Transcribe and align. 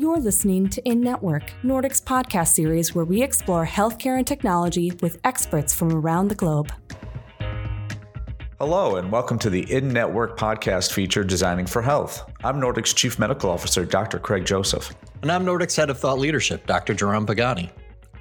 You're 0.00 0.16
listening 0.16 0.70
to 0.70 0.88
In 0.88 1.02
Network, 1.02 1.52
Nordic's 1.62 2.00
podcast 2.00 2.54
series 2.54 2.94
where 2.94 3.04
we 3.04 3.22
explore 3.22 3.66
healthcare 3.66 4.16
and 4.16 4.26
technology 4.26 4.92
with 5.02 5.18
experts 5.24 5.74
from 5.74 5.92
around 5.92 6.28
the 6.28 6.34
globe. 6.34 6.72
Hello, 8.58 8.96
and 8.96 9.12
welcome 9.12 9.38
to 9.40 9.50
the 9.50 9.70
In 9.70 9.92
Network 9.92 10.38
podcast 10.38 10.92
feature 10.92 11.22
Designing 11.22 11.66
for 11.66 11.82
Health. 11.82 12.24
I'm 12.42 12.58
Nordic's 12.58 12.94
Chief 12.94 13.18
Medical 13.18 13.50
Officer, 13.50 13.84
Dr. 13.84 14.18
Craig 14.18 14.46
Joseph. 14.46 14.90
And 15.20 15.30
I'm 15.30 15.44
Nordic's 15.44 15.76
Head 15.76 15.90
of 15.90 15.98
Thought 15.98 16.18
Leadership, 16.18 16.66
Dr. 16.66 16.94
Jerome 16.94 17.26
Pagani. 17.26 17.70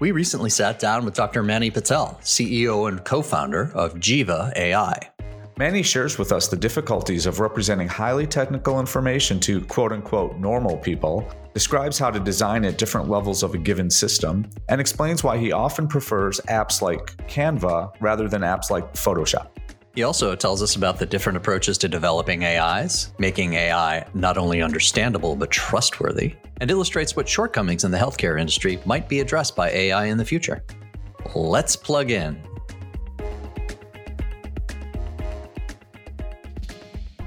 We 0.01 0.11
recently 0.11 0.49
sat 0.49 0.79
down 0.79 1.05
with 1.05 1.13
Dr. 1.13 1.43
Manny 1.43 1.71
Patel, 1.71 2.19
CEO 2.21 2.89
and 2.89 3.05
co 3.05 3.21
founder 3.21 3.71
of 3.73 3.93
Jiva 3.93 4.51
AI. 4.57 5.11
Manny 5.59 5.83
shares 5.83 6.17
with 6.17 6.31
us 6.31 6.47
the 6.47 6.55
difficulties 6.55 7.25
of 7.25 7.41
representing 7.41 7.89
highly 7.89 8.25
technical 8.25 8.79
information 8.79 9.41
to 9.41 9.59
quote 9.65 9.91
unquote 9.91 10.37
normal 10.37 10.77
people, 10.77 11.29
describes 11.53 11.99
how 11.99 12.09
to 12.09 12.17
design 12.17 12.63
at 12.63 12.77
different 12.77 13.09
levels 13.09 13.43
of 13.43 13.53
a 13.53 13.57
given 13.57 13.89
system, 13.89 14.49
and 14.69 14.79
explains 14.79 15.21
why 15.21 15.37
he 15.37 15.51
often 15.51 15.85
prefers 15.85 16.39
apps 16.47 16.81
like 16.81 17.07
Canva 17.27 17.91
rather 17.99 18.29
than 18.29 18.41
apps 18.41 18.69
like 18.69 18.93
Photoshop. 18.93 19.49
He 19.95 20.03
also 20.03 20.33
tells 20.33 20.63
us 20.63 20.77
about 20.77 20.97
the 20.97 21.05
different 21.05 21.35
approaches 21.35 21.77
to 21.79 21.89
developing 21.89 22.45
AIs, 22.45 23.11
making 23.19 23.55
AI 23.55 24.07
not 24.13 24.37
only 24.37 24.61
understandable 24.61 25.35
but 25.35 25.51
trustworthy, 25.51 26.35
and 26.61 26.71
illustrates 26.71 27.17
what 27.17 27.27
shortcomings 27.27 27.83
in 27.83 27.91
the 27.91 27.97
healthcare 27.97 28.39
industry 28.39 28.79
might 28.85 29.09
be 29.09 29.19
addressed 29.19 29.57
by 29.57 29.69
AI 29.71 30.05
in 30.05 30.17
the 30.17 30.23
future. 30.23 30.63
Let's 31.35 31.75
plug 31.75 32.11
in. 32.11 32.41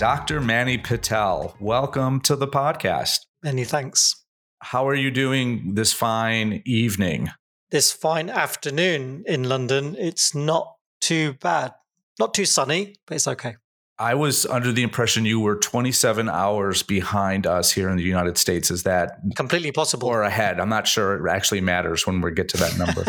Dr. 0.03 0.41
Manny 0.41 0.79
Patel, 0.79 1.55
welcome 1.61 2.21
to 2.23 2.35
the 2.35 2.49
podcast. 2.49 3.21
Many 3.41 3.63
thanks. 3.63 4.25
How 4.59 4.89
are 4.89 4.97
you 4.97 5.13
doing 5.13 5.77
this 5.77 5.93
fine 5.93 6.61
evening? 6.67 7.29
This 7.71 7.93
fine 7.93 8.29
afternoon 8.29 9.23
in 9.29 9.45
London, 9.45 9.95
it's 9.97 10.35
not 10.35 10.75
too 11.01 11.35
bad. 11.35 11.75
Not 12.19 12.35
too 12.35 12.47
sunny, 12.47 12.97
but 13.07 13.15
it's 13.15 13.29
okay. 13.29 13.55
I 13.99 14.15
was 14.15 14.47
under 14.47 14.73
the 14.73 14.83
impression 14.83 15.25
you 15.25 15.39
were 15.39 15.57
27 15.57 16.29
hours 16.29 16.83
behind 16.83 17.47
us 17.47 17.71
here 17.71 17.89
in 17.89 17.97
the 17.97 18.03
United 18.03 18.39
States. 18.39 18.71
Is 18.71 18.85
that 18.85 19.19
completely 19.37 19.71
possible? 19.71 20.09
Or 20.09 20.23
ahead? 20.23 20.59
I'm 20.59 20.71
not 20.71 20.87
sure 20.89 21.27
it 21.27 21.31
actually 21.31 21.61
matters 21.61 22.07
when 22.07 22.21
we 22.21 22.33
get 22.33 22.49
to 22.51 22.57
that 22.57 22.79
number. 22.79 23.05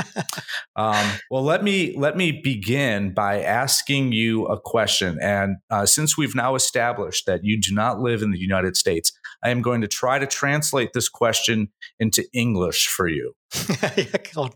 um, 0.76 1.20
well, 1.32 1.42
let 1.42 1.64
me 1.64 1.96
let 1.98 2.18
me 2.18 2.42
begin 2.44 3.14
by 3.14 3.42
asking 3.42 4.12
you 4.12 4.46
a 4.48 4.60
question. 4.60 5.18
And 5.22 5.58
uh, 5.72 5.86
since 5.86 6.18
we've 6.18 6.36
now 6.36 6.54
established 6.56 7.26
that 7.28 7.42
you 7.44 7.60
do 7.60 7.74
not 7.74 8.00
live 8.00 8.22
in 8.22 8.32
the 8.32 8.40
United 8.40 8.76
States, 8.76 9.12
I 9.44 9.50
am 9.50 9.62
going 9.62 9.82
to 9.82 9.88
try 9.88 10.20
to 10.20 10.28
translate 10.28 10.92
this 10.94 11.08
question 11.10 11.70
into 12.00 12.26
English 12.34 12.88
for 12.88 13.08
you. 13.08 13.34
yeah, 13.96 14.48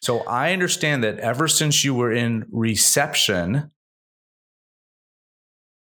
so 0.00 0.20
I 0.20 0.52
understand 0.52 1.04
that 1.04 1.18
ever 1.18 1.48
since 1.48 1.84
you 1.84 1.94
were 1.94 2.12
in 2.12 2.46
reception 2.50 3.70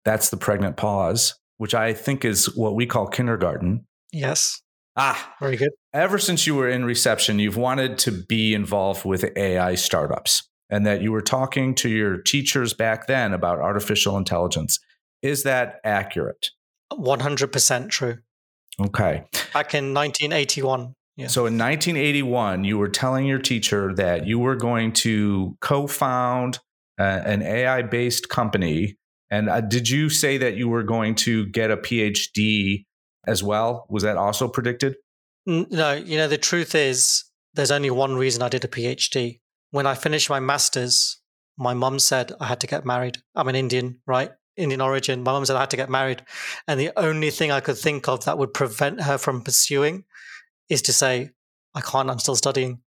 that's 0.08 0.30
the 0.30 0.38
pregnant 0.38 0.78
pause, 0.78 1.34
which 1.58 1.74
I 1.74 1.92
think 1.92 2.24
is 2.24 2.56
what 2.56 2.74
we 2.74 2.86
call 2.86 3.06
kindergarten. 3.06 3.86
Yes. 4.10 4.62
Ah, 4.96 5.34
very 5.38 5.58
good. 5.58 5.68
Ever 5.92 6.18
since 6.18 6.46
you 6.46 6.54
were 6.54 6.66
in 6.66 6.86
reception, 6.86 7.38
you've 7.38 7.58
wanted 7.58 7.98
to 7.98 8.12
be 8.12 8.54
involved 8.54 9.04
with 9.04 9.30
AI 9.36 9.74
startups 9.74 10.48
and 10.70 10.86
that 10.86 11.02
you 11.02 11.12
were 11.12 11.20
talking 11.20 11.74
to 11.74 11.90
your 11.90 12.16
teachers 12.16 12.72
back 12.72 13.06
then 13.06 13.34
about 13.34 13.58
artificial 13.58 14.16
intelligence. 14.16 14.78
Is 15.20 15.42
that 15.42 15.78
accurate? 15.84 16.52
100% 16.90 17.90
true. 17.90 18.16
Okay. 18.80 19.24
Back 19.52 19.74
in 19.74 19.92
1981. 19.92 20.94
Yeah. 21.16 21.26
So 21.26 21.42
in 21.42 21.58
1981, 21.58 22.64
you 22.64 22.78
were 22.78 22.88
telling 22.88 23.26
your 23.26 23.40
teacher 23.40 23.94
that 23.96 24.26
you 24.26 24.38
were 24.38 24.56
going 24.56 24.94
to 25.04 25.54
co 25.60 25.86
found 25.86 26.60
uh, 26.98 27.02
an 27.02 27.42
AI 27.42 27.82
based 27.82 28.30
company 28.30 28.97
and 29.30 29.48
uh, 29.48 29.60
did 29.60 29.88
you 29.88 30.08
say 30.08 30.38
that 30.38 30.56
you 30.56 30.68
were 30.68 30.82
going 30.82 31.14
to 31.16 31.46
get 31.46 31.70
a 31.70 31.76
PhD 31.76 32.86
as 33.26 33.42
well? 33.42 33.86
Was 33.88 34.02
that 34.02 34.16
also 34.16 34.48
predicted? 34.48 34.96
No, 35.46 35.92
you 35.92 36.16
know, 36.16 36.28
the 36.28 36.38
truth 36.38 36.74
is, 36.74 37.24
there's 37.54 37.70
only 37.70 37.90
one 37.90 38.16
reason 38.16 38.42
I 38.42 38.48
did 38.48 38.64
a 38.64 38.68
PhD. 38.68 39.40
When 39.70 39.86
I 39.86 39.94
finished 39.94 40.30
my 40.30 40.40
master's, 40.40 41.20
my 41.56 41.74
mum 41.74 41.98
said 41.98 42.32
I 42.40 42.46
had 42.46 42.60
to 42.60 42.66
get 42.66 42.84
married. 42.84 43.18
I'm 43.34 43.48
an 43.48 43.54
Indian, 43.54 44.00
right? 44.06 44.30
Indian 44.56 44.80
origin. 44.80 45.22
My 45.22 45.32
mum 45.32 45.44
said 45.44 45.56
I 45.56 45.60
had 45.60 45.70
to 45.70 45.76
get 45.76 45.90
married. 45.90 46.22
And 46.66 46.78
the 46.78 46.92
only 46.96 47.30
thing 47.30 47.50
I 47.50 47.60
could 47.60 47.78
think 47.78 48.08
of 48.08 48.24
that 48.24 48.38
would 48.38 48.54
prevent 48.54 49.02
her 49.02 49.18
from 49.18 49.42
pursuing 49.42 50.04
is 50.68 50.82
to 50.82 50.92
say, 50.92 51.30
I 51.74 51.80
can't, 51.80 52.10
I'm 52.10 52.18
still 52.18 52.36
studying. 52.36 52.80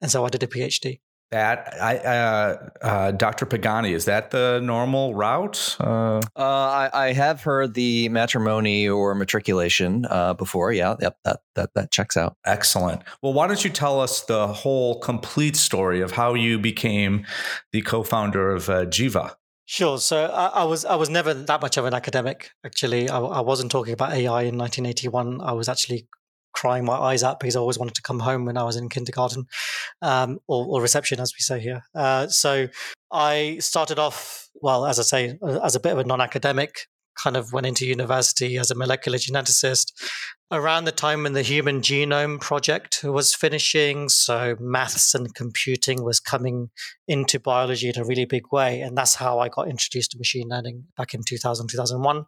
And 0.00 0.10
so 0.10 0.24
I 0.24 0.28
did 0.28 0.42
a 0.42 0.46
PhD. 0.46 1.00
That 1.30 1.74
I, 1.78 1.96
uh, 1.98 2.68
uh, 2.80 3.10
Dr. 3.10 3.44
Pagani, 3.44 3.92
is 3.92 4.06
that 4.06 4.30
the 4.30 4.60
normal 4.62 5.14
route? 5.14 5.76
Uh, 5.78 6.20
uh, 6.34 6.40
I, 6.40 6.90
I, 6.94 7.12
have 7.12 7.42
heard 7.42 7.74
the 7.74 8.08
matrimony 8.08 8.88
or 8.88 9.14
matriculation 9.14 10.06
uh, 10.08 10.32
before. 10.32 10.72
Yeah, 10.72 10.96
yep, 11.00 11.18
that 11.24 11.40
that 11.54 11.74
that 11.74 11.90
checks 11.90 12.16
out. 12.16 12.36
Excellent. 12.46 13.02
Well, 13.20 13.34
why 13.34 13.46
don't 13.46 13.62
you 13.62 13.68
tell 13.68 14.00
us 14.00 14.22
the 14.22 14.46
whole 14.46 15.00
complete 15.00 15.56
story 15.56 16.00
of 16.00 16.12
how 16.12 16.32
you 16.32 16.58
became 16.58 17.26
the 17.72 17.82
co-founder 17.82 18.50
of 18.50 18.70
uh, 18.70 18.86
Jiva? 18.86 19.34
Sure. 19.66 19.98
So 19.98 20.24
I, 20.24 20.62
I, 20.62 20.64
was 20.64 20.86
I 20.86 20.94
was 20.94 21.10
never 21.10 21.34
that 21.34 21.60
much 21.60 21.76
of 21.76 21.84
an 21.84 21.92
academic. 21.92 22.52
Actually, 22.64 23.10
I, 23.10 23.18
I 23.20 23.40
wasn't 23.42 23.70
talking 23.70 23.92
about 23.92 24.12
AI 24.12 24.44
in 24.44 24.56
1981. 24.56 25.42
I 25.42 25.52
was 25.52 25.68
actually 25.68 26.08
crying 26.52 26.86
my 26.86 26.94
eyes 26.94 27.22
out 27.22 27.38
because 27.38 27.54
I 27.54 27.60
always 27.60 27.78
wanted 27.78 27.94
to 27.96 28.02
come 28.02 28.20
home 28.20 28.46
when 28.46 28.56
I 28.56 28.62
was 28.62 28.76
in 28.76 28.88
kindergarten 28.88 29.46
um, 30.02 30.38
or, 30.46 30.66
or, 30.66 30.82
reception, 30.82 31.20
as 31.20 31.32
we 31.36 31.40
say 31.40 31.60
here. 31.60 31.82
Uh, 31.94 32.28
so 32.28 32.68
I 33.12 33.58
started 33.60 33.98
off, 33.98 34.48
well, 34.60 34.86
as 34.86 34.98
I 34.98 35.02
say, 35.02 35.38
as 35.62 35.74
a 35.74 35.80
bit 35.80 35.92
of 35.92 35.98
a 35.98 36.04
non 36.04 36.20
academic, 36.20 36.86
kind 37.22 37.36
of 37.36 37.52
went 37.52 37.66
into 37.66 37.86
university 37.86 38.56
as 38.56 38.70
a 38.70 38.74
molecular 38.74 39.18
geneticist 39.18 39.92
around 40.50 40.84
the 40.84 40.92
time 40.92 41.24
when 41.24 41.34
the 41.34 41.42
Human 41.42 41.80
Genome 41.80 42.40
Project 42.40 43.04
was 43.04 43.34
finishing. 43.34 44.08
So 44.08 44.56
maths 44.58 45.14
and 45.14 45.34
computing 45.34 46.04
was 46.04 46.20
coming 46.20 46.70
into 47.06 47.38
biology 47.38 47.88
in 47.88 48.00
a 48.00 48.04
really 48.04 48.24
big 48.24 48.44
way. 48.52 48.80
And 48.80 48.96
that's 48.96 49.16
how 49.16 49.40
I 49.40 49.48
got 49.48 49.68
introduced 49.68 50.12
to 50.12 50.18
machine 50.18 50.48
learning 50.48 50.84
back 50.96 51.12
in 51.12 51.22
2000, 51.22 51.68
2001. 51.68 52.24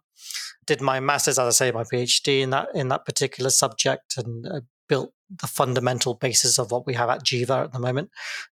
Did 0.67 0.81
my 0.81 0.99
master's, 0.99 1.39
as 1.39 1.47
I 1.47 1.65
say, 1.65 1.71
my 1.71 1.83
PhD 1.83 2.41
in 2.41 2.51
that, 2.51 2.69
in 2.75 2.89
that 2.89 3.05
particular 3.05 3.49
subject 3.49 4.15
and 4.17 4.45
uh, 4.45 4.61
built 4.91 5.13
the 5.29 5.47
fundamental 5.47 6.15
basis 6.15 6.59
of 6.59 6.69
what 6.69 6.85
we 6.85 6.93
have 6.95 7.09
at 7.09 7.23
Jiva 7.23 7.63
at 7.63 7.71
the 7.71 7.79
moment. 7.79 8.09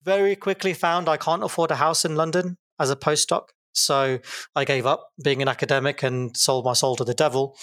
Very 0.02 0.34
quickly 0.34 0.74
found 0.74 1.08
I 1.08 1.16
can't 1.16 1.44
afford 1.44 1.70
a 1.70 1.76
house 1.76 2.04
in 2.04 2.16
London 2.16 2.58
as 2.80 2.90
a 2.90 2.96
postdoc. 2.96 3.50
So 3.72 4.18
I 4.56 4.64
gave 4.64 4.84
up 4.84 5.10
being 5.22 5.42
an 5.42 5.48
academic 5.48 6.02
and 6.02 6.36
sold 6.36 6.64
my 6.64 6.72
soul 6.72 6.96
to 6.96 7.04
the 7.04 7.14
devil 7.14 7.56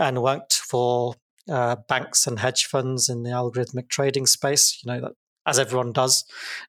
and 0.00 0.20
worked 0.20 0.54
for 0.54 1.14
uh, 1.48 1.76
banks 1.88 2.26
and 2.26 2.40
hedge 2.40 2.66
funds 2.66 3.08
in 3.08 3.22
the 3.22 3.30
algorithmic 3.30 3.88
trading 3.88 4.26
space, 4.26 4.80
you 4.82 4.92
know, 4.92 5.00
that, 5.00 5.12
as 5.46 5.60
everyone 5.60 5.92
does. 5.92 6.24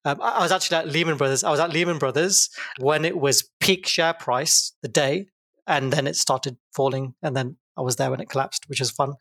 Um, 0.06 0.22
I, 0.22 0.34
I 0.34 0.44
was 0.44 0.52
actually 0.52 0.78
at 0.78 0.88
Lehman 0.88 1.18
Brothers. 1.18 1.44
I 1.44 1.50
was 1.50 1.60
at 1.60 1.74
Lehman 1.74 1.98
Brothers 1.98 2.50
when 2.78 3.06
it 3.06 3.18
was 3.18 3.50
peak 3.60 3.88
share 3.88 4.14
price 4.14 4.72
the 4.84 4.88
day, 4.88 5.30
and 5.66 5.92
then 5.92 6.06
it 6.06 6.16
started 6.16 6.58
falling. 6.76 7.16
And 7.24 7.36
then 7.36 7.58
I 7.76 7.82
was 7.82 7.96
there 7.96 8.12
when 8.12 8.22
it 8.22 8.30
collapsed, 8.30 8.66
which 8.68 8.80
was 8.80 8.92
fun. 8.92 9.14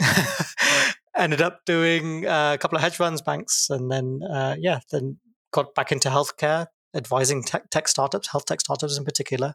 Ended 1.18 1.42
up 1.42 1.60
doing 1.66 2.26
uh, 2.26 2.52
a 2.54 2.58
couple 2.58 2.76
of 2.76 2.82
hedge 2.82 2.96
funds, 2.96 3.20
banks, 3.20 3.68
and 3.70 3.90
then, 3.90 4.20
uh, 4.30 4.56
yeah, 4.58 4.80
then 4.92 5.18
got 5.52 5.74
back 5.74 5.90
into 5.90 6.08
healthcare, 6.08 6.66
advising 6.94 7.42
tech, 7.42 7.70
tech 7.70 7.88
startups, 7.88 8.30
health 8.30 8.44
tech 8.44 8.60
startups 8.60 8.96
in 8.96 9.04
particular, 9.04 9.54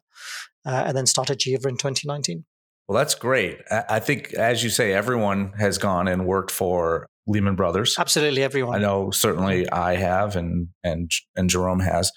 uh, 0.66 0.84
and 0.86 0.98
then 0.98 1.06
started 1.06 1.40
Jiva 1.40 1.68
in 1.68 1.78
2019. 1.78 2.46
Well, 2.88 2.98
that's 2.98 3.16
great. 3.16 3.60
I 3.72 4.00
think, 4.00 4.34
as 4.34 4.62
you 4.64 4.70
say, 4.70 4.92
everyone 4.92 5.54
has 5.58 5.78
gone 5.78 6.10
and 6.10 6.26
worked 6.26 6.52
for 6.52 7.08
Lehman 7.28 7.56
Brothers. 7.56 7.96
Absolutely, 7.98 8.44
everyone. 8.44 8.76
I 8.76 8.80
know 8.80 9.12
certainly 9.12 9.70
I 9.70 9.96
have, 9.96 10.36
and 10.36 10.68
and 10.84 11.10
and 11.36 11.50
Jerome 11.50 11.80
has. 11.80 12.12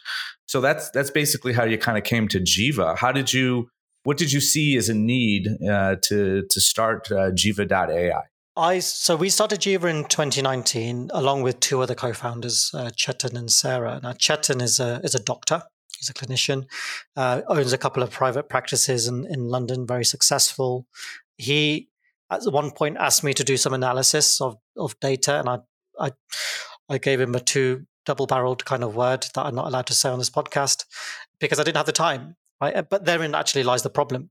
So 0.47 0.61
that's 0.61 0.91
that's 0.91 1.11
basically 1.11 1.53
how 1.53 1.65
you 1.65 1.79
kind 1.79 1.97
of 1.97 2.05
came 2.05 2.27
to 2.29 2.41
Jiva. 2.41 2.99
How 2.99 3.13
did 3.13 3.33
you? 3.33 3.69
What 4.03 4.19
did 4.19 4.33
you 4.33 4.41
see 4.41 4.77
as 4.77 4.89
a 4.89 4.95
need 4.95 5.49
uh, 5.69 5.97
to 6.03 6.45
to 6.49 6.61
start 6.61 7.11
uh, 7.13 7.31
Jiva.ai? 7.31 8.23
I 8.57 8.79
so 8.79 9.17
we 9.17 9.29
started 9.29 9.61
Jiva 9.61 9.85
in 9.85 10.05
2019 10.05 11.11
along 11.13 11.43
with 11.43 11.61
two 11.61 11.83
other 11.83 11.95
co-founders, 11.95 12.71
uh, 12.73 12.91
Chetan 12.97 13.37
and 13.37 13.53
Sarah. 13.53 14.01
Now 14.03 14.13
Chetan 14.13 14.63
is 14.63 14.81
a 14.81 15.01
is 15.05 15.15
a 15.15 15.23
doctor. 15.23 15.63
He's 15.99 16.09
a 16.09 16.15
clinician, 16.15 16.67
uh, 17.17 17.43
owns 17.49 17.73
a 17.73 17.79
couple 17.79 18.03
of 18.03 18.11
private 18.11 18.49
practices 18.49 19.09
in, 19.09 19.27
in 19.27 19.49
London, 19.49 19.87
very 19.87 20.05
successful. 20.05 20.87
He 21.37 21.89
at 22.31 22.43
one 22.45 22.71
point 22.71 22.97
asked 22.99 23.25
me 23.25 23.33
to 23.35 23.45
do 23.45 23.57
some 23.57 23.73
analysis 23.73 24.41
of, 24.41 24.59
of 24.77 24.99
data, 25.01 25.39
and 25.39 25.49
I, 25.49 25.59
I 25.99 26.11
I 26.89 26.99
gave 26.99 27.21
him 27.21 27.35
a 27.35 27.41
two 27.41 27.87
double 28.07 28.27
barreled 28.27 28.65
kind 28.65 28.85
of 28.85 28.97
word 28.97 29.27
that 29.35 29.45
I'm 29.45 29.55
not 29.55 29.67
allowed 29.67 29.87
to 29.87 29.95
say 29.95 30.09
on 30.09 30.19
this 30.19 30.31
podcast 30.31 30.85
because 31.41 31.61
I 31.61 31.65
didn't 31.65 31.77
have 31.77 31.87
the 31.87 31.93
time. 31.93 32.37
Right? 32.61 32.77
Uh, 32.77 32.83
but 32.83 33.05
therein 33.05 33.35
actually 33.35 33.63
lies 33.63 33.83
the 33.83 33.91
problem. 33.91 34.31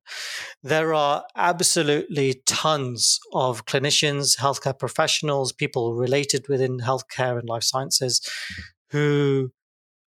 There 0.64 0.94
are 0.94 1.24
absolutely 1.36 2.42
tons 2.46 3.20
of 3.34 3.66
clinicians, 3.66 4.40
healthcare 4.40 4.78
professionals, 4.78 5.52
people 5.52 5.96
related 5.96 6.48
within 6.48 6.80
healthcare 6.80 7.40
and 7.40 7.48
life 7.48 7.64
sciences 7.64 8.22
who 8.92 9.52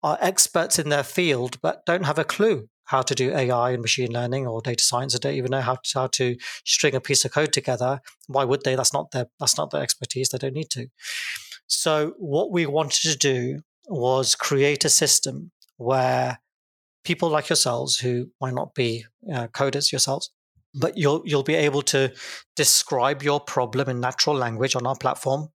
are 0.02 0.18
experts 0.20 0.78
in 0.78 0.90
their 0.90 1.02
field 1.02 1.60
but 1.60 1.84
don't 1.84 2.04
have 2.04 2.18
a 2.18 2.24
clue 2.24 2.68
how 2.88 3.02
to 3.02 3.14
do 3.14 3.34
AI 3.34 3.72
and 3.72 3.82
machine 3.82 4.10
learning 4.10 4.46
or 4.46 4.62
data 4.62 4.82
science. 4.82 5.12
They 5.12 5.18
don't 5.18 5.34
even 5.34 5.50
know 5.50 5.60
how 5.60 5.74
to, 5.74 5.98
how 5.98 6.06
to 6.06 6.36
string 6.64 6.94
a 6.94 7.00
piece 7.00 7.22
of 7.24 7.32
code 7.32 7.52
together. 7.52 8.00
Why 8.28 8.44
would 8.44 8.64
they? 8.64 8.76
That's 8.76 8.94
not 8.94 9.10
their 9.10 9.26
that's 9.38 9.58
not 9.58 9.70
their 9.70 9.82
expertise. 9.82 10.30
They 10.30 10.38
don't 10.38 10.54
need 10.54 10.70
to. 10.70 10.86
So 11.66 12.14
what 12.16 12.50
we 12.50 12.64
wanted 12.64 13.02
to 13.10 13.16
do 13.16 13.60
was 13.88 14.34
create 14.34 14.86
a 14.86 14.88
system 14.88 15.50
where 15.76 16.40
people 17.08 17.30
like 17.30 17.48
yourselves 17.48 17.98
who 17.98 18.14
might 18.38 18.54
not 18.54 18.74
be 18.74 19.04
uh, 19.32 19.46
coders 19.48 19.90
yourselves 19.90 20.30
but 20.74 20.98
you'll 20.98 21.22
you'll 21.24 21.42
be 21.42 21.54
able 21.54 21.80
to 21.80 22.12
describe 22.54 23.22
your 23.22 23.40
problem 23.40 23.88
in 23.88 23.98
natural 23.98 24.36
language 24.36 24.76
on 24.76 24.86
our 24.86 24.96
platform 24.96 25.48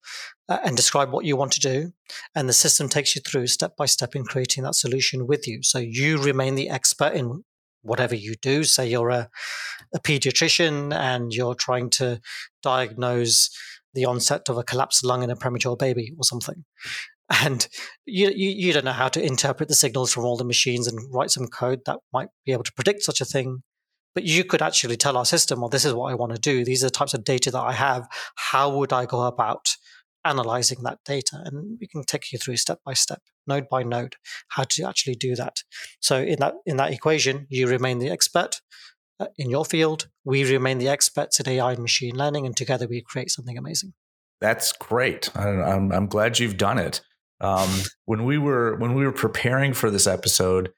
uh, 0.50 0.58
and 0.66 0.76
describe 0.76 1.12
what 1.12 1.26
you 1.26 1.36
want 1.36 1.52
to 1.52 1.60
do 1.60 1.92
and 2.36 2.50
the 2.50 2.54
system 2.54 2.90
takes 2.90 3.16
you 3.16 3.22
through 3.22 3.46
step 3.48 3.78
by 3.78 3.86
step 3.86 4.16
in 4.16 4.24
creating 4.24 4.64
that 4.64 4.76
solution 4.76 5.28
with 5.28 5.48
you. 5.48 5.62
So 5.62 5.78
you 5.78 6.18
remain 6.18 6.56
the 6.56 6.70
expert 6.70 7.14
in 7.14 7.44
whatever 7.84 8.16
you 8.16 8.34
do. 8.42 8.64
Say 8.64 8.90
you're 8.90 9.10
a, 9.10 9.30
a 9.94 10.00
pediatrician 10.00 10.94
and 10.94 11.34
you're 11.34 11.56
trying 11.56 11.90
to 11.92 12.20
diagnose 12.64 13.50
the 13.94 14.06
onset 14.06 14.50
of 14.50 14.58
a 14.58 14.64
collapsed 14.64 15.06
lung 15.06 15.22
in 15.22 15.30
a 15.30 15.36
premature 15.36 15.78
baby 15.78 16.14
or 16.18 16.24
something 16.24 16.66
and 17.42 17.68
you, 18.06 18.30
you, 18.30 18.50
you 18.50 18.74
don't 18.74 18.86
know 18.86 18.92
how 18.92 19.08
to 19.08 19.24
interpret 19.24 19.70
the 19.70 19.76
signals 19.76 20.14
from 20.14 20.26
all 20.26 20.38
the 20.38 20.44
machines 20.44 20.88
and 20.88 21.00
write 21.14 21.32
some 21.32 21.48
code 21.48 21.82
that 21.86 22.00
might 22.12 22.30
be 22.46 22.52
able 22.52 22.64
to 22.64 22.74
predict 22.74 23.04
such 23.04 23.22
a 23.22 23.26
thing. 23.26 23.64
But 24.14 24.26
you 24.26 24.44
could 24.44 24.62
actually 24.62 24.98
tell 24.98 25.18
our 25.18 25.26
system 25.26 25.60
well 25.60 25.70
this 25.70 25.86
is 25.86 25.94
what 25.94 26.12
i 26.12 26.16
want 26.16 26.34
to 26.34 26.40
do. 26.40 26.64
These 26.64 26.84
are 26.84 26.88
the 26.88 26.92
types 26.92 27.14
of 27.14 27.24
data 27.24 27.50
that 27.52 27.62
i 27.62 27.72
have. 27.72 28.08
How 28.36 28.70
would 28.78 28.94
i 28.94 29.06
go 29.06 29.24
about 29.24 29.76
analyzing 30.24 30.84
that 30.84 31.00
data? 31.04 31.42
And 31.44 31.78
we 31.82 31.88
can 31.88 32.04
take 32.04 32.32
you 32.32 32.38
through 32.38 32.58
step 32.58 32.80
by 32.86 32.94
step 32.94 33.22
node 33.48 33.68
by 33.70 33.84
node 33.84 34.16
how 34.50 34.64
to 34.64 34.88
actually 34.88 35.16
do 35.16 35.36
that. 35.36 35.64
So 36.00 36.22
in 36.22 36.40
that 36.40 36.56
in 36.66 36.78
that 36.78 36.92
equation 36.92 37.48
you 37.50 37.68
remain 37.68 38.00
the 38.00 38.10
expert 38.10 38.62
uh, 39.20 39.28
in 39.38 39.50
your 39.50 39.66
field. 39.66 40.10
We 40.24 40.50
remain 40.50 40.78
the 40.78 40.90
experts 40.90 41.40
in 41.40 41.50
ai 41.50 41.74
and 41.74 41.82
machine 41.82 42.16
learning 42.16 42.46
and 42.46 42.56
together 42.56 42.88
we 42.88 43.02
create 43.02 43.32
something 43.32 43.58
amazing. 43.58 43.94
That's 44.40 44.74
great. 44.74 45.36
I'm, 45.38 45.92
I'm 45.92 46.08
glad 46.08 46.38
you've 46.38 46.58
done 46.58 46.78
it 46.78 47.02
um, 47.44 47.70
when 48.06 48.24
we 48.24 48.38
were 48.38 48.78
when 48.78 48.96
we 48.96 49.06
were 49.06 49.12
preparing 49.12 49.74
for 49.74 49.92
this 49.92 50.08
episode, 50.08 50.72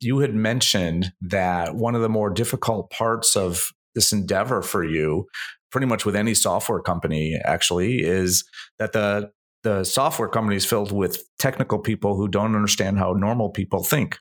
you 0.00 0.20
had 0.20 0.34
mentioned 0.34 1.12
that 1.20 1.74
one 1.74 1.94
of 1.94 2.00
the 2.00 2.08
more 2.08 2.30
difficult 2.30 2.90
parts 2.90 3.36
of 3.36 3.70
this 3.94 4.12
endeavor 4.12 4.62
for 4.62 4.84
you, 4.84 5.26
pretty 5.70 5.86
much 5.86 6.06
with 6.06 6.16
any 6.16 6.32
software 6.34 6.80
company, 6.80 7.38
actually, 7.44 8.02
is 8.02 8.44
that 8.78 8.92
the 8.92 9.30
the 9.64 9.84
software 9.84 10.28
company 10.28 10.56
is 10.56 10.64
filled 10.64 10.92
with 10.92 11.22
technical 11.38 11.78
people 11.78 12.16
who 12.16 12.28
don't 12.28 12.54
understand 12.54 12.98
how 12.98 13.12
normal 13.12 13.50
people 13.50 13.82
think. 13.82 14.18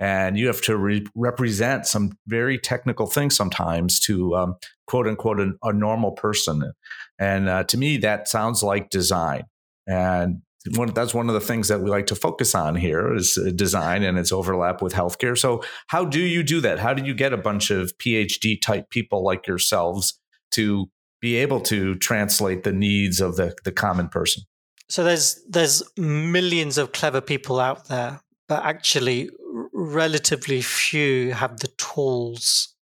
And 0.00 0.38
you 0.38 0.46
have 0.46 0.60
to 0.62 0.76
re- 0.76 1.06
represent 1.16 1.86
some 1.86 2.12
very 2.28 2.58
technical 2.58 3.06
things 3.06 3.34
sometimes 3.34 3.98
to 4.00 4.36
um, 4.36 4.56
quote 4.86 5.08
unquote 5.08 5.40
a, 5.40 5.52
a 5.64 5.72
normal 5.72 6.12
person. 6.12 6.72
And 7.18 7.48
uh, 7.48 7.64
to 7.64 7.76
me, 7.76 7.96
that 7.98 8.28
sounds 8.28 8.62
like 8.62 8.90
design. 8.90 9.44
And 9.88 10.42
one, 10.74 10.92
that's 10.92 11.14
one 11.14 11.28
of 11.28 11.34
the 11.34 11.40
things 11.40 11.68
that 11.68 11.80
we 11.80 11.90
like 11.90 12.06
to 12.06 12.14
focus 12.14 12.54
on 12.54 12.74
here 12.74 13.14
is 13.14 13.38
uh, 13.38 13.50
design 13.54 14.02
and 14.02 14.18
its 14.18 14.32
overlap 14.32 14.82
with 14.82 14.92
healthcare. 14.92 15.38
So, 15.38 15.62
how 15.86 16.04
do 16.04 16.20
you 16.20 16.42
do 16.42 16.60
that? 16.60 16.78
How 16.78 16.94
do 16.94 17.04
you 17.04 17.14
get 17.14 17.32
a 17.32 17.36
bunch 17.36 17.70
of 17.70 17.96
PhD 17.98 18.60
type 18.60 18.90
people 18.90 19.22
like 19.22 19.46
yourselves 19.46 20.18
to 20.52 20.86
be 21.20 21.36
able 21.36 21.60
to 21.60 21.94
translate 21.96 22.64
the 22.64 22.72
needs 22.72 23.20
of 23.20 23.36
the, 23.36 23.54
the 23.64 23.72
common 23.72 24.08
person? 24.08 24.44
So 24.88 25.04
there's 25.04 25.42
there's 25.48 25.82
millions 25.96 26.78
of 26.78 26.92
clever 26.92 27.20
people 27.20 27.60
out 27.60 27.88
there, 27.88 28.20
but 28.48 28.64
actually 28.64 29.30
relatively 29.72 30.62
few 30.62 31.32
have 31.32 31.60
the 31.60 31.68
tools 31.76 32.74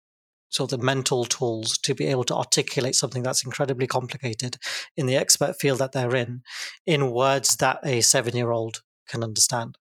sort 0.48 0.72
of 0.72 0.80
the 0.80 0.84
mental 0.84 1.24
tools 1.24 1.76
to 1.78 1.94
be 1.94 2.06
able 2.06 2.24
to 2.24 2.34
articulate 2.34 2.94
something 2.94 3.22
that's 3.22 3.44
incredibly 3.44 3.86
complicated 3.86 4.56
in 4.96 5.06
the 5.06 5.16
expert 5.16 5.58
field 5.58 5.78
that 5.78 5.92
they're 5.92 6.14
in, 6.14 6.42
in 6.86 7.10
words 7.10 7.56
that 7.56 7.78
a 7.84 8.00
seven 8.00 8.36
year 8.36 8.50
old 8.50 8.82
can 9.08 9.22
understand. 9.22 9.78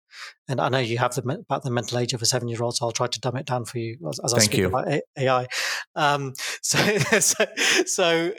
And 0.49 0.61
I 0.61 0.69
know 0.69 0.79
you 0.79 0.99
have 0.99 1.15
the, 1.15 1.23
about 1.23 1.63
the 1.63 1.71
mental 1.71 1.99
age 1.99 2.13
of 2.13 2.23
a 2.23 2.27
seven 2.27 2.49
year 2.49 2.63
old, 2.63 2.77
so 2.77 2.87
I'll 2.87 2.93
try 2.93 3.07
to 3.07 3.21
dumb 3.21 3.37
it 3.37 3.47
down 3.47 3.65
for 3.65 3.79
you 3.79 3.97
as, 4.09 4.21
as 4.23 4.35
I 4.35 4.39
speak 4.39 4.59
you. 4.59 4.67
about 4.67 4.89
AI. 5.19 5.47
Um, 5.95 6.35
so, 6.63 6.79
so, 6.99 7.47
so, 7.87 8.33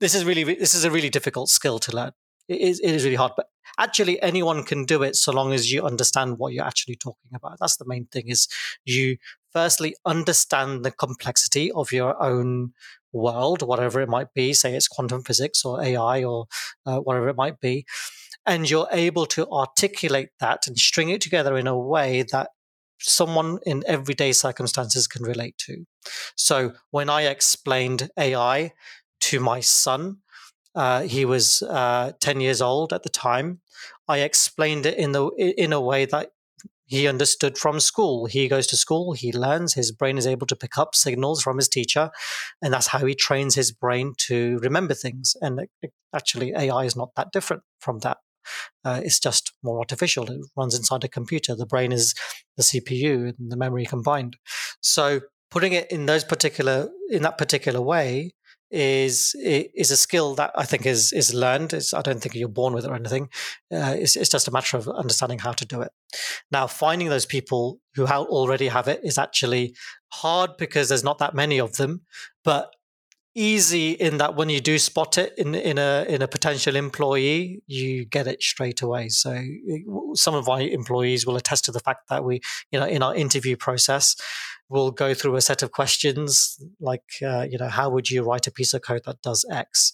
this 0.00 0.14
is 0.14 0.24
really 0.24 0.44
this 0.44 0.74
is 0.74 0.84
a 0.84 0.90
really 0.90 1.10
difficult 1.10 1.48
skill 1.48 1.78
to 1.80 1.94
learn. 1.94 2.12
It 2.48 2.60
is, 2.60 2.80
it 2.80 2.90
is 2.90 3.04
really 3.04 3.16
hard, 3.16 3.32
but 3.36 3.46
actually 3.78 4.20
anyone 4.22 4.64
can 4.64 4.84
do 4.84 5.02
it 5.02 5.16
so 5.16 5.32
long 5.32 5.52
as 5.52 5.72
you 5.72 5.84
understand 5.84 6.38
what 6.38 6.52
you're 6.52 6.64
actually 6.64 6.96
talking 6.96 7.30
about. 7.34 7.58
That's 7.60 7.76
the 7.76 7.84
main 7.86 8.06
thing 8.06 8.28
is 8.28 8.48
you 8.84 9.16
firstly 9.52 9.94
understand 10.04 10.84
the 10.84 10.90
complexity 10.90 11.70
of 11.72 11.92
your 11.92 12.20
own 12.22 12.72
world, 13.12 13.62
whatever 13.62 14.00
it 14.00 14.08
might 14.08 14.32
be, 14.34 14.52
say 14.52 14.74
it's 14.74 14.88
quantum 14.88 15.22
physics 15.22 15.64
or 15.64 15.82
AI 15.82 16.24
or 16.24 16.46
uh, 16.86 16.98
whatever 16.98 17.28
it 17.28 17.36
might 17.36 17.60
be. 17.60 17.84
And 18.46 18.68
you're 18.68 18.88
able 18.90 19.26
to 19.26 19.48
articulate 19.48 20.30
that 20.40 20.66
and 20.66 20.78
string 20.78 21.10
it 21.10 21.20
together 21.20 21.56
in 21.56 21.66
a 21.66 21.78
way 21.78 22.24
that 22.32 22.50
someone 22.98 23.58
in 23.66 23.82
everyday 23.86 24.32
circumstances 24.32 25.06
can 25.06 25.24
relate 25.24 25.56
to. 25.58 25.84
So 26.36 26.72
when 26.90 27.10
I 27.10 27.22
explained 27.22 28.10
AI 28.18 28.72
to 29.22 29.40
my 29.40 29.60
son, 29.60 30.18
uh, 30.74 31.02
he 31.02 31.24
was 31.24 31.62
uh, 31.62 32.12
10 32.20 32.40
years 32.40 32.62
old 32.62 32.92
at 32.92 33.02
the 33.02 33.08
time. 33.08 33.60
I 34.08 34.20
explained 34.20 34.86
it 34.86 34.96
in 34.96 35.12
the 35.12 35.28
in 35.28 35.72
a 35.72 35.80
way 35.80 36.06
that 36.06 36.30
he 36.92 37.08
understood 37.08 37.56
from 37.56 37.80
school. 37.80 38.26
He 38.26 38.48
goes 38.48 38.66
to 38.66 38.76
school, 38.76 39.14
he 39.14 39.32
learns, 39.32 39.72
his 39.72 39.90
brain 39.90 40.18
is 40.18 40.26
able 40.26 40.46
to 40.46 40.54
pick 40.54 40.76
up 40.76 40.94
signals 40.94 41.42
from 41.42 41.56
his 41.56 41.66
teacher, 41.66 42.10
and 42.60 42.74
that's 42.74 42.88
how 42.88 43.06
he 43.06 43.14
trains 43.14 43.54
his 43.54 43.72
brain 43.72 44.12
to 44.26 44.58
remember 44.58 44.92
things. 44.92 45.34
And 45.40 45.68
actually, 46.14 46.52
AI 46.52 46.84
is 46.84 46.94
not 46.94 47.14
that 47.16 47.32
different 47.32 47.62
from 47.80 48.00
that. 48.00 48.18
Uh, 48.84 49.00
it's 49.02 49.18
just 49.18 49.54
more 49.62 49.78
artificial. 49.78 50.30
It 50.30 50.40
runs 50.54 50.74
inside 50.74 51.02
a 51.02 51.08
computer. 51.08 51.54
The 51.54 51.64
brain 51.64 51.92
is 51.92 52.14
the 52.58 52.62
CPU 52.62 53.32
and 53.38 53.50
the 53.50 53.56
memory 53.56 53.86
combined. 53.86 54.36
So 54.82 55.20
putting 55.50 55.72
it 55.72 55.90
in 55.90 56.04
those 56.04 56.24
particular 56.24 56.90
in 57.08 57.22
that 57.22 57.38
particular 57.38 57.80
way 57.80 58.32
is 58.72 59.36
is 59.38 59.90
a 59.90 59.96
skill 59.96 60.34
that 60.36 60.50
I 60.56 60.64
think 60.64 60.86
is 60.86 61.12
is 61.12 61.34
learned. 61.34 61.74
It's, 61.74 61.92
I 61.92 62.00
don't 62.00 62.20
think 62.20 62.34
you're 62.34 62.48
born 62.48 62.72
with 62.72 62.84
it 62.84 62.90
or 62.90 62.94
anything. 62.94 63.28
Uh, 63.70 63.94
it's, 63.98 64.16
it's 64.16 64.30
just 64.30 64.48
a 64.48 64.50
matter 64.50 64.76
of 64.78 64.88
understanding 64.88 65.38
how 65.38 65.52
to 65.52 65.66
do 65.66 65.82
it. 65.82 65.90
Now, 66.50 66.66
finding 66.66 67.08
those 67.08 67.26
people 67.26 67.80
who 67.94 68.06
already 68.06 68.68
have 68.68 68.88
it 68.88 69.00
is 69.04 69.18
actually 69.18 69.74
hard 70.08 70.56
because 70.58 70.88
there's 70.88 71.04
not 71.04 71.18
that 71.18 71.34
many 71.34 71.60
of 71.60 71.76
them, 71.76 72.02
but 72.44 72.70
easy 73.34 73.92
in 73.92 74.18
that 74.18 74.36
when 74.36 74.50
you 74.50 74.60
do 74.60 74.78
spot 74.78 75.16
it 75.16 75.32
in 75.38 75.54
in 75.54 75.78
a 75.78 76.04
in 76.08 76.22
a 76.22 76.28
potential 76.28 76.76
employee, 76.76 77.62
you 77.66 78.04
get 78.04 78.26
it 78.26 78.42
straight 78.42 78.82
away. 78.82 79.08
So 79.08 79.42
some 80.14 80.34
of 80.34 80.48
our 80.48 80.60
employees 80.60 81.26
will 81.26 81.36
attest 81.36 81.64
to 81.66 81.72
the 81.72 81.80
fact 81.80 82.08
that 82.08 82.24
we, 82.24 82.40
you 82.70 82.80
know, 82.80 82.86
in 82.86 83.02
our 83.02 83.14
interview 83.14 83.56
process, 83.56 84.16
we'll 84.68 84.90
go 84.90 85.14
through 85.14 85.36
a 85.36 85.40
set 85.40 85.62
of 85.62 85.72
questions 85.72 86.62
like, 86.80 87.04
uh, 87.22 87.46
you 87.48 87.58
know, 87.58 87.68
how 87.68 87.90
would 87.90 88.10
you 88.10 88.22
write 88.22 88.46
a 88.46 88.52
piece 88.52 88.74
of 88.74 88.82
code 88.82 89.02
that 89.06 89.22
does 89.22 89.44
X? 89.50 89.92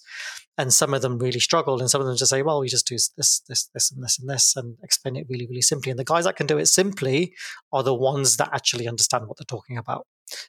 And 0.57 0.73
some 0.73 0.93
of 0.93 1.01
them 1.01 1.19
really 1.19 1.39
struggle, 1.39 1.79
and 1.79 1.89
some 1.89 2.01
of 2.01 2.07
them 2.07 2.17
just 2.17 2.31
say, 2.31 2.41
well, 2.41 2.59
we 2.59 2.67
just 2.67 2.87
do 2.87 2.95
this, 2.95 3.41
this, 3.47 3.69
this, 3.73 3.91
and 3.91 4.03
this, 4.03 4.19
and 4.19 4.29
this, 4.29 4.55
and 4.57 4.75
explain 4.83 5.15
it 5.15 5.27
really, 5.29 5.47
really 5.47 5.61
simply. 5.61 5.89
And 5.89 5.97
the 5.97 6.03
guys 6.03 6.25
that 6.25 6.35
can 6.35 6.47
do 6.47 6.57
it 6.57 6.65
simply 6.65 7.33
are 7.71 7.81
the 7.81 7.93
ones 7.93 8.35
that 8.37 8.49
actually 8.51 8.87
understand 8.87 9.27
what 9.27 9.37
they're 9.37 9.45
talking 9.45 9.77
about. 9.77 10.05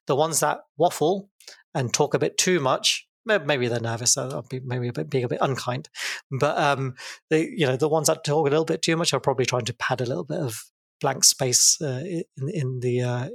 The 0.08 0.16
ones 0.16 0.40
that 0.40 0.62
waffle 0.76 1.28
and 1.74 1.94
talk 1.94 2.14
a 2.14 2.18
bit 2.18 2.36
too 2.38 2.58
much 2.58 3.06
maybe 3.24 3.68
they're 3.68 3.80
nervous. 3.80 4.16
Be 4.48 4.60
maybe 4.60 4.88
a 4.88 4.92
bit 4.92 5.10
being 5.10 5.24
a 5.24 5.28
bit 5.28 5.40
unkind, 5.40 5.88
but 6.30 6.58
um, 6.58 6.94
they, 7.28 7.48
you 7.48 7.66
know, 7.66 7.76
the 7.76 7.88
ones 7.88 8.08
that 8.08 8.24
talk 8.24 8.46
a 8.46 8.50
little 8.50 8.64
bit 8.64 8.82
too 8.82 8.96
much 8.96 9.12
are 9.12 9.20
probably 9.20 9.46
trying 9.46 9.64
to 9.66 9.74
pad 9.74 10.00
a 10.00 10.06
little 10.06 10.24
bit 10.24 10.38
of 10.38 10.64
blank 11.00 11.24
space 11.24 11.80
uh, 11.80 12.04
in 12.04 12.48
in 12.48 12.80
the 12.80 13.02
uh, 13.02 13.28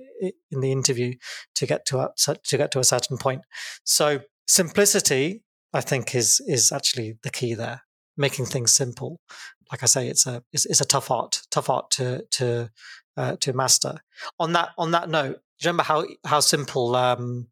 in 0.52 0.60
the 0.62 0.72
interview 0.72 1.14
to 1.56 1.66
get 1.66 1.86
to 1.88 2.00
a, 2.00 2.10
to 2.44 2.58
get 2.58 2.72
to 2.72 2.80
a 2.80 2.84
certain 2.84 3.18
point. 3.18 3.42
So 3.84 4.22
simplicity, 4.48 5.44
I 5.74 5.82
think, 5.82 6.16
is 6.16 6.42
is 6.48 6.72
actually 6.72 7.18
the 7.24 7.30
key 7.30 7.54
there. 7.54 7.82
Making 8.18 8.46
things 8.46 8.72
simple. 8.72 9.20
Like 9.72 9.84
I 9.84 9.88
say, 9.88 10.08
it's 10.08 10.26
a 10.26 10.44
it's, 10.54 10.66
it's 10.66 10.82
a 10.82 10.86
tough 10.86 11.12
art, 11.12 11.42
tough 11.52 11.70
art 11.70 11.92
to 11.92 12.24
to 12.32 12.70
uh, 13.18 13.36
to 13.38 13.54
master. 13.54 14.00
On 14.40 14.54
that 14.54 14.70
on 14.78 14.92
that 14.92 15.10
note, 15.10 15.42
remember 15.64 15.84
how 15.84 16.06
how 16.26 16.40
simple 16.40 16.96
um, 16.96 17.48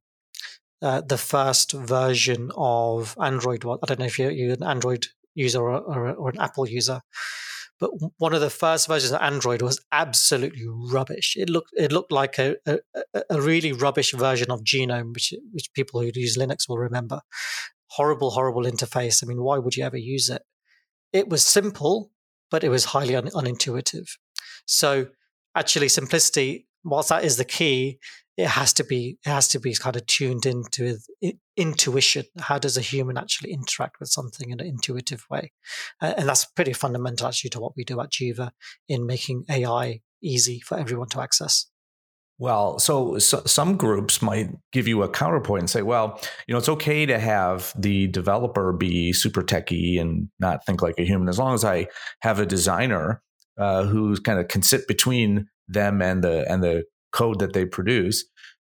uh, 0.83 1.01
the 1.01 1.17
first 1.17 1.71
version 1.71 2.51
of 2.55 3.15
Android 3.21 3.63
was. 3.63 3.79
I 3.81 3.85
don't 3.87 3.99
know 3.99 4.05
if 4.05 4.19
you're, 4.19 4.31
you're 4.31 4.53
an 4.53 4.63
Android 4.63 5.07
user 5.33 5.61
or, 5.61 5.79
or, 5.79 6.11
or, 6.11 6.29
an 6.29 6.39
Apple 6.39 6.67
user, 6.67 7.01
but 7.79 7.91
one 8.17 8.33
of 8.33 8.41
the 8.41 8.49
first 8.49 8.87
versions 8.87 9.11
of 9.11 9.21
Android 9.21 9.61
was 9.61 9.83
absolutely 9.91 10.65
rubbish. 10.67 11.35
It 11.37 11.49
looked 11.49 11.71
it 11.73 11.91
looked 11.91 12.11
like 12.11 12.37
a, 12.39 12.55
a, 12.65 12.79
a 13.29 13.41
really 13.41 13.73
rubbish 13.73 14.13
version 14.13 14.51
of 14.51 14.61
GNOME, 14.71 15.13
which 15.13 15.33
which 15.51 15.73
people 15.73 16.01
who 16.01 16.11
use 16.13 16.37
Linux 16.37 16.69
will 16.69 16.77
remember. 16.77 17.21
Horrible, 17.87 18.31
horrible 18.31 18.63
interface. 18.63 19.23
I 19.23 19.27
mean, 19.27 19.41
why 19.43 19.57
would 19.57 19.75
you 19.75 19.83
ever 19.83 19.97
use 19.97 20.29
it? 20.29 20.43
It 21.11 21.29
was 21.29 21.45
simple, 21.45 22.11
but 22.49 22.63
it 22.63 22.69
was 22.69 22.85
highly 22.85 23.15
un- 23.15 23.27
unintuitive. 23.27 24.07
So 24.65 25.07
actually, 25.55 25.89
simplicity, 25.89 26.67
whilst 26.83 27.09
that 27.09 27.25
is 27.25 27.37
the 27.37 27.45
key, 27.45 27.99
it 28.37 28.47
has 28.47 28.73
to 28.73 28.83
be 28.83 29.17
it 29.25 29.29
has 29.29 29.47
to 29.49 29.59
be 29.59 29.73
kind 29.75 29.95
of 29.95 30.05
tuned 30.07 30.45
into 30.45 30.97
intuition. 31.55 32.25
How 32.39 32.57
does 32.57 32.77
a 32.77 32.81
human 32.81 33.17
actually 33.17 33.51
interact 33.51 33.99
with 33.99 34.09
something 34.09 34.49
in 34.49 34.59
an 34.59 34.65
intuitive 34.65 35.25
way? 35.29 35.51
And 36.01 36.27
that's 36.27 36.45
pretty 36.45 36.73
fundamental 36.73 37.27
actually 37.27 37.51
to 37.51 37.59
what 37.59 37.73
we 37.75 37.83
do 37.83 38.01
at 38.01 38.11
jiva 38.11 38.51
in 38.87 39.05
making 39.05 39.45
ai 39.49 40.01
easy 40.21 40.59
for 40.61 40.79
everyone 40.79 41.09
to 41.09 41.21
access. 41.21 41.67
Well, 42.39 42.79
so, 42.79 43.19
so, 43.19 43.43
some 43.45 43.77
groups 43.77 44.21
might 44.21 44.49
give 44.71 44.87
you 44.87 45.03
a 45.03 45.09
counterpoint 45.09 45.61
and 45.61 45.69
say, 45.69 45.83
well, 45.83 46.19
you 46.47 46.53
know, 46.53 46.57
it's 46.57 46.67
okay 46.67 47.05
to 47.05 47.19
have 47.19 47.71
the 47.77 48.07
developer 48.07 48.73
be 48.73 49.13
super 49.13 49.43
techy 49.43 49.99
and 49.99 50.29
not 50.39 50.65
think 50.65 50.81
like 50.81 50.95
a 50.97 51.05
human, 51.05 51.29
as 51.29 51.37
long 51.37 51.53
as 51.53 51.63
I 51.63 51.87
have 52.21 52.39
a 52.39 52.45
designer 52.45 53.21
uh, 53.59 53.83
who 53.83 54.15
kind 54.17 54.39
of 54.39 54.47
can 54.47 54.63
sit 54.63 54.87
between 54.87 55.47
them 55.67 56.01
and 56.01 56.23
the 56.23 56.49
and 56.51 56.63
the 56.63 56.83
code 57.13 57.39
that 57.39 57.53
they 57.53 57.65
produce 57.65 58.25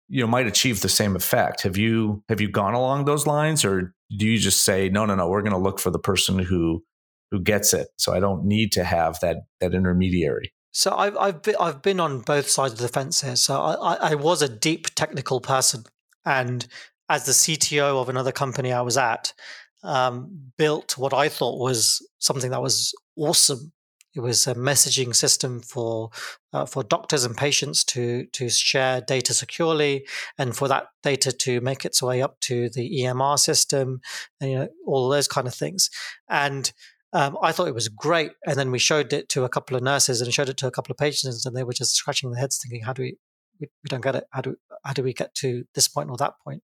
you 0.09 0.21
know 0.21 0.27
might 0.27 0.47
achieve 0.47 0.81
the 0.81 0.89
same 0.89 1.17
effect. 1.17 1.63
Have 1.63 1.77
you 1.77 2.23
have 2.29 2.41
you 2.41 2.49
gone 2.49 2.75
along 2.75 3.05
those 3.05 3.27
lines 3.27 3.65
or 3.65 3.95
do 4.17 4.27
you 4.27 4.39
just 4.39 4.65
say 4.65 4.89
no 4.89 5.05
no 5.05 5.15
no 5.15 5.29
we're 5.29 5.43
going 5.43 5.53
to 5.53 5.59
look 5.59 5.81
for 5.81 5.91
the 5.91 5.99
person 5.99 6.39
who 6.39 6.85
who 7.33 7.41
gets 7.41 7.75
it 7.75 7.89
so 7.99 8.15
i 8.15 8.21
don't 8.21 8.45
need 8.45 8.71
to 8.71 8.85
have 8.85 9.19
that 9.19 9.39
that 9.61 9.75
intermediary 9.75 10.53
so 10.71 10.95
I've 10.95 11.17
I've 11.17 11.41
been, 11.41 11.57
I've 11.59 11.81
been 11.81 12.01
on 12.01 12.21
both 12.21 12.51
sides 12.51 12.75
of 12.75 12.81
the 12.81 12.89
fence 12.89 13.23
here. 13.23 13.37
So 13.37 13.59
I, 13.59 14.11
I 14.11 14.15
was 14.15 14.43
a 14.43 14.49
deep 14.49 14.95
technical 14.95 15.41
person, 15.41 15.85
and 16.27 16.67
as 17.09 17.25
the 17.25 17.33
CTO 17.33 17.99
of 17.99 18.11
another 18.11 18.31
company 18.31 18.75
I 18.75 18.83
was 18.83 18.99
at, 18.99 19.33
um, 19.83 20.51
built 20.59 20.99
what 20.99 21.15
I 21.15 21.31
thought 21.31 21.59
was 21.59 22.07
something 22.19 22.51
that 22.51 22.61
was 22.61 22.93
awesome 23.17 23.73
it 24.17 24.21
was 24.21 24.47
a 24.47 24.55
messaging 24.55 25.15
system 25.15 25.61
for 25.61 26.11
uh, 26.53 26.65
for 26.65 26.83
doctors 26.83 27.25
and 27.25 27.37
patients 27.37 27.85
to 27.85 28.27
to 28.33 28.49
share 28.49 29.01
data 29.03 29.35
securely, 29.35 30.07
and 30.39 30.57
for 30.57 30.69
that 30.69 30.87
data 31.03 31.31
to 31.33 31.61
make 31.61 31.85
its 31.85 32.03
way 32.03 32.23
up 32.23 32.41
to 32.41 32.71
the 32.71 33.03
EMR 33.03 33.39
system, 33.39 34.01
and 34.41 34.51
you 34.51 34.59
know 34.59 34.69
all 34.87 35.09
those 35.09 35.29
kind 35.29 35.47
of 35.47 35.55
things. 35.55 35.91
And 36.29 36.73
um, 37.13 37.37
I 37.43 37.53
thought 37.53 37.69
it 37.69 37.75
was 37.75 37.89
great. 37.89 38.33
And 38.47 38.59
then 38.59 38.71
we 38.71 38.79
showed 38.79 39.13
it 39.13 39.29
to 39.31 39.45
a 39.45 39.49
couple 39.49 39.77
of 39.77 39.83
nurses 39.83 40.21
and 40.21 40.33
showed 40.35 40.49
it 40.49 40.57
to 40.59 40.67
a 40.67 40.71
couple 40.71 40.93
of 40.93 40.99
patients, 40.99 41.45
and 41.45 41.57
they 41.57 41.65
were 41.65 41.73
just 41.73 41.95
scratching 41.95 42.31
their 42.31 42.41
heads, 42.41 42.59
thinking, 42.59 42.83
"How 42.83 42.93
do 42.93 43.03
we? 43.03 43.19
We, 43.61 43.69
don't 43.89 44.03
get 44.03 44.17
it. 44.17 44.25
How 44.31 44.41
do 44.41 44.57
how 44.85 44.93
do 44.93 45.03
we 45.03 45.13
get 45.13 45.35
to 45.37 45.65
this 45.75 45.89
point 45.89 46.11
or 46.11 46.17
that 46.17 46.35
point?" 46.43 46.63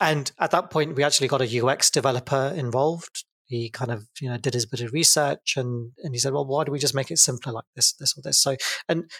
And 0.00 0.30
at 0.38 0.52
that 0.52 0.70
point, 0.70 0.94
we 0.94 1.02
actually 1.02 1.28
got 1.28 1.42
a 1.42 1.66
UX 1.66 1.90
developer 1.90 2.52
involved 2.54 3.24
he 3.48 3.68
kind 3.70 3.90
of 3.90 4.06
you 4.20 4.28
know 4.28 4.36
did 4.36 4.54
his 4.54 4.66
bit 4.66 4.80
of 4.80 4.92
research 4.92 5.54
and 5.56 5.92
and 6.04 6.14
he 6.14 6.18
said 6.18 6.32
well 6.32 6.46
why 6.46 6.64
do 6.64 6.70
we 6.70 6.78
just 6.78 6.94
make 6.94 7.10
it 7.10 7.18
simpler 7.18 7.52
like 7.52 7.64
this 7.74 7.92
this 7.94 8.16
or 8.16 8.22
this 8.22 8.38
so 8.38 8.56
and 8.88 9.10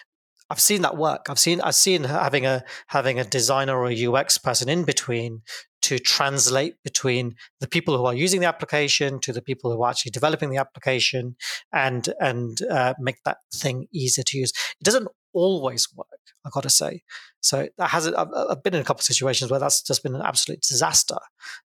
I've 0.49 0.59
seen 0.59 0.81
that 0.81 0.97
work. 0.97 1.27
I've 1.29 1.39
seen 1.39 1.61
I've 1.61 1.75
seen 1.75 2.05
having 2.05 2.45
a 2.45 2.63
having 2.87 3.19
a 3.19 3.23
designer 3.23 3.77
or 3.77 3.89
a 3.89 4.05
UX 4.07 4.37
person 4.37 4.67
in 4.67 4.83
between 4.83 5.43
to 5.83 5.99
translate 5.99 6.75
between 6.83 7.35
the 7.59 7.67
people 7.67 7.97
who 7.97 8.05
are 8.05 8.15
using 8.15 8.41
the 8.41 8.47
application 8.47 9.19
to 9.21 9.31
the 9.31 9.41
people 9.41 9.71
who 9.71 9.83
are 9.83 9.91
actually 9.91 10.11
developing 10.11 10.49
the 10.49 10.57
application 10.57 11.35
and 11.71 12.09
and 12.19 12.63
uh, 12.63 12.95
make 12.99 13.17
that 13.25 13.37
thing 13.53 13.87
easier 13.93 14.23
to 14.25 14.37
use. 14.39 14.51
It 14.81 14.83
doesn't 14.83 15.07
always 15.33 15.87
work, 15.95 16.07
I 16.43 16.49
got 16.51 16.63
to 16.63 16.69
say. 16.69 17.03
So 17.41 17.69
that 17.77 17.91
has 17.91 18.07
I've, 18.07 18.29
I've 18.33 18.63
been 18.63 18.73
in 18.73 18.81
a 18.81 18.85
couple 18.85 19.01
of 19.01 19.05
situations 19.05 19.51
where 19.51 19.59
that's 19.59 19.83
just 19.83 20.01
been 20.01 20.15
an 20.15 20.23
absolute 20.23 20.61
disaster 20.61 21.17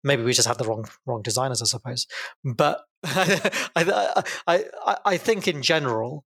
maybe 0.04 0.22
we 0.22 0.32
just 0.32 0.48
had 0.48 0.58
the 0.58 0.64
wrong 0.64 0.86
wrong 1.06 1.22
designers, 1.22 1.62
I 1.62 1.66
suppose. 1.66 2.06
But 2.44 2.82
I, 3.04 4.22
I, 4.46 4.64
I, 4.86 4.96
I 5.04 5.16
think 5.16 5.48
in 5.48 5.62
general, 5.62 6.24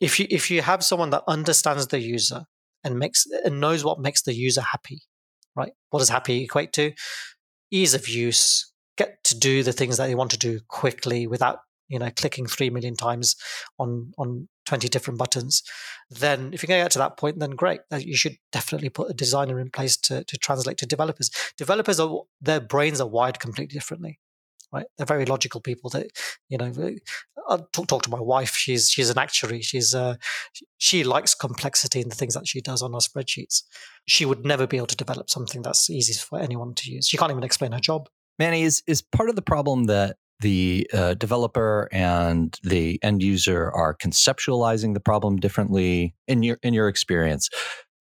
if 0.00 0.18
you 0.18 0.26
if 0.30 0.50
you 0.50 0.62
have 0.62 0.84
someone 0.84 1.10
that 1.10 1.24
understands 1.26 1.86
the 1.88 2.00
user 2.00 2.44
and 2.82 2.98
makes 2.98 3.26
and 3.44 3.60
knows 3.60 3.84
what 3.84 4.00
makes 4.00 4.22
the 4.22 4.34
user 4.34 4.60
happy, 4.60 5.02
right? 5.56 5.72
What 5.90 6.00
does 6.00 6.08
happy 6.08 6.44
equate 6.44 6.72
to? 6.74 6.92
Ease 7.70 7.94
of 7.94 8.08
use, 8.08 8.72
get 8.96 9.22
to 9.24 9.38
do 9.38 9.62
the 9.62 9.72
things 9.72 9.96
that 9.96 10.06
they 10.06 10.14
want 10.14 10.30
to 10.32 10.38
do 10.38 10.60
quickly 10.68 11.26
without 11.26 11.58
you 11.88 11.98
know 11.98 12.10
clicking 12.10 12.46
three 12.46 12.70
million 12.70 12.96
times 12.96 13.36
on 13.78 14.12
on 14.18 14.48
20 14.64 14.88
different 14.88 15.18
buttons 15.18 15.62
then 16.10 16.52
if 16.52 16.62
you 16.62 16.66
can 16.66 16.82
get 16.82 16.90
to 16.92 16.98
that 16.98 17.16
point 17.16 17.38
then 17.38 17.50
great. 17.50 17.80
You 17.96 18.16
should 18.16 18.36
definitely 18.52 18.90
put 18.90 19.10
a 19.10 19.14
designer 19.14 19.58
in 19.58 19.70
place 19.70 19.96
to, 19.98 20.24
to 20.24 20.38
translate 20.38 20.78
to 20.78 20.86
developers. 20.86 21.30
Developers 21.56 21.98
are 21.98 22.22
their 22.40 22.60
brains 22.60 23.00
are 23.00 23.08
wired 23.08 23.40
completely 23.40 23.74
differently 23.74 24.18
right? 24.72 24.86
They're 24.96 25.06
very 25.06 25.24
logical 25.24 25.60
people. 25.60 25.88
That 25.90 26.08
you 26.48 26.58
know 26.58 26.72
i'll 27.48 27.68
talk, 27.72 27.86
talk 27.86 28.02
to 28.02 28.10
my 28.10 28.20
wife. 28.20 28.54
She's 28.56 28.90
she's 28.90 29.08
an 29.08 29.18
actuary. 29.18 29.62
She's 29.62 29.94
uh 29.94 30.16
she 30.78 31.04
likes 31.04 31.34
complexity 31.34 32.00
in 32.00 32.08
the 32.08 32.16
things 32.16 32.34
that 32.34 32.48
she 32.48 32.60
does 32.60 32.82
on 32.82 32.92
her 32.92 32.98
spreadsheets. 32.98 33.62
She 34.06 34.26
would 34.26 34.44
never 34.44 34.66
be 34.66 34.76
able 34.76 34.88
to 34.88 34.96
develop 34.96 35.30
something 35.30 35.62
that's 35.62 35.88
easy 35.88 36.14
for 36.14 36.40
anyone 36.40 36.74
to 36.74 36.90
use. 36.90 37.06
She 37.06 37.16
can't 37.16 37.30
even 37.30 37.44
explain 37.44 37.72
her 37.72 37.80
job. 37.80 38.08
Manny 38.38 38.62
is 38.62 38.82
is 38.86 39.00
part 39.00 39.30
of 39.30 39.36
the 39.36 39.42
problem 39.42 39.84
that 39.84 40.16
the 40.44 40.86
uh, 40.92 41.14
developer 41.14 41.88
and 41.90 42.60
the 42.62 43.00
end 43.02 43.22
user 43.22 43.70
are 43.70 43.96
conceptualizing 43.96 44.92
the 44.92 45.00
problem 45.00 45.36
differently 45.36 46.14
in 46.28 46.42
your 46.42 46.58
in 46.62 46.74
your 46.74 46.86
experience? 46.88 47.48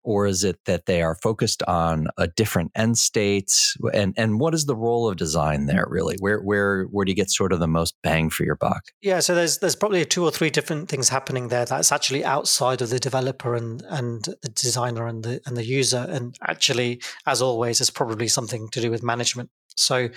Or 0.03 0.27
is 0.27 0.43
it 0.43 0.59
that 0.65 0.87
they 0.87 1.03
are 1.03 1.15
focused 1.15 1.63
on 1.65 2.09
a 2.17 2.27
different 2.27 2.73
end 2.75 2.97
state? 2.97 3.53
And 3.93 4.15
and 4.17 4.41
what 4.41 4.55
is 4.55 4.65
the 4.65 4.75
role 4.75 5.07
of 5.07 5.19
design 5.19 5.67
there 5.67 5.85
really? 5.87 6.17
Where 6.19 6.41
where 6.41 6.85
where 6.85 7.05
do 7.05 7.11
you 7.11 7.15
get 7.15 7.31
sort 7.31 7.53
of 7.53 7.61
the 7.61 7.69
most 7.69 7.95
bang 8.03 8.31
for 8.31 8.45
your 8.45 8.57
buck? 8.57 8.85
Yeah 9.03 9.21
so 9.21 9.35
there's 9.35 9.59
there's 9.59 9.77
probably 9.77 10.07
two 10.07 10.25
or 10.25 10.31
three 10.31 10.49
different 10.49 10.89
things 10.89 11.11
happening 11.11 11.49
there 11.49 11.67
that's 11.67 11.93
actually 11.93 12.25
outside 12.25 12.81
of 12.81 12.89
the 12.89 12.99
developer 12.99 13.55
and 13.55 13.83
and 13.91 14.25
the 14.43 14.49
designer 14.49 15.07
and 15.07 15.23
the 15.23 15.43
and 15.45 15.59
the 15.59 15.67
user. 15.67 16.07
And 16.09 16.35
actually 16.49 17.03
as 17.27 17.43
always 17.43 17.83
it's 17.83 17.91
probably 17.91 18.29
something 18.29 18.71
to 18.71 18.81
do 18.81 18.91
with 18.91 19.03
management. 19.03 19.51
So 19.77 20.09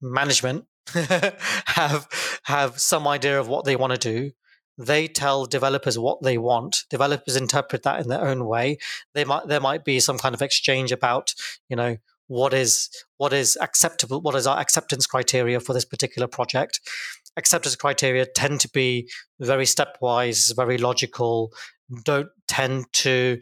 management 0.00 0.66
have 0.94 2.08
have 2.44 2.78
some 2.80 3.06
idea 3.06 3.38
of 3.38 3.48
what 3.48 3.64
they 3.64 3.76
want 3.76 3.92
to 3.92 3.98
do. 3.98 4.30
They 4.78 5.06
tell 5.06 5.44
developers 5.46 5.98
what 5.98 6.22
they 6.22 6.38
want. 6.38 6.84
Developers 6.90 7.36
interpret 7.36 7.82
that 7.82 8.00
in 8.00 8.08
their 8.08 8.26
own 8.26 8.46
way. 8.46 8.78
They 9.14 9.24
might 9.24 9.46
there 9.46 9.60
might 9.60 9.84
be 9.84 10.00
some 10.00 10.18
kind 10.18 10.34
of 10.34 10.42
exchange 10.42 10.92
about 10.92 11.34
you 11.68 11.76
know 11.76 11.96
what 12.28 12.54
is 12.54 12.88
what 13.18 13.32
is 13.32 13.58
acceptable 13.60 14.20
what 14.20 14.34
is 14.34 14.46
our 14.46 14.58
acceptance 14.58 15.06
criteria 15.06 15.60
for 15.60 15.72
this 15.74 15.84
particular 15.84 16.26
project 16.26 16.80
acceptance 17.36 17.76
criteria 17.76 18.24
tend 18.24 18.60
to 18.60 18.70
be 18.70 19.08
very 19.40 19.64
stepwise 19.64 20.54
very 20.56 20.78
logical 20.78 21.52
don't 22.04 22.28
tend 22.48 22.86
to 22.92 23.38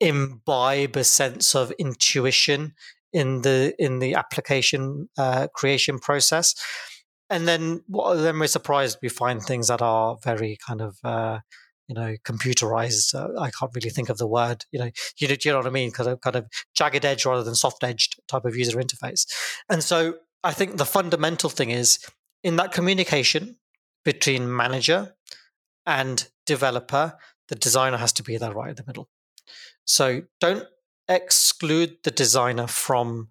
imbibe 0.00 0.96
a 0.96 1.04
sense 1.04 1.54
of 1.54 1.72
intuition 1.78 2.74
in 3.12 3.42
the 3.42 3.74
in 3.78 3.98
the 3.98 4.14
application 4.14 5.08
uh, 5.16 5.48
creation 5.54 5.98
process. 5.98 6.54
And 7.30 7.46
then, 7.46 7.82
then 7.88 8.38
we're 8.38 8.46
surprised 8.46 8.98
we 9.02 9.10
find 9.10 9.42
things 9.42 9.68
that 9.68 9.82
are 9.82 10.16
very 10.24 10.56
kind 10.66 10.80
of 10.80 10.96
uh, 11.04 11.40
you 11.88 11.94
know 11.94 12.14
computerized. 12.24 13.14
Uh, 13.14 13.40
I 13.40 13.50
can't 13.50 13.72
really 13.74 13.90
think 13.90 14.08
of 14.08 14.18
the 14.18 14.26
word. 14.26 14.64
You 14.72 14.78
know, 14.78 14.90
you, 15.18 15.28
you 15.28 15.52
know 15.52 15.58
what 15.58 15.66
I 15.66 15.70
mean? 15.70 15.90
Kind 15.90 16.08
of 16.08 16.20
kind 16.20 16.36
of 16.36 16.46
jagged 16.74 17.04
edge 17.04 17.26
rather 17.26 17.42
than 17.42 17.54
soft 17.54 17.84
edged 17.84 18.20
type 18.28 18.44
of 18.44 18.56
user 18.56 18.78
interface. 18.78 19.26
And 19.68 19.82
so 19.82 20.14
I 20.44 20.52
think 20.52 20.76
the 20.76 20.86
fundamental 20.86 21.50
thing 21.50 21.70
is 21.70 21.98
in 22.42 22.56
that 22.56 22.72
communication 22.72 23.56
between 24.04 24.54
manager 24.54 25.14
and 25.84 26.28
developer, 26.46 27.14
the 27.48 27.54
designer 27.54 27.96
has 27.96 28.12
to 28.14 28.22
be 28.22 28.36
there 28.36 28.52
right 28.52 28.70
in 28.70 28.76
the 28.76 28.84
middle. 28.86 29.08
So 29.84 30.22
don't 30.40 30.66
exclude 31.08 31.98
the 32.04 32.10
designer 32.10 32.66
from 32.66 33.28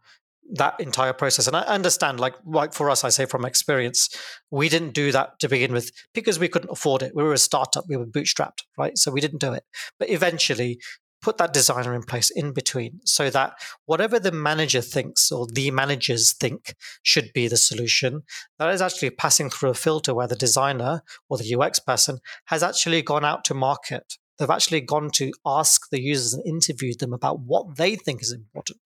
that 0.53 0.79
entire 0.79 1.13
process. 1.13 1.47
And 1.47 1.55
I 1.55 1.61
understand, 1.63 2.19
like, 2.19 2.35
like 2.45 2.73
for 2.73 2.89
us, 2.89 3.03
I 3.03 3.09
say 3.09 3.25
from 3.25 3.45
experience, 3.45 4.09
we 4.49 4.69
didn't 4.69 4.93
do 4.93 5.11
that 5.11 5.39
to 5.39 5.49
begin 5.49 5.73
with 5.73 5.91
because 6.13 6.39
we 6.39 6.47
couldn't 6.47 6.71
afford 6.71 7.03
it. 7.03 7.15
We 7.15 7.23
were 7.23 7.33
a 7.33 7.37
startup, 7.37 7.85
we 7.89 7.97
were 7.97 8.05
bootstrapped, 8.05 8.63
right? 8.77 8.97
So 8.97 9.11
we 9.11 9.21
didn't 9.21 9.41
do 9.41 9.53
it. 9.53 9.63
But 9.99 10.09
eventually, 10.09 10.79
put 11.21 11.37
that 11.37 11.53
designer 11.53 11.93
in 11.93 12.03
place 12.03 12.29
in 12.29 12.53
between 12.53 12.99
so 13.03 13.29
that 13.29 13.53
whatever 13.85 14.19
the 14.19 14.31
manager 14.31 14.81
thinks 14.81 15.31
or 15.31 15.47
the 15.51 15.71
managers 15.71 16.31
think 16.33 16.75
should 17.01 17.31
be 17.33 17.47
the 17.47 17.57
solution, 17.57 18.23
that 18.59 18.69
is 18.69 18.81
actually 18.81 19.09
passing 19.09 19.49
through 19.49 19.71
a 19.71 19.73
filter 19.73 20.13
where 20.13 20.27
the 20.27 20.35
designer 20.35 21.01
or 21.27 21.37
the 21.37 21.55
UX 21.55 21.79
person 21.79 22.19
has 22.45 22.63
actually 22.63 23.01
gone 23.01 23.25
out 23.25 23.43
to 23.45 23.53
market 23.53 24.17
They've 24.37 24.49
actually 24.49 24.81
gone 24.81 25.09
to 25.11 25.31
ask 25.45 25.89
the 25.89 26.01
users 26.01 26.33
and 26.33 26.45
interviewed 26.45 26.99
them 26.99 27.13
about 27.13 27.39
what 27.39 27.77
they 27.77 27.95
think 27.95 28.21
is 28.21 28.31
important, 28.31 28.79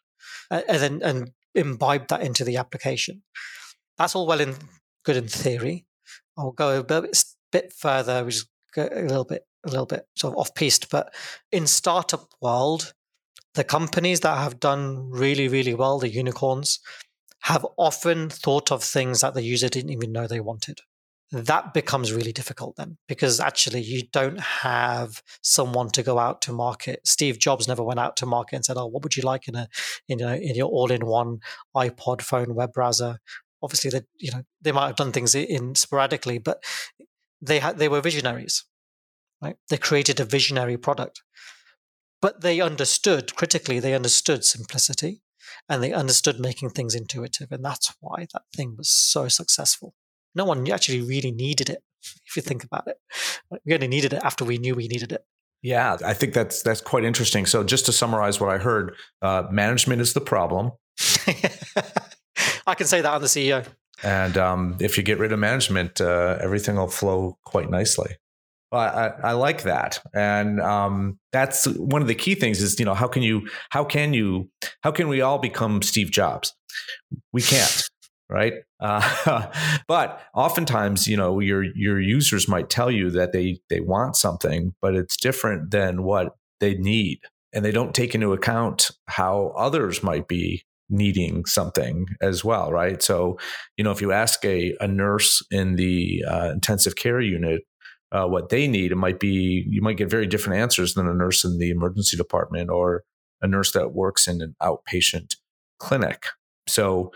and 0.50 0.64
then 0.68 1.02
and 1.04 1.32
imbibe 1.54 2.08
that 2.08 2.22
into 2.22 2.44
the 2.44 2.58
application. 2.58 3.24
That's 3.98 4.16
all 4.16 4.28
well 4.28 4.42
and 4.42 4.58
good 5.04 5.18
in 5.18 5.28
theory. 5.28 5.86
I'll 6.38 6.52
go 6.52 6.80
a 6.80 6.84
bit, 6.84 7.24
bit 7.52 7.74
further, 7.74 8.24
which 8.24 8.36
is 8.36 8.48
a 8.78 9.02
little 9.02 9.26
bit 9.26 9.46
a 9.66 9.70
little 9.70 9.86
bit 9.86 10.08
sort 10.16 10.34
of 10.34 10.40
off 10.40 10.56
piste, 10.56 10.90
but 10.90 11.14
in 11.52 11.68
startup 11.68 12.30
world, 12.42 12.94
the 13.54 13.64
companies 13.64 14.22
that 14.22 14.38
have 14.38 14.60
done 14.60 15.10
really 15.12 15.48
really 15.48 15.74
well, 15.74 16.00
the 16.00 16.10
unicorns, 16.10 16.80
have 17.42 17.66
often 17.78 18.30
thought 18.30 18.72
of 18.72 18.84
things 18.84 19.22
that 19.22 19.34
the 19.34 19.44
user 19.44 19.70
didn't 19.70 19.92
even 19.92 20.12
know 20.12 20.28
they 20.28 20.40
wanted. 20.40 20.80
That 21.32 21.74
becomes 21.74 22.12
really 22.12 22.34
difficult 22.34 22.76
then 22.76 22.98
because 23.08 23.40
actually 23.40 23.82
you 23.82 24.04
don't 24.12 24.40
have 24.40 25.24
someone 25.42 25.90
to 25.92 26.04
go 26.04 26.20
out 26.20 26.42
to 26.42 26.52
market. 26.52 27.08
Steve 27.08 27.40
Jobs 27.40 27.70
never 27.70 27.84
went 27.84 28.02
out 28.02 28.18
to 28.18 28.26
market 28.26 28.58
and 28.58 28.66
said, 28.66 28.76
"Oh, 28.78 28.88
what 28.88 29.04
would 29.04 29.16
you 29.16 29.24
like 29.24 29.48
in 29.48 29.56
a 29.56 29.68
in 30.10 30.22
a, 30.22 30.36
in 30.36 30.56
your 30.56 30.68
all-in-one 30.68 31.40
iPod 31.76 32.22
phone 32.22 32.54
web 32.54 32.74
browser?" 32.74 33.20
Obviously, 33.64 33.90
they 33.92 34.02
you 34.18 34.32
know 34.32 34.44
they 34.62 34.74
might 34.74 34.88
have 34.88 34.98
done 34.98 35.14
things 35.14 35.34
in 35.34 35.76
sporadically, 35.76 36.38
but 36.38 36.62
they 37.42 37.60
had 37.60 37.78
they 37.78 37.88
were 37.88 38.02
visionaries, 38.02 38.66
right? 39.42 39.56
They 39.70 39.78
created 39.78 40.20
a 40.20 40.26
visionary 40.26 40.76
product, 40.76 41.22
but 42.22 42.42
they 42.42 42.60
understood 42.60 43.36
critically. 43.36 43.80
They 43.80 43.94
understood 43.94 44.44
simplicity 44.44 45.22
and 45.70 45.82
they 45.82 45.94
understood 45.94 46.40
making 46.40 46.72
things 46.72 46.94
intuitive. 46.94 47.52
And 47.52 47.64
that's 47.64 47.94
why 48.02 48.28
that 48.34 48.44
thing 48.56 48.76
was 48.78 48.90
so 48.90 49.28
successful. 49.28 49.96
No 50.36 50.46
one 50.46 50.70
actually 50.72 51.02
really 51.02 51.32
needed 51.32 51.70
it, 51.70 51.84
if 52.26 52.36
you 52.36 52.42
think 52.42 52.64
about 52.64 52.88
it. 52.88 52.98
We 53.66 53.74
only 53.74 53.88
needed 53.88 54.14
it 54.14 54.22
after 54.24 54.46
we 54.46 54.58
knew 54.58 54.76
we 54.76 54.88
needed 54.88 55.12
it. 55.12 55.26
Yeah, 55.62 55.98
I 56.04 56.14
think 56.14 56.34
that's 56.34 56.64
that's 56.64 56.82
quite 56.82 57.04
interesting. 57.04 57.46
So, 57.46 57.64
just 57.64 57.86
to 57.86 57.92
summarize 57.92 58.40
what 58.40 58.50
I 58.50 58.58
heard, 58.58 58.96
uh, 59.22 59.44
management 59.52 60.02
is 60.02 60.14
the 60.14 60.22
problem. 60.22 60.72
I 62.68 62.76
can 62.76 62.88
say 62.88 63.02
that 63.02 63.14
on 63.14 63.22
the 63.22 63.28
CEO. 63.28 63.66
And 64.04 64.38
um, 64.38 64.78
if 64.80 64.98
you 64.98 65.04
get 65.04 65.20
rid 65.20 65.32
of 65.32 65.40
management, 65.40 66.02
uh, 66.02 66.38
everything 66.42 66.78
will 66.78 66.88
flow 66.88 67.38
quite 67.46 67.70
nicely. 67.70 68.18
Well, 68.72 68.82
I, 68.82 69.32
I, 69.32 69.32
like 69.34 69.64
that, 69.64 70.00
and 70.14 70.62
um, 70.62 71.20
that's 71.34 71.68
one 71.68 72.02
of 72.02 72.08
the 72.08 72.16
key 72.16 72.36
things. 72.36 72.62
Is 72.62 72.80
you 72.80 72.86
know 72.86 72.94
how 72.94 73.08
can 73.08 73.22
you 73.22 73.48
how 73.70 73.84
can 73.84 74.14
you 74.14 74.50
how 74.82 74.92
can 74.92 75.10
we 75.10 75.20
all 75.20 75.40
become 75.40 75.82
Steve 75.82 76.10
Jobs? 76.10 76.56
We 77.34 77.42
can't, 77.42 77.90
right? 78.32 78.54
Uh, 78.80 79.52
but 79.88 80.22
oftentimes, 80.34 81.08
you 81.08 81.18
know, 81.18 81.40
your 81.40 81.64
your 81.76 82.00
users 82.00 82.48
might 82.48 82.70
tell 82.70 82.90
you 82.90 83.12
that 83.12 83.34
they 83.34 83.60
they 83.70 83.82
want 83.82 84.16
something, 84.16 84.74
but 84.82 84.96
it's 84.96 85.18
different 85.18 85.72
than 85.72 86.04
what 86.04 86.36
they 86.60 86.76
need, 86.76 87.20
and 87.54 87.64
they 87.64 87.72
don't 87.72 87.94
take 87.94 88.16
into 88.16 88.34
account 88.34 88.90
how 89.08 89.54
others 89.58 90.02
might 90.02 90.28
be 90.28 90.64
needing 90.90 91.46
something 91.46 92.06
as 92.22 92.44
well, 92.44 92.72
right? 92.72 93.02
So, 93.02 93.40
you 93.78 93.84
know, 93.84 93.92
if 93.92 94.02
you 94.02 94.12
ask 94.12 94.44
a, 94.44 94.76
a 94.82 94.88
nurse 94.88 95.42
in 95.50 95.78
the 95.78 96.24
uh, 96.28 96.50
intensive 96.52 96.98
care 96.98 97.22
unit 97.22 97.62
uh, 98.12 98.28
what 98.28 98.50
they 98.50 98.68
need, 98.68 98.92
it 98.92 98.98
might 98.98 99.20
be 99.20 99.66
you 99.70 99.82
might 99.82 99.98
get 99.98 100.10
very 100.10 100.28
different 100.28 100.60
answers 100.60 100.94
than 100.94 101.08
a 101.08 101.14
nurse 101.14 101.44
in 101.44 101.60
the 101.60 101.70
emergency 101.70 102.18
department 102.18 102.70
or 102.70 103.04
a 103.42 103.48
nurse 103.48 103.72
that 103.72 103.94
works 103.94 104.28
in 104.28 104.42
an 104.42 104.56
outpatient 104.62 105.36
clinic. 105.80 106.26
So 106.68 107.12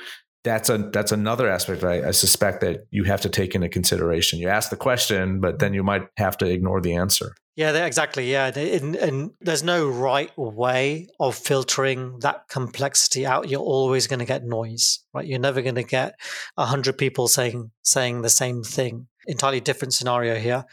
that's 0.46 0.70
a 0.70 0.78
that's 0.78 1.12
another 1.12 1.50
aspect 1.50 1.84
I, 1.84 2.08
I, 2.08 2.12
suspect 2.12 2.62
that 2.62 2.86
you 2.92 3.04
have 3.06 3.20
to 3.22 3.30
take 3.30 3.56
into 3.56 3.68
consideration. 3.68 4.40
You 4.40 4.48
ask 4.48 4.70
the 4.70 4.78
question, 4.78 5.42
but 5.42 5.58
then 5.58 5.74
you 5.74 5.84
might 5.84 6.08
have 6.18 6.38
to 6.38 6.46
ignore 6.46 6.80
the 6.80 6.96
answer. 6.96 7.36
Yeah, 7.56 7.86
exactly. 7.86 8.32
Yeah, 8.32 8.48
and, 8.58 8.96
and 8.96 9.32
there's 9.42 9.64
no 9.64 9.90
right 9.90 10.32
way 10.38 11.08
of 11.20 11.36
filtering 11.36 12.20
that 12.20 12.48
complexity 12.48 13.26
out. 13.26 13.50
You're 13.50 13.62
always 13.62 14.08
going 14.08 14.20
to 14.20 14.26
get 14.26 14.44
noise, 14.44 15.00
right? 15.14 15.26
You're 15.26 15.40
never 15.40 15.62
going 15.62 15.76
to 15.76 15.84
get 15.84 16.14
a 16.58 16.66
hundred 16.66 16.98
people 16.98 17.28
saying 17.28 17.72
saying 17.82 18.22
the 18.22 18.30
same 18.30 18.64
thing. 18.64 19.08
Entirely 19.26 19.62
different 19.62 19.96
scenario 19.96 20.36
here. 20.36 20.66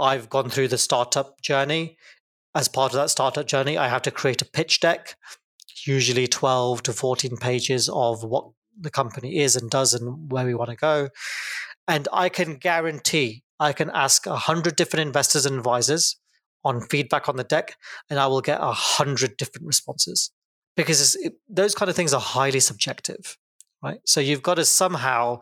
I've 0.00 0.28
gone 0.28 0.50
through 0.50 0.68
the 0.68 0.78
startup 0.78 1.40
journey. 1.40 1.96
As 2.54 2.68
part 2.68 2.92
of 2.92 2.96
that 2.96 3.10
startup 3.10 3.46
journey, 3.46 3.78
I 3.78 3.88
have 3.88 4.02
to 4.02 4.10
create 4.10 4.42
a 4.42 4.46
pitch 4.46 4.80
deck, 4.80 5.16
usually 5.86 6.26
12 6.26 6.82
to 6.82 6.92
14 6.92 7.36
pages 7.36 7.88
of 7.88 8.24
what 8.24 8.50
the 8.80 8.90
company 8.90 9.38
is 9.38 9.56
and 9.56 9.70
does 9.70 9.94
and 9.94 10.30
where 10.30 10.44
we 10.44 10.54
want 10.54 10.70
to 10.70 10.76
go. 10.76 11.08
And 11.88 12.08
I 12.12 12.28
can 12.28 12.56
guarantee 12.56 13.42
I 13.62 13.72
can 13.72 13.90
ask 13.90 14.26
a 14.26 14.36
hundred 14.36 14.74
different 14.74 15.06
investors 15.06 15.46
and 15.46 15.56
advisors 15.56 16.16
on 16.64 16.80
feedback 16.80 17.28
on 17.28 17.36
the 17.36 17.44
deck, 17.44 17.76
and 18.10 18.18
I 18.18 18.26
will 18.26 18.40
get 18.40 18.60
a 18.60 18.72
hundred 18.72 19.36
different 19.36 19.66
responses 19.66 20.32
because 20.76 21.14
it, 21.16 21.34
those 21.48 21.74
kind 21.74 21.88
of 21.88 21.96
things 21.96 22.12
are 22.12 22.20
highly 22.20 22.60
subjective, 22.60 23.36
right? 23.82 24.00
So 24.04 24.20
you've 24.20 24.42
got 24.42 24.54
to 24.54 24.64
somehow 24.64 25.40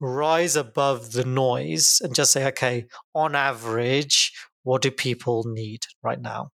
rise 0.00 0.56
above 0.56 1.12
the 1.12 1.24
noise 1.24 2.00
and 2.02 2.14
just 2.14 2.32
say, 2.32 2.46
okay, 2.48 2.86
on 3.14 3.34
average, 3.34 4.32
what 4.64 4.82
do 4.82 4.90
people 4.90 5.44
need 5.46 5.84
right 6.02 6.20
now? 6.20 6.50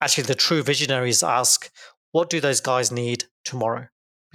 Actually, 0.00 0.24
the 0.24 0.34
true 0.34 0.62
visionaries 0.62 1.22
ask, 1.22 1.70
what 2.12 2.30
do 2.30 2.40
those 2.40 2.60
guys 2.60 2.92
need 2.92 3.24
tomorrow? 3.44 3.88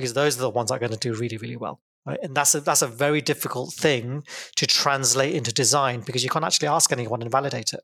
Because 0.04 0.14
those 0.14 0.38
are 0.38 0.42
the 0.42 0.50
ones 0.50 0.70
that 0.70 0.76
are 0.76 0.80
going 0.80 0.92
to 0.92 0.98
do 0.98 1.14
really, 1.14 1.38
really 1.38 1.56
well. 1.56 1.80
Right? 2.06 2.20
And 2.22 2.36
that's 2.36 2.54
a, 2.54 2.60
that's 2.60 2.82
a 2.82 2.88
very 2.88 3.22
difficult 3.22 3.74
thing 3.74 4.26
to 4.58 4.68
translate 4.68 5.34
into 5.34 5.54
design 5.54 6.02
because 6.02 6.22
you 6.22 6.30
can't 6.30 6.44
actually 6.44 6.68
ask 6.68 6.92
anyone 6.92 7.22
and 7.22 7.32
validate 7.32 7.72
it. 7.72 7.80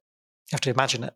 You 0.52 0.56
have 0.56 0.62
to 0.62 0.70
imagine 0.70 1.06
it. 1.06 1.14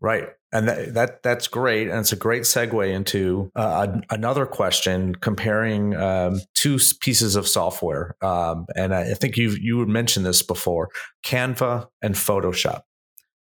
Right, 0.00 0.30
and 0.50 0.66
that, 0.66 0.94
that 0.94 1.22
that's 1.22 1.46
great, 1.46 1.88
and 1.88 2.00
it's 2.00 2.10
a 2.10 2.16
great 2.16 2.42
segue 2.42 2.92
into 2.92 3.52
uh, 3.54 4.00
another 4.10 4.46
question 4.46 5.14
comparing 5.14 5.94
um, 5.94 6.40
two 6.54 6.80
pieces 6.98 7.36
of 7.36 7.46
software. 7.46 8.16
Um, 8.20 8.66
and 8.74 8.92
I 8.92 9.14
think 9.14 9.36
you 9.36 9.50
you 9.50 9.86
mentioned 9.86 10.26
this 10.26 10.42
before: 10.42 10.88
Canva 11.24 11.86
and 12.02 12.16
Photoshop. 12.16 12.80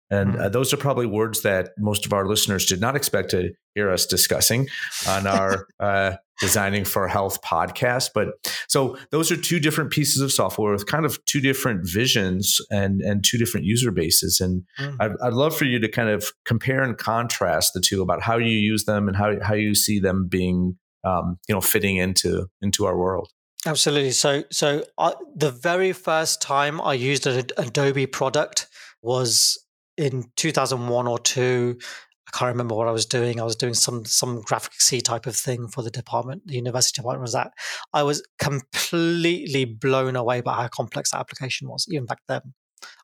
And 0.08 0.34
mm-hmm. 0.34 0.42
uh, 0.42 0.48
those 0.48 0.72
are 0.72 0.76
probably 0.76 1.06
words 1.06 1.42
that 1.42 1.70
most 1.78 2.06
of 2.06 2.12
our 2.12 2.26
listeners 2.26 2.66
did 2.66 2.80
not 2.80 2.94
expect 2.94 3.32
to 3.32 3.52
hear 3.74 3.90
us 3.90 4.06
discussing 4.06 4.68
on 5.08 5.26
our 5.26 5.66
uh, 5.80 6.12
Designing 6.40 6.84
for 6.84 7.08
Health 7.08 7.40
podcast. 7.42 8.10
But 8.14 8.28
so 8.68 8.96
those 9.10 9.30
are 9.30 9.36
two 9.36 9.60
different 9.60 9.90
pieces 9.90 10.20
of 10.20 10.32
software 10.32 10.72
with 10.72 10.86
kind 10.86 11.04
of 11.04 11.24
two 11.24 11.40
different 11.40 11.88
visions 11.88 12.60
and, 12.70 13.00
and 13.00 13.24
two 13.24 13.38
different 13.38 13.66
user 13.66 13.90
bases. 13.90 14.40
And 14.40 14.64
mm-hmm. 14.78 14.96
I'd, 15.00 15.12
I'd 15.22 15.32
love 15.32 15.56
for 15.56 15.64
you 15.64 15.78
to 15.78 15.88
kind 15.88 16.10
of 16.10 16.32
compare 16.44 16.82
and 16.82 16.96
contrast 16.98 17.72
the 17.72 17.80
two 17.80 18.02
about 18.02 18.22
how 18.22 18.36
you 18.36 18.56
use 18.56 18.84
them 18.84 19.08
and 19.08 19.16
how, 19.16 19.40
how 19.42 19.54
you 19.54 19.74
see 19.74 19.98
them 19.98 20.28
being, 20.28 20.76
um, 21.04 21.38
you 21.48 21.54
know, 21.54 21.60
fitting 21.60 21.96
into 21.96 22.48
into 22.60 22.86
our 22.86 22.96
world. 22.96 23.30
Absolutely. 23.66 24.12
So, 24.12 24.44
so 24.50 24.84
uh, 24.96 25.12
the 25.34 25.50
very 25.50 25.92
first 25.92 26.40
time 26.40 26.80
I 26.80 26.94
used 26.94 27.26
an 27.26 27.46
Adobe 27.56 28.06
product 28.06 28.68
was 29.02 29.58
in 29.96 30.24
2001 30.36 31.06
or 31.06 31.18
two, 31.18 31.78
I 32.26 32.36
can't 32.36 32.48
remember 32.48 32.74
what 32.74 32.88
I 32.88 32.92
was 32.92 33.06
doing. 33.06 33.40
I 33.40 33.44
was 33.44 33.56
doing 33.56 33.74
some 33.74 34.04
some 34.04 34.40
graphic 34.42 34.72
C 34.80 35.00
type 35.00 35.26
of 35.26 35.36
thing 35.36 35.68
for 35.68 35.82
the 35.82 35.90
department, 35.90 36.46
the 36.46 36.54
university 36.54 37.00
department 37.00 37.22
was 37.22 37.32
that. 37.34 37.52
I 37.92 38.02
was 38.02 38.26
completely 38.38 39.64
blown 39.64 40.16
away 40.16 40.40
by 40.40 40.54
how 40.54 40.68
complex 40.68 41.10
that 41.12 41.20
application 41.20 41.68
was, 41.68 41.86
even 41.88 42.06
back 42.06 42.20
then. 42.28 42.54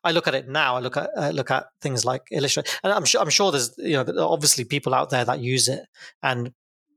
I 0.03 0.11
look 0.11 0.27
at 0.27 0.35
it 0.35 0.47
now. 0.49 0.75
I 0.75 0.79
look 0.79 0.97
at 0.97 1.09
uh, 1.15 1.29
look 1.29 1.51
at 1.51 1.67
things 1.81 2.05
like 2.05 2.23
Illustrator, 2.31 2.69
and 2.83 2.91
I'm 2.91 3.05
sure 3.05 3.21
I'm 3.21 3.29
sure 3.29 3.51
there's 3.51 3.73
you 3.77 4.03
know 4.03 4.05
obviously 4.19 4.65
people 4.65 4.93
out 4.93 5.09
there 5.09 5.25
that 5.25 5.39
use 5.39 5.67
it 5.67 5.85
and 6.21 6.51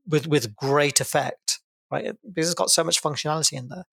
with 0.07 0.27
with 0.27 0.55
great 0.55 0.99
effect, 0.99 1.59
right? 1.91 2.13
Because 2.25 2.49
it's 2.49 2.55
got 2.59 2.69
so 2.69 2.83
much 2.83 3.01
functionality 3.01 3.53
in 3.53 3.69
there. 3.69 3.85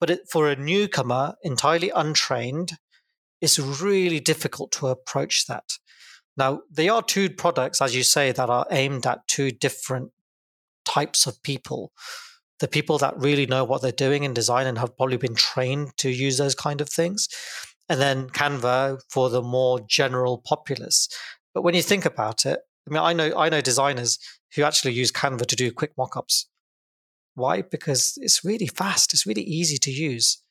But 0.00 0.10
it, 0.10 0.20
for 0.30 0.48
a 0.50 0.56
newcomer, 0.56 1.34
entirely 1.42 1.90
untrained, 1.90 2.72
it's 3.40 3.58
really 3.58 4.20
difficult 4.20 4.72
to 4.72 4.88
approach 4.88 5.46
that. 5.46 5.78
Now, 6.36 6.62
they 6.70 6.88
are 6.88 7.02
two 7.02 7.30
products, 7.30 7.80
as 7.80 7.94
you 7.94 8.02
say, 8.02 8.32
that 8.32 8.50
are 8.50 8.66
aimed 8.70 9.06
at 9.06 9.26
two 9.28 9.50
different 9.50 10.10
types 10.84 11.26
of 11.26 11.42
people. 11.42 11.92
The 12.60 12.68
people 12.68 12.98
that 12.98 13.18
really 13.18 13.46
know 13.46 13.64
what 13.64 13.82
they're 13.82 13.92
doing 13.92 14.24
in 14.24 14.34
design 14.34 14.66
and 14.66 14.78
have 14.78 14.96
probably 14.96 15.16
been 15.16 15.34
trained 15.34 15.96
to 15.98 16.10
use 16.10 16.38
those 16.38 16.54
kind 16.54 16.80
of 16.80 16.88
things. 16.88 17.28
And 17.88 18.00
then 18.00 18.28
Canva 18.30 19.00
for 19.10 19.28
the 19.28 19.42
more 19.42 19.80
general 19.88 20.38
populace. 20.44 21.08
But 21.52 21.62
when 21.62 21.74
you 21.74 21.82
think 21.82 22.04
about 22.04 22.46
it, 22.46 22.60
I 22.88 22.92
mean, 22.92 23.02
I 23.02 23.12
know 23.12 23.36
I 23.36 23.48
know 23.48 23.60
designers 23.60 24.18
who 24.54 24.62
actually 24.62 24.92
use 24.92 25.12
Canva 25.12 25.46
to 25.46 25.56
do 25.56 25.72
quick 25.72 25.96
mockups. 25.96 26.44
Why? 27.34 27.62
Because 27.62 28.14
it's 28.20 28.44
really 28.44 28.66
fast. 28.66 29.12
It's 29.12 29.26
really 29.26 29.42
easy 29.42 29.78
to 29.78 29.90
use, 29.90 30.42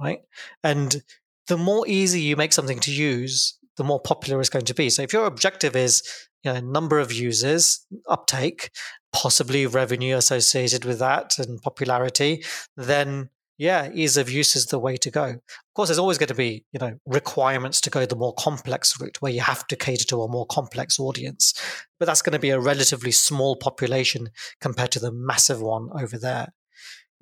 right? 0.00 0.20
And 0.62 1.02
the 1.48 1.58
more 1.58 1.86
easy 1.86 2.20
you 2.20 2.36
make 2.36 2.52
something 2.52 2.80
to 2.80 2.92
use, 2.92 3.58
the 3.76 3.84
more 3.84 4.00
popular 4.00 4.40
it's 4.40 4.50
going 4.50 4.64
to 4.66 4.74
be. 4.74 4.90
So 4.90 5.02
if 5.02 5.12
your 5.12 5.26
objective 5.26 5.76
is 5.76 6.02
you 6.42 6.52
know, 6.52 6.60
number 6.60 6.98
of 6.98 7.12
users, 7.12 7.86
uptake, 8.08 8.70
possibly 9.12 9.66
revenue 9.66 10.16
associated 10.16 10.84
with 10.84 10.98
that 10.98 11.38
and 11.38 11.60
popularity, 11.62 12.44
then 12.76 13.30
yeah, 13.56 13.88
ease 13.94 14.16
of 14.16 14.28
use 14.28 14.56
is 14.56 14.66
the 14.66 14.80
way 14.80 14.96
to 14.96 15.10
go. 15.10 15.24
Of 15.24 15.74
course, 15.74 15.88
there's 15.88 15.98
always 15.98 16.18
going 16.18 16.28
to 16.28 16.34
be, 16.34 16.64
you 16.72 16.80
know, 16.80 16.98
requirements 17.06 17.80
to 17.82 17.90
go 17.90 18.04
the 18.04 18.16
more 18.16 18.34
complex 18.34 19.00
route 19.00 19.22
where 19.22 19.30
you 19.30 19.42
have 19.42 19.66
to 19.68 19.76
cater 19.76 20.04
to 20.06 20.22
a 20.22 20.28
more 20.28 20.46
complex 20.46 20.98
audience. 20.98 21.54
But 22.00 22.06
that's 22.06 22.22
going 22.22 22.32
to 22.32 22.40
be 22.40 22.50
a 22.50 22.58
relatively 22.58 23.12
small 23.12 23.54
population 23.54 24.30
compared 24.60 24.90
to 24.92 24.98
the 24.98 25.12
massive 25.12 25.62
one 25.62 25.88
over 25.94 26.18
there. 26.18 26.52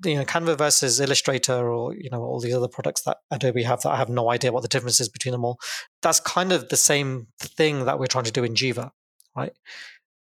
You 0.03 0.15
know 0.15 0.25
Canva 0.25 0.57
versus 0.57 0.99
Illustrator 0.99 1.69
or 1.69 1.93
you 1.95 2.09
know 2.09 2.21
all 2.21 2.39
these 2.39 2.53
other 2.53 2.67
products 2.67 3.03
that 3.03 3.17
Adobe 3.31 3.63
have 3.63 3.81
that 3.81 3.91
I 3.91 3.97
have 3.97 4.09
no 4.09 4.31
idea 4.31 4.51
what 4.51 4.61
the 4.61 4.67
difference 4.67 4.99
is 4.99 5.09
between 5.09 5.31
them 5.31 5.45
all. 5.45 5.59
That's 6.01 6.19
kind 6.19 6.51
of 6.51 6.69
the 6.69 6.77
same 6.77 7.27
thing 7.39 7.85
that 7.85 7.99
we're 7.99 8.07
trying 8.07 8.25
to 8.25 8.31
do 8.31 8.43
in 8.43 8.55
Jiva, 8.55 8.91
right? 9.35 9.53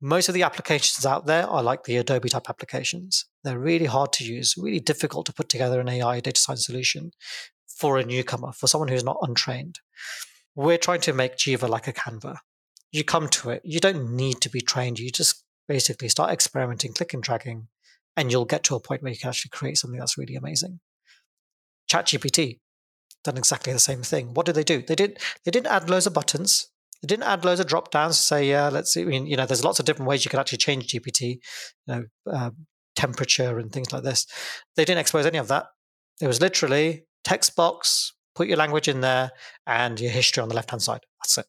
Most 0.02 0.30
of 0.30 0.34
the 0.34 0.44
applications 0.44 1.06
out 1.06 1.26
there 1.26 1.46
are 1.46 1.62
like 1.62 1.84
the 1.84 1.98
Adobe 1.98 2.30
type 2.30 2.50
applications. 2.50 3.26
They're 3.44 3.60
really 3.60 3.86
hard 3.86 4.14
to 4.14 4.24
use, 4.24 4.56
really 4.58 4.80
difficult 4.80 5.26
to 5.26 5.34
put 5.34 5.50
together 5.50 5.82
an 5.82 5.90
AI 5.90 6.22
data 6.22 6.40
science 6.40 6.66
solution 6.66 7.12
for 7.68 7.98
a 7.98 8.06
newcomer, 8.06 8.54
for 8.54 8.68
someone 8.68 8.88
who's 8.88 9.04
not 9.04 9.18
untrained. 9.22 9.80
We're 10.56 10.78
trying 10.78 11.02
to 11.02 11.14
make 11.14 11.36
Jiva 11.36 11.68
like 11.68 11.88
a 11.88 11.94
Canva. 11.94 12.38
You 12.92 13.04
come 13.04 13.28
to 13.30 13.50
it, 13.52 13.62
you 13.66 13.80
don't 13.80 14.16
need 14.16 14.42
to 14.42 14.50
be 14.50 14.62
trained. 14.62 15.00
You 15.00 15.12
just 15.12 15.44
basically 15.68 16.10
start 16.10 16.32
experimenting, 16.32 16.94
click 16.94 17.14
and 17.14 17.22
dragging, 17.22 17.68
and 18.20 18.34
you'll 18.34 18.44
get 18.44 18.66
to 18.66 18.76
a 18.76 18.82
point 18.82 19.02
where 19.02 19.14
you 19.14 19.18
can 19.18 19.30
actually 19.30 19.50
create 19.50 19.78
something 19.78 19.98
that's 19.98 20.18
really 20.18 20.36
amazing. 20.36 20.82
ChatGPT 21.90 22.60
done 23.24 23.38
exactly 23.38 23.72
the 23.72 23.80
same 23.80 24.04
thing. 24.04 24.34
What 24.34 24.46
did 24.46 24.56
they 24.56 24.64
do? 24.64 24.82
They 24.82 24.96
didn't 24.96 25.20
they 25.46 25.52
didn't 25.52 25.68
add 25.68 25.90
loads 25.90 26.06
of 26.06 26.14
buttons. 26.14 26.70
They 27.02 27.08
didn't 27.08 27.24
add 27.24 27.46
loads 27.46 27.62
of 27.62 27.68
drop 27.68 27.92
downs 27.92 28.18
to 28.18 28.24
say, 28.24 28.50
yeah, 28.50 28.68
let's 28.68 28.94
see. 28.94 29.04
I 29.04 29.06
mean, 29.06 29.26
you 29.26 29.38
know, 29.38 29.46
there's 29.46 29.64
lots 29.64 29.80
of 29.80 29.86
different 29.86 30.10
ways 30.10 30.26
you 30.26 30.30
can 30.30 30.40
actually 30.40 30.58
change 30.58 30.88
GPT, 30.88 31.22
you 31.22 31.40
know, 31.88 32.04
uh, 32.30 32.52
temperature 32.98 33.58
and 33.58 33.72
things 33.72 33.94
like 33.94 34.04
this. 34.04 34.28
They 34.76 34.84
didn't 34.84 35.00
expose 35.00 35.26
any 35.26 35.38
of 35.38 35.48
that. 35.48 35.68
It 36.20 36.28
was 36.28 36.42
literally 36.42 37.06
text 37.24 37.56
box, 37.56 38.14
put 38.36 38.50
your 38.50 38.58
language 38.58 38.90
in 38.90 39.00
there, 39.00 39.32
and 39.66 39.98
your 39.98 40.12
history 40.12 40.44
on 40.44 40.50
the 40.50 40.56
left 40.56 40.72
hand 40.72 40.82
side. 40.82 41.06
That's 41.22 41.38
it. 41.38 41.46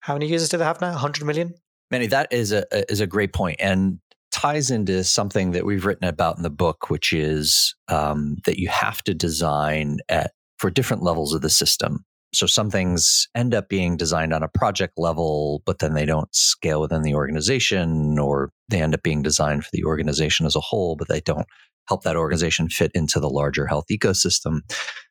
How 0.00 0.14
many 0.14 0.28
users 0.28 0.48
do 0.48 0.56
they 0.56 0.64
have 0.64 0.80
now? 0.80 0.92
100 0.92 1.26
million? 1.26 1.52
Manny, 1.90 2.06
that 2.06 2.32
is 2.32 2.50
a 2.50 2.64
is 2.90 3.00
a 3.00 3.06
great 3.06 3.34
point, 3.34 3.60
and 3.60 4.00
ties 4.34 4.68
into 4.68 5.04
something 5.04 5.52
that 5.52 5.64
we've 5.64 5.86
written 5.86 6.08
about 6.08 6.36
in 6.36 6.42
the 6.42 6.50
book, 6.50 6.90
which 6.90 7.12
is 7.12 7.72
um, 7.86 8.38
that 8.46 8.58
you 8.58 8.66
have 8.66 9.00
to 9.04 9.14
design 9.14 9.98
at 10.08 10.32
for 10.58 10.70
different 10.70 11.04
levels 11.04 11.32
of 11.32 11.40
the 11.40 11.48
system. 11.48 12.04
So 12.32 12.46
some 12.46 12.68
things 12.68 13.28
end 13.36 13.54
up 13.54 13.68
being 13.68 13.96
designed 13.96 14.34
on 14.34 14.42
a 14.42 14.48
project 14.48 14.94
level, 14.96 15.62
but 15.64 15.78
then 15.78 15.94
they 15.94 16.04
don't 16.04 16.34
scale 16.34 16.80
within 16.80 17.02
the 17.02 17.14
organization, 17.14 18.18
or 18.18 18.50
they 18.68 18.82
end 18.82 18.92
up 18.92 19.04
being 19.04 19.22
designed 19.22 19.62
for 19.64 19.70
the 19.72 19.84
organization 19.84 20.46
as 20.46 20.56
a 20.56 20.60
whole, 20.60 20.96
but 20.96 21.06
they 21.06 21.20
don't 21.20 21.46
help 21.86 22.02
that 22.02 22.16
organization 22.16 22.68
fit 22.68 22.90
into 22.92 23.20
the 23.20 23.30
larger 23.30 23.68
health 23.68 23.84
ecosystem. 23.88 24.62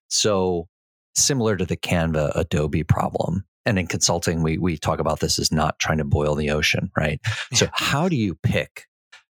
So 0.10 0.68
similar 1.16 1.56
to 1.56 1.66
the 1.66 1.78
Canva 1.78 2.34
Adobe 2.36 2.84
problem. 2.84 3.46
And 3.66 3.80
in 3.80 3.88
consulting, 3.88 4.44
we 4.44 4.58
we 4.58 4.78
talk 4.78 5.00
about 5.00 5.22
this 5.22 5.40
as 5.40 5.50
not 5.50 5.80
trying 5.80 6.00
to 6.00 6.04
boil 6.04 6.36
the 6.36 6.50
ocean, 6.50 6.92
right? 6.98 7.22
So 7.54 7.68
how 7.72 8.10
do 8.10 8.18
you 8.18 8.36
pick 8.44 8.86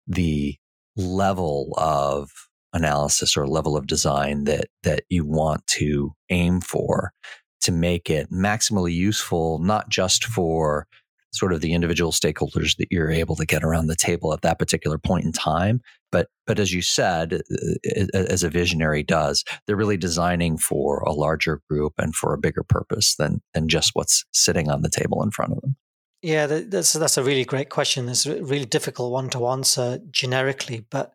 the 0.07 0.57
level 0.97 1.73
of 1.77 2.31
analysis 2.73 3.37
or 3.37 3.47
level 3.47 3.77
of 3.77 3.87
design 3.87 4.45
that 4.45 4.67
that 4.83 5.05
you 5.09 5.25
want 5.25 5.67
to 5.67 6.13
aim 6.31 6.61
for 6.61 7.13
to 7.61 7.73
make 7.73 8.11
it 8.11 8.31
maximally 8.31 8.93
useful 8.93 9.59
not 9.61 9.89
just 9.89 10.25
for 10.25 10.87
sort 11.33 11.53
of 11.53 11.61
the 11.61 11.73
individual 11.73 12.13
stakeholders 12.13 12.77
that 12.77 12.87
you're 12.91 13.11
able 13.11 13.35
to 13.35 13.47
get 13.47 13.65
around 13.65 13.87
the 13.87 13.97
table 13.97 14.33
at 14.33 14.43
that 14.43 14.59
particular 14.59 14.99
point 14.99 15.25
in 15.25 15.33
time 15.33 15.81
but 16.13 16.29
but 16.47 16.59
as 16.59 16.73
you 16.73 16.83
said 16.83 17.35
uh, 17.35 18.07
as 18.15 18.43
a 18.43 18.51
visionary 18.51 19.03
does 19.03 19.45
they're 19.67 19.77
really 19.77 19.97
designing 19.97 20.57
for 20.57 21.01
a 21.01 21.13
larger 21.13 21.61
group 21.69 21.93
and 21.99 22.15
for 22.15 22.35
a 22.35 22.39
bigger 22.39 22.63
purpose 22.63 23.15
than 23.17 23.41
than 23.53 23.69
just 23.69 23.91
what's 23.95 24.25
sitting 24.33 24.69
on 24.69 24.83
the 24.83 24.91
table 24.91 25.23
in 25.23 25.31
front 25.31 25.53
of 25.53 25.61
them 25.61 25.77
yeah, 26.25 26.47
that's 26.47 26.95
that's 26.95 27.19
a 27.19 27.23
really 27.23 27.45
great 27.45 27.69
question. 27.69 28.09
It's 28.09 28.25
a 28.25 28.43
really 28.43 28.65
difficult 28.65 29.13
one 29.13 29.29
to 29.31 29.47
answer 29.49 29.99
generically, 30.11 30.87
but 30.89 31.13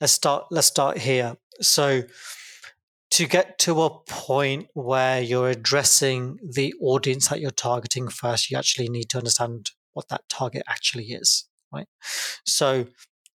let's 0.00 0.12
start 0.12 0.46
let's 0.50 0.66
start 0.66 0.98
here. 0.98 1.36
So 1.60 2.02
to 3.12 3.26
get 3.26 3.60
to 3.60 3.82
a 3.82 3.90
point 4.08 4.66
where 4.74 5.20
you're 5.20 5.48
addressing 5.48 6.38
the 6.42 6.74
audience 6.80 7.28
that 7.28 7.40
you're 7.40 7.52
targeting 7.52 8.08
first, 8.08 8.50
you 8.50 8.58
actually 8.58 8.88
need 8.88 9.08
to 9.10 9.18
understand 9.18 9.70
what 9.92 10.08
that 10.08 10.22
target 10.28 10.64
actually 10.68 11.04
is, 11.04 11.46
right? 11.72 11.86
So 12.44 12.86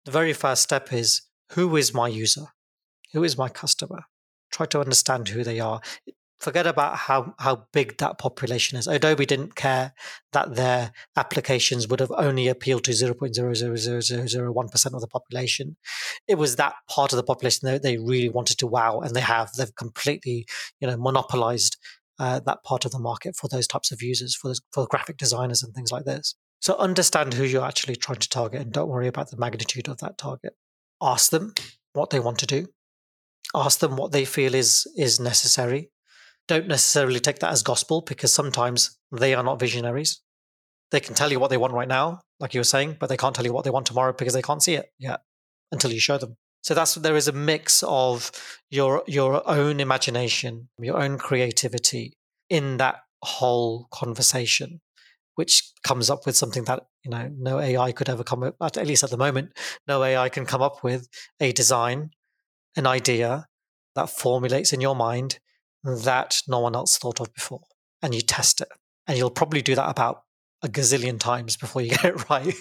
the 0.05 0.11
very 0.11 0.33
first 0.33 0.63
step 0.63 0.91
is 0.91 1.21
who 1.51 1.75
is 1.77 1.93
my 1.93 2.07
user? 2.07 2.47
Who 3.13 3.23
is 3.23 3.37
my 3.37 3.47
customer? 3.47 4.05
Try 4.51 4.65
to 4.65 4.79
understand 4.79 5.29
who 5.29 5.43
they 5.43 5.59
are 5.59 5.81
forget 6.41 6.65
about 6.65 6.97
how, 6.97 7.33
how 7.39 7.67
big 7.71 7.97
that 7.97 8.17
population 8.17 8.77
is. 8.77 8.87
Adobe 8.87 9.25
didn't 9.25 9.55
care 9.55 9.93
that 10.33 10.55
their 10.55 10.91
applications 11.15 11.87
would 11.87 11.99
have 11.99 12.11
only 12.17 12.47
appealed 12.47 12.83
to 12.85 12.91
0.00001% 12.91 14.93
of 14.93 15.01
the 15.01 15.07
population. 15.07 15.77
It 16.27 16.35
was 16.35 16.55
that 16.55 16.73
part 16.89 17.13
of 17.13 17.17
the 17.17 17.23
population 17.23 17.67
that 17.67 17.83
they 17.83 17.97
really 17.97 18.29
wanted 18.29 18.57
to 18.59 18.67
wow, 18.67 18.99
and 18.99 19.15
they 19.15 19.21
have. 19.21 19.51
They've 19.53 19.75
completely, 19.75 20.45
you 20.79 20.87
know, 20.87 20.97
monopolized 20.97 21.77
uh, 22.19 22.39
that 22.45 22.63
part 22.63 22.85
of 22.85 22.91
the 22.91 22.99
market 22.99 23.35
for 23.35 23.47
those 23.47 23.67
types 23.67 23.91
of 23.91 24.01
users, 24.01 24.35
for, 24.35 24.49
those, 24.49 24.61
for 24.73 24.87
graphic 24.87 25.17
designers 25.17 25.63
and 25.63 25.73
things 25.73 25.91
like 25.91 26.05
this. 26.05 26.35
So 26.59 26.77
understand 26.77 27.33
who 27.33 27.43
you're 27.43 27.65
actually 27.65 27.95
trying 27.95 28.19
to 28.19 28.29
target 28.29 28.61
and 28.61 28.71
don't 28.71 28.89
worry 28.89 29.07
about 29.07 29.31
the 29.31 29.37
magnitude 29.37 29.87
of 29.87 29.97
that 29.99 30.17
target. 30.17 30.53
Ask 31.01 31.31
them 31.31 31.53
what 31.93 32.11
they 32.11 32.19
want 32.19 32.37
to 32.39 32.45
do. 32.45 32.67
Ask 33.55 33.79
them 33.79 33.95
what 33.95 34.11
they 34.11 34.25
feel 34.25 34.53
is 34.53 34.87
is 34.95 35.19
necessary 35.19 35.89
don't 36.47 36.67
necessarily 36.67 37.19
take 37.19 37.39
that 37.39 37.51
as 37.51 37.63
gospel 37.63 38.01
because 38.01 38.33
sometimes 38.33 38.97
they 39.11 39.33
are 39.33 39.43
not 39.43 39.59
visionaries. 39.59 40.21
They 40.91 40.99
can 40.99 41.15
tell 41.15 41.31
you 41.31 41.39
what 41.39 41.49
they 41.49 41.57
want 41.57 41.73
right 41.73 41.87
now, 41.87 42.21
like 42.39 42.53
you 42.53 42.59
were 42.59 42.65
saying, 42.65 42.97
but 42.99 43.07
they 43.07 43.17
can't 43.17 43.33
tell 43.33 43.45
you 43.45 43.53
what 43.53 43.63
they 43.63 43.69
want 43.69 43.85
tomorrow 43.85 44.13
because 44.13 44.33
they 44.33 44.41
can't 44.41 44.61
see 44.61 44.75
it 44.75 44.91
yet 44.99 45.21
until 45.71 45.91
you 45.91 45.99
show 45.99 46.17
them. 46.17 46.35
So 46.63 46.73
that's 46.73 46.95
there 46.95 47.15
is 47.15 47.27
a 47.27 47.31
mix 47.31 47.83
of 47.87 48.31
your 48.69 49.03
your 49.07 49.47
own 49.49 49.79
imagination, 49.79 50.69
your 50.77 51.01
own 51.01 51.17
creativity 51.17 52.13
in 52.49 52.77
that 52.77 52.97
whole 53.23 53.87
conversation, 53.91 54.81
which 55.35 55.71
comes 55.83 56.09
up 56.09 56.25
with 56.25 56.35
something 56.35 56.65
that 56.65 56.83
you 57.03 57.09
know 57.09 57.31
no 57.35 57.59
AI 57.59 57.91
could 57.91 58.09
ever 58.09 58.23
come 58.23 58.43
up. 58.43 58.55
At 58.61 58.85
least 58.85 59.03
at 59.03 59.09
the 59.09 59.17
moment, 59.17 59.57
no 59.87 60.03
AI 60.03 60.29
can 60.29 60.45
come 60.45 60.61
up 60.61 60.83
with 60.83 61.07
a 61.39 61.51
design, 61.51 62.11
an 62.75 62.85
idea 62.85 63.47
that 63.95 64.09
formulates 64.09 64.71
in 64.71 64.81
your 64.81 64.95
mind 64.95 65.39
that 65.83 66.41
no 66.47 66.59
one 66.59 66.75
else 66.75 66.97
thought 66.97 67.19
of 67.19 67.33
before. 67.33 67.61
And 68.01 68.15
you 68.15 68.21
test 68.21 68.61
it. 68.61 68.69
And 69.07 69.17
you'll 69.17 69.29
probably 69.29 69.61
do 69.61 69.75
that 69.75 69.89
about 69.89 70.23
a 70.63 70.67
gazillion 70.67 71.19
times 71.19 71.57
before 71.57 71.81
you 71.81 71.89
get 71.91 72.05
it 72.05 72.29
right. 72.29 72.53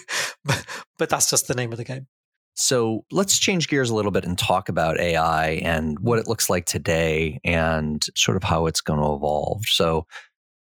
but, 0.45 0.65
but 0.97 1.09
that's 1.09 1.29
just 1.29 1.47
the 1.47 1.53
name 1.53 1.71
of 1.71 1.77
the 1.77 1.83
game. 1.83 2.07
So 2.53 3.05
let's 3.11 3.39
change 3.39 3.69
gears 3.69 3.89
a 3.89 3.95
little 3.95 4.11
bit 4.11 4.25
and 4.25 4.37
talk 4.37 4.69
about 4.69 4.99
AI 4.99 5.51
and 5.63 5.97
what 5.99 6.19
it 6.19 6.27
looks 6.27 6.49
like 6.49 6.65
today 6.65 7.39
and 7.43 8.05
sort 8.15 8.35
of 8.35 8.43
how 8.43 8.65
it's 8.65 8.81
going 8.81 8.99
to 8.99 9.13
evolve. 9.13 9.65
So, 9.65 10.05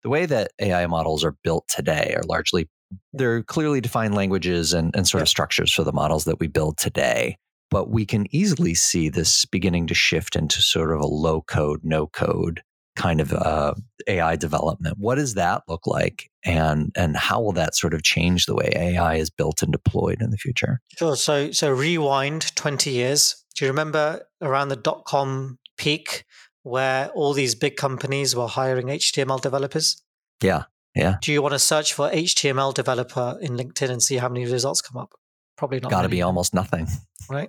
the 0.03 0.09
way 0.09 0.27
that 0.27 0.51
AI 0.61 0.87
models 0.87 1.25
are 1.25 1.37
built 1.45 1.69
today 1.69 2.15
are 2.17 2.25
largely 2.25 2.69
they're 3.12 3.43
clearly 3.43 3.81
defined 3.81 4.15
languages 4.15 4.73
and, 4.73 4.95
and 4.97 5.07
sort 5.07 5.21
yeah. 5.21 5.23
of 5.23 5.29
structures 5.29 5.73
for 5.73 5.85
the 5.85 5.93
models 5.93 6.25
that 6.25 6.41
we 6.41 6.47
build 6.47 6.77
today 6.77 7.37
but 7.73 7.89
we 7.89 8.05
can 8.05 8.27
easily 8.37 8.75
see 8.75 9.09
this 9.09 9.47
beginning 9.47 9.87
to 9.87 9.95
shift 9.95 10.37
into 10.37 10.61
sort 10.61 10.93
of 10.93 11.01
a 11.01 11.07
low 11.07 11.41
code, 11.41 11.81
no 11.83 12.07
code 12.07 12.63
kind 12.97 13.19
of 13.19 13.33
uh, 13.33 13.73
AI 14.07 14.37
development. 14.37 14.99
What 14.99 15.15
does 15.15 15.35
that 15.35 15.63
look 15.69 15.87
like, 15.87 16.31
and 16.45 16.93
and 16.95 17.17
how 17.17 17.41
will 17.41 17.53
that 17.53 17.75
sort 17.75 17.95
of 17.95 18.03
change 18.03 18.45
the 18.45 18.55
way 18.55 18.71
AI 18.77 19.15
is 19.15 19.31
built 19.31 19.63
and 19.63 19.73
deployed 19.73 20.21
in 20.21 20.29
the 20.29 20.37
future? 20.37 20.83
Sure. 20.99 21.17
So 21.17 21.51
so 21.51 21.73
rewind 21.73 22.55
twenty 22.57 22.91
years. 22.91 23.43
Do 23.57 23.65
you 23.65 23.71
remember 23.71 24.21
around 24.43 24.69
the 24.69 24.77
dot 24.77 25.05
com 25.07 25.59
peak 25.79 26.27
where 26.65 27.09
all 27.09 27.33
these 27.33 27.55
big 27.55 27.77
companies 27.77 28.37
were 28.37 28.49
hiring 28.49 28.89
HTML 28.89 29.41
developers? 29.41 30.03
Yeah. 30.43 30.65
Yeah. 30.95 31.17
Do 31.23 31.33
you 31.33 31.41
want 31.41 31.53
to 31.53 31.59
search 31.59 31.95
for 31.95 32.11
HTML 32.11 32.75
developer 32.75 33.39
in 33.41 33.57
LinkedIn 33.57 33.89
and 33.89 34.03
see 34.03 34.19
how 34.19 34.29
many 34.29 34.45
results 34.45 34.83
come 34.83 35.01
up? 35.01 35.15
Probably 35.57 35.81
not. 35.81 35.91
Got 35.91 36.03
to 36.03 36.11
be 36.11 36.21
almost 36.21 36.53
nothing. 36.53 36.87
Right 37.31 37.49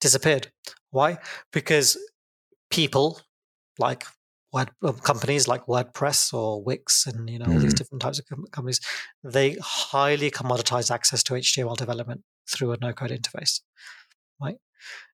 disappeared. 0.00 0.50
Why? 0.90 1.18
Because 1.52 1.96
people 2.70 3.20
like 3.78 4.04
word 4.52 4.70
um, 4.82 4.94
companies 4.98 5.46
like 5.46 5.66
WordPress 5.66 6.34
or 6.34 6.62
Wix 6.62 7.06
and 7.06 7.30
you 7.30 7.38
know 7.38 7.46
all 7.46 7.52
these 7.52 7.66
mm-hmm. 7.66 7.76
different 7.76 8.02
types 8.02 8.18
of 8.18 8.26
companies, 8.50 8.80
they 9.22 9.56
highly 9.62 10.30
commoditize 10.30 10.90
access 10.90 11.22
to 11.24 11.34
HTML 11.34 11.76
development 11.76 12.22
through 12.48 12.72
a 12.72 12.78
no-code 12.80 13.10
interface. 13.10 13.60
Right? 14.40 14.56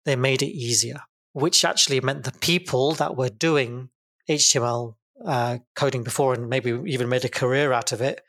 They 0.06 0.16
made 0.16 0.42
it 0.42 0.48
easier, 0.48 1.02
which 1.34 1.66
actually 1.66 2.02
meant 2.02 2.24
the 2.24 2.38
people 2.40 2.94
that 2.96 3.16
were 3.16 3.30
doing 3.30 3.90
HTML 4.30 4.96
uh, 5.26 5.60
coding 5.76 6.04
before 6.04 6.34
and 6.34 6.50
maybe 6.50 6.78
even 6.86 7.10
made 7.10 7.26
a 7.26 7.30
career 7.30 7.72
out 7.72 7.92
of 7.92 8.02
it 8.02 8.22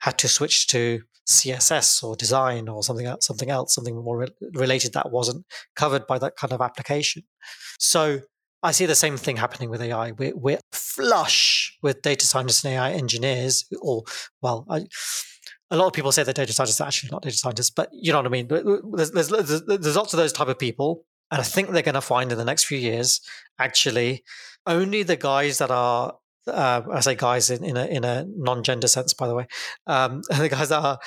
had 0.00 0.18
to 0.18 0.28
switch 0.28 0.66
to 0.68 1.02
CSS 1.28 2.02
or 2.02 2.16
design 2.16 2.68
or 2.68 2.82
something 2.82 3.06
else, 3.06 3.26
something 3.26 3.50
else, 3.50 3.74
something 3.74 3.96
more 3.96 4.18
re- 4.18 4.50
related 4.54 4.92
that 4.94 5.10
wasn't 5.10 5.44
covered 5.76 6.06
by 6.06 6.18
that 6.18 6.36
kind 6.36 6.52
of 6.52 6.60
application. 6.60 7.22
So 7.78 8.20
I 8.62 8.72
see 8.72 8.86
the 8.86 8.94
same 8.94 9.16
thing 9.16 9.36
happening 9.36 9.70
with 9.70 9.82
AI. 9.82 10.12
We're, 10.12 10.36
we're 10.36 10.60
flush 10.72 11.76
with 11.82 12.02
data 12.02 12.26
scientists 12.26 12.64
and 12.64 12.74
AI 12.74 12.92
engineers, 12.92 13.64
or 13.80 14.04
well, 14.40 14.66
I, 14.68 14.86
a 15.70 15.76
lot 15.76 15.86
of 15.86 15.92
people 15.92 16.12
say 16.12 16.22
that 16.22 16.36
data 16.36 16.52
scientists 16.52 16.80
are 16.80 16.86
actually 16.86 17.10
not 17.10 17.22
data 17.22 17.36
scientists, 17.36 17.70
but 17.70 17.88
you 17.92 18.12
know 18.12 18.18
what 18.18 18.26
I 18.26 18.30
mean. 18.30 18.46
There's, 18.48 19.10
there's, 19.10 19.28
there's, 19.28 19.62
there's 19.64 19.96
lots 19.96 20.12
of 20.12 20.18
those 20.18 20.32
type 20.32 20.48
of 20.48 20.58
people, 20.58 21.04
And 21.32 21.40
I 21.40 21.44
think 21.44 21.70
they're 21.70 21.82
going 21.82 21.94
to 21.94 22.02
find 22.02 22.30
in 22.30 22.38
the 22.38 22.44
next 22.44 22.64
few 22.64 22.78
years, 22.78 23.20
actually, 23.58 24.22
only 24.66 25.02
the 25.02 25.16
guys 25.16 25.58
that 25.58 25.70
are 25.70 26.14
uh, 26.46 26.82
I 26.90 27.00
say 27.00 27.14
guys 27.14 27.50
in, 27.50 27.64
in 27.64 27.76
a 27.76 27.86
in 27.86 28.04
a 28.04 28.24
non-gender 28.28 28.88
sense, 28.88 29.14
by 29.14 29.28
the 29.28 29.34
way, 29.34 29.46
um, 29.86 30.22
the 30.28 30.48
guys 30.48 30.70
that 30.70 30.82
are 30.82 30.98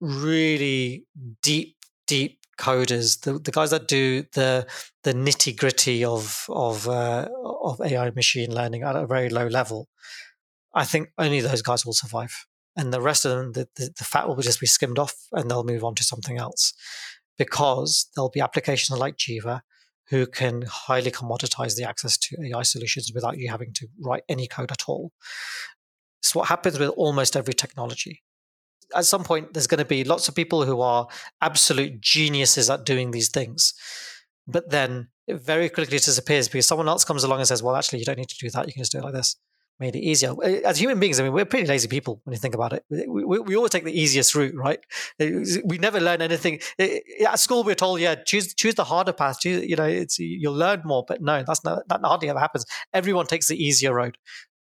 really 0.00 1.04
deep, 1.42 1.76
deep 2.06 2.38
coders, 2.58 3.20
the, 3.20 3.38
the 3.38 3.50
guys 3.50 3.70
that 3.70 3.88
do 3.88 4.24
the 4.34 4.66
the 5.04 5.14
nitty 5.14 5.56
gritty 5.56 6.04
of 6.04 6.44
of 6.48 6.88
uh, 6.88 7.28
of 7.62 7.80
AI 7.80 8.10
machine 8.10 8.54
learning 8.54 8.82
at 8.82 8.96
a 8.96 9.06
very 9.06 9.28
low 9.28 9.46
level, 9.46 9.88
I 10.74 10.84
think 10.84 11.08
only 11.18 11.40
those 11.40 11.62
guys 11.62 11.84
will 11.84 11.92
survive, 11.92 12.46
and 12.76 12.92
the 12.92 13.00
rest 13.00 13.24
of 13.24 13.32
them, 13.32 13.52
the, 13.52 13.68
the, 13.76 13.92
the 13.98 14.04
fat 14.04 14.28
will 14.28 14.36
just 14.36 14.60
be 14.60 14.66
skimmed 14.66 14.98
off, 14.98 15.14
and 15.32 15.50
they'll 15.50 15.64
move 15.64 15.84
on 15.84 15.94
to 15.96 16.04
something 16.04 16.38
else, 16.38 16.72
because 17.38 18.08
there'll 18.14 18.30
be 18.30 18.40
applications 18.40 18.98
like 18.98 19.16
Jiva 19.16 19.60
who 20.10 20.26
can 20.26 20.62
highly 20.62 21.10
commoditize 21.10 21.76
the 21.76 21.88
access 21.88 22.18
to 22.18 22.36
AI 22.44 22.62
solutions 22.62 23.12
without 23.14 23.38
you 23.38 23.48
having 23.48 23.72
to 23.74 23.86
write 24.00 24.24
any 24.28 24.46
code 24.46 24.72
at 24.72 24.88
all. 24.88 25.12
It's 26.20 26.34
what 26.34 26.48
happens 26.48 26.78
with 26.78 26.90
almost 26.90 27.36
every 27.36 27.54
technology. 27.54 28.22
At 28.94 29.06
some 29.06 29.22
point, 29.22 29.54
there's 29.54 29.68
going 29.68 29.78
to 29.78 29.84
be 29.84 30.02
lots 30.02 30.28
of 30.28 30.34
people 30.34 30.64
who 30.64 30.80
are 30.80 31.06
absolute 31.40 32.00
geniuses 32.00 32.68
at 32.68 32.84
doing 32.84 33.12
these 33.12 33.28
things. 33.28 33.72
But 34.48 34.70
then 34.70 35.08
it 35.28 35.40
very 35.40 35.68
quickly 35.68 35.98
disappears 35.98 36.48
because 36.48 36.66
someone 36.66 36.88
else 36.88 37.04
comes 37.04 37.22
along 37.22 37.38
and 37.38 37.46
says, 37.46 37.62
well, 37.62 37.76
actually, 37.76 38.00
you 38.00 38.04
don't 38.04 38.18
need 38.18 38.28
to 38.28 38.38
do 38.38 38.50
that. 38.50 38.66
You 38.66 38.72
can 38.72 38.82
just 38.82 38.92
do 38.92 38.98
it 38.98 39.04
like 39.04 39.14
this 39.14 39.36
made 39.80 39.96
it 39.96 40.00
easier. 40.00 40.34
As 40.64 40.78
human 40.78 41.00
beings, 41.00 41.18
I 41.18 41.24
mean, 41.24 41.32
we're 41.32 41.46
pretty 41.46 41.66
lazy 41.66 41.88
people 41.88 42.20
when 42.24 42.32
you 42.34 42.38
think 42.38 42.54
about 42.54 42.74
it. 42.74 42.84
We, 42.90 43.24
we, 43.24 43.40
we 43.40 43.56
always 43.56 43.70
take 43.70 43.84
the 43.84 43.98
easiest 43.98 44.34
route, 44.34 44.54
right? 44.54 44.78
We 45.18 45.78
never 45.78 45.98
learn 45.98 46.20
anything. 46.20 46.60
At 46.78 47.40
school, 47.40 47.64
we're 47.64 47.74
told, 47.74 48.00
yeah, 48.00 48.14
choose 48.14 48.54
choose 48.54 48.74
the 48.74 48.84
harder 48.84 49.12
path. 49.12 49.40
Choose, 49.40 49.64
you 49.64 49.76
know, 49.76 49.86
it's 49.86 50.18
you'll 50.18 50.54
learn 50.54 50.82
more. 50.84 51.04
But 51.08 51.22
no, 51.22 51.42
that's 51.46 51.64
not 51.64 51.88
that 51.88 52.00
hardly 52.04 52.28
ever 52.28 52.38
happens. 52.38 52.66
Everyone 52.92 53.26
takes 53.26 53.48
the 53.48 53.56
easier 53.56 53.94
road 53.94 54.18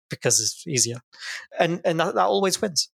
because 0.09 0.39
it's 0.39 0.65
easier, 0.65 1.01
and 1.59 1.81
and 1.83 1.99
that, 1.99 2.15
that 2.15 2.25
always 2.25 2.61
wins. 2.61 2.89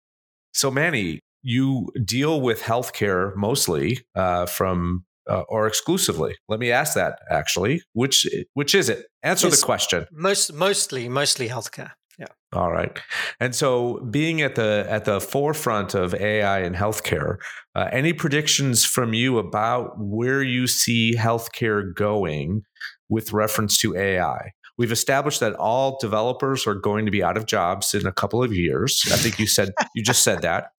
So, 0.54 0.72
Manny, 0.72 1.20
you 1.42 1.90
deal 2.06 2.40
with 2.40 2.62
healthcare 2.62 3.36
mostly 3.36 4.00
uh, 4.16 4.46
from 4.46 5.06
uh, 5.30 5.42
or 5.50 5.68
exclusively? 5.68 6.36
Let 6.48 6.60
me 6.60 6.72
ask 6.72 6.96
that 6.96 7.20
actually. 7.30 7.84
Which 7.94 8.28
which 8.54 8.74
is 8.74 8.90
it? 8.90 9.08
Answer 9.24 9.48
it's 9.48 9.60
the 9.60 9.66
question. 9.66 10.08
Most 10.12 10.54
mostly 10.54 11.10
mostly 11.10 11.50
healthcare. 11.50 11.92
Yeah. 12.20 12.28
All 12.54 12.72
right. 12.72 12.98
And 13.40 13.56
so, 13.56 14.00
being 14.12 14.42
at 14.42 14.56
the 14.56 14.86
at 14.88 15.06
the 15.06 15.20
forefront 15.20 15.96
of 15.96 16.14
AI 16.14 16.62
in 16.62 16.74
healthcare, 16.74 17.38
uh, 17.76 17.90
any 17.92 18.14
predictions 18.14 18.86
from 18.86 19.14
you 19.14 19.40
about 19.40 19.96
where 19.98 20.44
you 20.44 20.68
see 20.68 21.16
healthcare 21.16 21.94
going 21.94 22.64
with 23.10 23.34
reference 23.34 23.78
to 23.80 23.96
AI? 23.96 24.52
We've 24.78 24.92
established 24.92 25.40
that 25.40 25.54
all 25.56 25.98
developers 26.00 26.66
are 26.66 26.74
going 26.74 27.06
to 27.06 27.12
be 27.12 27.24
out 27.24 27.38
of 27.38 27.46
jobs 27.46 27.94
in 27.94 28.08
a 28.08 28.12
couple 28.12 28.44
of 28.44 28.54
years. 28.54 29.04
I 29.12 29.18
think 29.18 29.38
you 29.40 29.48
said 29.48 29.72
you 29.96 30.04
just 30.04 30.24
said 30.24 30.42
that. 30.42 30.72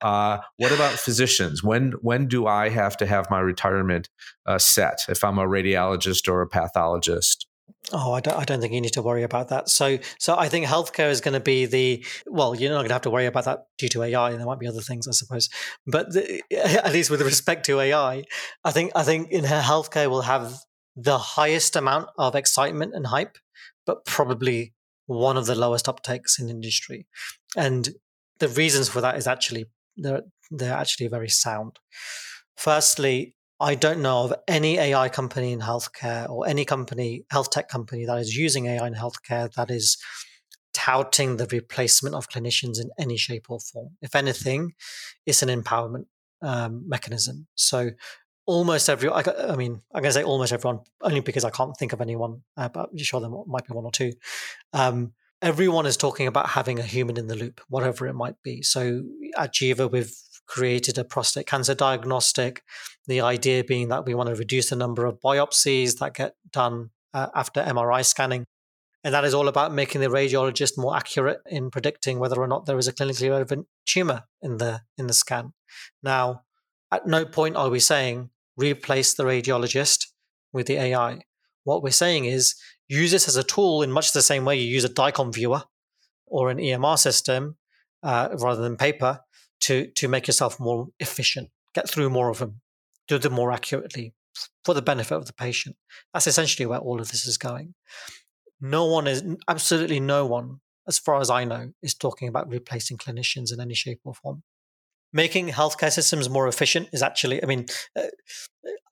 Uh, 0.00 0.38
what 0.58 0.72
about 0.72 0.92
physicians? 0.92 1.62
When 1.62 1.92
when 2.02 2.28
do 2.28 2.46
I 2.46 2.68
have 2.68 2.96
to 2.98 3.06
have 3.06 3.30
my 3.30 3.40
retirement 3.40 4.08
uh, 4.46 4.58
set 4.58 5.06
if 5.08 5.24
I'm 5.24 5.38
a 5.38 5.46
radiologist 5.46 6.28
or 6.28 6.42
a 6.42 6.48
pathologist? 6.48 7.46
Oh, 7.92 8.12
I 8.12 8.20
don't, 8.20 8.36
I 8.36 8.44
don't 8.44 8.60
think 8.60 8.72
you 8.72 8.80
need 8.80 8.94
to 8.94 9.02
worry 9.02 9.22
about 9.22 9.48
that. 9.50 9.68
So, 9.68 9.98
so 10.18 10.36
I 10.36 10.48
think 10.48 10.66
healthcare 10.66 11.08
is 11.10 11.20
going 11.20 11.34
to 11.34 11.40
be 11.40 11.66
the 11.66 12.04
well. 12.26 12.54
You're 12.54 12.70
not 12.70 12.78
going 12.78 12.88
to 12.88 12.94
have 12.94 13.02
to 13.02 13.10
worry 13.10 13.26
about 13.26 13.44
that 13.44 13.66
due 13.78 13.88
to 13.90 14.02
AI, 14.02 14.30
and 14.30 14.40
there 14.40 14.46
might 14.46 14.58
be 14.58 14.66
other 14.66 14.80
things, 14.80 15.06
I 15.06 15.12
suppose. 15.12 15.48
But 15.86 16.12
the, 16.12 16.42
at 16.84 16.92
least 16.92 17.10
with 17.10 17.22
respect 17.22 17.64
to 17.66 17.78
AI, 17.78 18.24
I 18.64 18.70
think 18.72 18.90
I 18.96 19.04
think 19.04 19.30
in 19.30 19.44
healthcare 19.44 20.10
we'll 20.10 20.22
have 20.22 20.58
the 20.96 21.18
highest 21.18 21.76
amount 21.76 22.08
of 22.18 22.34
excitement 22.34 22.92
and 22.94 23.06
hype, 23.06 23.38
but 23.84 24.04
probably 24.04 24.74
one 25.06 25.36
of 25.36 25.46
the 25.46 25.54
lowest 25.54 25.86
uptakes 25.86 26.40
in 26.40 26.48
industry. 26.48 27.06
And 27.56 27.90
the 28.40 28.48
reasons 28.48 28.88
for 28.88 29.00
that 29.00 29.16
is 29.16 29.28
actually 29.28 29.66
they're 29.96 30.22
they're 30.50 30.74
actually 30.74 31.06
very 31.06 31.28
sound. 31.28 31.78
Firstly, 32.56 33.35
I 33.58 33.74
don't 33.74 34.02
know 34.02 34.24
of 34.24 34.34
any 34.46 34.78
AI 34.78 35.08
company 35.08 35.52
in 35.52 35.60
healthcare 35.60 36.28
or 36.28 36.46
any 36.46 36.64
company, 36.64 37.24
health 37.30 37.50
tech 37.50 37.68
company 37.68 38.04
that 38.04 38.18
is 38.18 38.36
using 38.36 38.66
AI 38.66 38.86
in 38.86 38.94
healthcare 38.94 39.52
that 39.54 39.70
is 39.70 39.96
touting 40.74 41.38
the 41.38 41.46
replacement 41.46 42.14
of 42.14 42.28
clinicians 42.28 42.78
in 42.78 42.90
any 42.98 43.16
shape 43.16 43.46
or 43.48 43.58
form. 43.58 43.96
If 44.02 44.14
anything, 44.14 44.74
it's 45.24 45.42
an 45.42 45.48
empowerment 45.48 46.04
um, 46.42 46.86
mechanism. 46.86 47.46
So 47.54 47.92
almost 48.44 48.90
every, 48.90 49.08
I, 49.08 49.22
I 49.48 49.56
mean, 49.56 49.80
I'm 49.94 50.02
going 50.02 50.10
to 50.10 50.12
say 50.12 50.22
almost 50.22 50.52
everyone, 50.52 50.80
only 51.00 51.20
because 51.20 51.44
I 51.44 51.50
can't 51.50 51.74
think 51.78 51.94
of 51.94 52.02
anyone, 52.02 52.42
uh, 52.58 52.68
but 52.68 52.90
I'm 52.92 52.98
sure 52.98 53.20
there 53.20 53.30
might 53.46 53.66
be 53.66 53.72
one 53.72 53.86
or 53.86 53.90
two. 53.90 54.12
Um, 54.74 55.12
everyone 55.40 55.86
is 55.86 55.96
talking 55.96 56.26
about 56.26 56.50
having 56.50 56.78
a 56.78 56.82
human 56.82 57.16
in 57.16 57.26
the 57.26 57.34
loop, 57.34 57.62
whatever 57.68 58.06
it 58.06 58.14
might 58.14 58.42
be. 58.42 58.62
So 58.62 59.02
at 59.38 59.54
Jiva, 59.54 59.90
we've 59.90 60.14
created 60.46 60.98
a 60.98 61.04
prostate 61.04 61.46
cancer 61.46 61.74
diagnostic. 61.74 62.62
The 63.06 63.20
idea 63.20 63.64
being 63.64 63.88
that 63.88 64.06
we 64.06 64.14
want 64.14 64.28
to 64.28 64.34
reduce 64.34 64.70
the 64.70 64.76
number 64.76 65.06
of 65.06 65.20
biopsies 65.20 65.98
that 65.98 66.14
get 66.14 66.34
done 66.50 66.90
uh, 67.14 67.28
after 67.34 67.62
MRI 67.62 68.04
scanning. 68.04 68.44
And 69.04 69.14
that 69.14 69.24
is 69.24 69.34
all 69.34 69.46
about 69.46 69.72
making 69.72 70.00
the 70.00 70.08
radiologist 70.08 70.76
more 70.76 70.96
accurate 70.96 71.40
in 71.46 71.70
predicting 71.70 72.18
whether 72.18 72.40
or 72.40 72.48
not 72.48 72.66
there 72.66 72.78
is 72.78 72.88
a 72.88 72.92
clinically 72.92 73.30
relevant 73.30 73.66
tumor 73.86 74.24
in 74.42 74.56
the 74.56 74.82
in 74.98 75.06
the 75.06 75.12
scan. 75.12 75.52
Now, 76.02 76.42
at 76.90 77.06
no 77.06 77.24
point 77.24 77.56
are 77.56 77.70
we 77.70 77.78
saying 77.78 78.30
replace 78.56 79.14
the 79.14 79.24
radiologist 79.24 80.06
with 80.52 80.66
the 80.66 80.76
AI. 80.76 81.20
What 81.64 81.82
we're 81.82 81.90
saying 81.90 82.24
is 82.24 82.54
use 82.88 83.10
this 83.12 83.28
as 83.28 83.36
a 83.36 83.44
tool 83.44 83.82
in 83.82 83.92
much 83.92 84.12
the 84.12 84.22
same 84.22 84.44
way 84.44 84.56
you 84.56 84.68
use 84.68 84.84
a 84.84 84.88
DICOM 84.88 85.32
viewer 85.32 85.62
or 86.26 86.50
an 86.50 86.58
EMR 86.58 86.98
system 86.98 87.56
uh, 88.02 88.28
rather 88.40 88.62
than 88.62 88.76
paper 88.76 89.20
to 89.60 89.86
to 89.86 90.08
make 90.08 90.26
yourself 90.26 90.60
more 90.60 90.88
efficient, 91.00 91.50
get 91.74 91.88
through 91.88 92.10
more 92.10 92.28
of 92.30 92.38
them, 92.38 92.60
do 93.08 93.18
them 93.18 93.32
more 93.32 93.52
accurately 93.52 94.14
for 94.64 94.74
the 94.74 94.82
benefit 94.82 95.14
of 95.14 95.26
the 95.26 95.32
patient. 95.32 95.76
That's 96.12 96.26
essentially 96.26 96.66
where 96.66 96.78
all 96.78 97.00
of 97.00 97.10
this 97.10 97.26
is 97.26 97.38
going. 97.38 97.74
No 98.60 98.86
one 98.86 99.06
is 99.06 99.22
absolutely 99.48 100.00
no 100.00 100.26
one, 100.26 100.60
as 100.88 100.98
far 100.98 101.20
as 101.20 101.30
I 101.30 101.44
know, 101.44 101.72
is 101.82 101.94
talking 101.94 102.28
about 102.28 102.48
replacing 102.48 102.98
clinicians 102.98 103.52
in 103.52 103.60
any 103.60 103.74
shape 103.74 104.00
or 104.04 104.14
form 104.14 104.42
making 105.16 105.48
healthcare 105.48 105.90
systems 105.90 106.28
more 106.28 106.46
efficient 106.46 106.88
is 106.92 107.02
actually, 107.02 107.42
I 107.42 107.46
mean, 107.46 107.66
uh, 107.96 108.02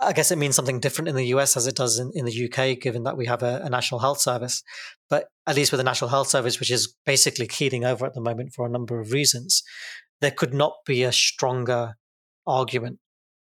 I 0.01 0.13
guess 0.13 0.31
it 0.31 0.39
means 0.39 0.57
something 0.57 0.81
different 0.81 1.09
in 1.09 1.17
the 1.17 1.27
US 1.27 1.57
as 1.57 1.67
it 1.67 1.77
does 1.77 1.99
in, 1.99 2.11
in 2.15 2.25
the 2.25 2.45
UK, 2.47 2.81
given 2.81 3.05
that 3.05 3.17
we 3.17 3.27
have 3.27 3.43
a, 3.43 3.61
a, 3.65 3.69
national 3.69 4.01
health 4.01 4.21
service. 4.21 4.63
But 5.11 5.29
at 5.47 5.57
least 5.57 5.71
with 5.71 5.79
the 5.79 5.85
national 5.85 6.11
health 6.11 6.29
service, 6.29 6.59
which 6.59 6.71
is 6.71 6.95
basically 7.05 7.47
keeling 7.47 7.85
over 7.85 8.07
at 8.07 8.15
the 8.15 8.21
moment 8.21 8.53
for 8.55 8.67
a 8.67 8.71
number 8.71 9.01
of 9.01 9.13
reasons, 9.13 9.63
there 10.21 10.31
could 10.31 10.55
not 10.55 10.77
be 10.87 11.03
a 11.03 11.13
stronger 11.13 11.97
argument 12.47 12.99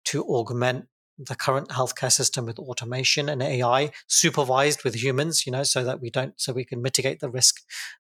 to 0.07 0.25
augment 0.25 0.87
the 1.19 1.35
current 1.35 1.69
healthcare 1.69 2.13
system 2.13 2.47
with 2.47 2.59
automation 2.59 3.29
and 3.29 3.43
AI 3.43 3.91
supervised 4.07 4.85
with 4.85 4.95
humans, 4.95 5.47
you 5.47 5.53
know, 5.53 5.65
so 5.65 5.83
that 5.83 6.01
we 6.01 6.11
don't, 6.11 6.41
so 6.41 6.53
we 6.53 6.65
can 6.65 6.81
mitigate 6.81 7.21
the 7.21 7.29
risk 7.29 7.57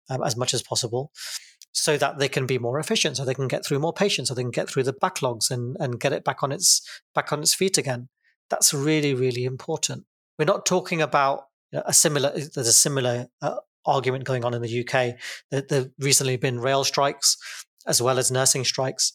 um, 0.08 0.22
as 0.22 0.36
much 0.36 0.54
as 0.54 0.62
possible 0.62 1.10
so 1.72 1.96
that 1.96 2.18
they 2.18 2.28
can 2.28 2.46
be 2.46 2.58
more 2.58 2.78
efficient, 2.78 3.16
so 3.16 3.24
they 3.24 3.34
can 3.34 3.48
get 3.48 3.64
through 3.64 3.78
more 3.78 3.92
patients, 3.92 4.28
so 4.28 4.34
they 4.34 4.42
can 4.42 4.50
get 4.50 4.68
through 4.68 4.84
the 4.84 4.92
backlogs 4.92 5.50
and, 5.50 5.76
and 5.80 6.00
get 6.00 6.12
it 6.12 6.24
back 6.24 6.42
on 6.42 6.52
its 6.52 6.82
back 7.14 7.32
on 7.32 7.40
its 7.40 7.54
feet 7.54 7.76
again. 7.76 8.08
That's 8.50 8.72
really 8.72 9.14
really 9.14 9.44
important. 9.44 10.04
We're 10.38 10.44
not 10.44 10.66
talking 10.66 11.02
about 11.02 11.44
a 11.72 11.92
similar. 11.92 12.30
There's 12.30 12.68
a 12.68 12.72
similar 12.72 13.26
uh, 13.42 13.56
argument 13.84 14.24
going 14.24 14.44
on 14.44 14.54
in 14.54 14.62
the 14.62 14.80
UK. 14.80 15.16
There, 15.50 15.64
have 15.70 15.90
recently 15.98 16.36
been 16.36 16.60
rail 16.60 16.84
strikes 16.84 17.36
as 17.88 18.00
well 18.00 18.18
as 18.18 18.30
nursing 18.30 18.64
strikes, 18.64 19.12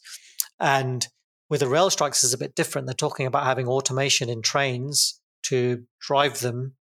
and 0.59 1.07
with 1.49 1.59
the 1.59 1.67
rail 1.67 1.89
strikes 1.89 2.23
is 2.23 2.33
a 2.33 2.37
bit 2.37 2.55
different. 2.55 2.87
They're 2.87 2.93
talking 2.93 3.25
about 3.25 3.45
having 3.45 3.67
automation 3.67 4.29
in 4.29 4.41
trains 4.41 5.21
to 5.43 5.83
drive 5.99 6.39
them 6.39 6.75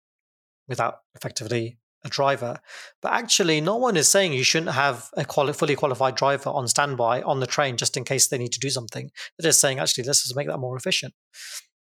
without 0.68 0.98
effectively 1.14 1.78
a 2.04 2.08
driver. 2.08 2.58
But 3.00 3.12
actually, 3.12 3.60
no 3.60 3.76
one 3.76 3.96
is 3.96 4.08
saying 4.08 4.32
you 4.32 4.44
shouldn't 4.44 4.72
have 4.72 5.08
a 5.16 5.24
quali- 5.24 5.52
fully 5.52 5.76
qualified 5.76 6.14
driver 6.14 6.50
on 6.50 6.66
standby 6.68 7.22
on 7.22 7.40
the 7.40 7.46
train 7.46 7.76
just 7.76 7.96
in 7.96 8.04
case 8.04 8.28
they 8.28 8.38
need 8.38 8.52
to 8.52 8.60
do 8.60 8.70
something. 8.70 9.10
They're 9.38 9.50
just 9.50 9.60
saying, 9.60 9.78
actually, 9.78 10.04
let's 10.04 10.22
just 10.22 10.36
make 10.36 10.48
that 10.48 10.58
more 10.58 10.76
efficient. 10.76 11.14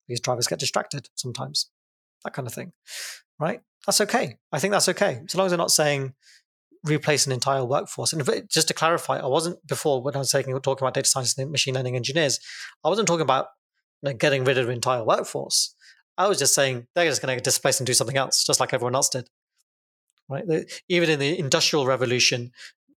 Because 0.08 0.22
drivers 0.22 0.48
get 0.48 0.60
distracted 0.60 1.10
sometimes, 1.16 1.70
that 2.24 2.34
kind 2.34 2.48
of 2.48 2.54
thing, 2.54 2.72
right? 3.40 3.62
That's 3.86 4.02
okay. 4.02 4.38
I 4.52 4.60
think 4.60 4.72
that's 4.72 4.90
okay. 4.90 5.22
So 5.28 5.38
long 5.38 5.48
as 5.48 5.52
they're 5.52 5.58
not 5.58 5.72
saying 5.72 6.14
replace 6.84 7.26
an 7.26 7.32
entire 7.32 7.64
workforce. 7.64 8.14
And 8.14 8.28
it, 8.28 8.50
just 8.50 8.68
to 8.70 8.74
clarify, 8.74 9.20
I 9.20 9.28
wasn't 9.28 9.66
before 9.68 10.02
when 10.02 10.16
I 10.16 10.20
was 10.20 10.32
talking, 10.32 10.54
talking 10.60 10.84
about 10.84 10.94
data 10.94 11.10
science 11.10 11.38
and 11.38 11.52
machine 11.52 11.76
learning 11.76 11.96
engineers, 11.96 12.40
I 12.84 12.90
wasn't 12.90 13.08
talking 13.08 13.22
about 13.22 13.48
you 14.02 14.10
know, 14.10 14.18
getting 14.18 14.44
rid 14.44 14.58
of 14.58 14.68
an 14.68 14.76
entire 14.76 15.04
workforce. 15.04 15.76
I 16.18 16.28
was 16.28 16.40
just 16.40 16.56
saying 16.56 16.88
they're 16.96 17.06
just 17.06 17.22
going 17.22 17.38
to 17.38 17.44
displace 17.44 17.80
and 17.80 17.88
do 17.88 17.94
something 17.94 18.18
else, 18.18 18.44
just 18.44 18.60
like 18.60 18.74
everyone 18.74 18.96
else 18.96 19.10
did 19.10 19.30
right? 20.30 20.44
even 20.90 21.10
in 21.10 21.20
the 21.20 21.38
industrial 21.38 21.86
revolution, 21.86 22.52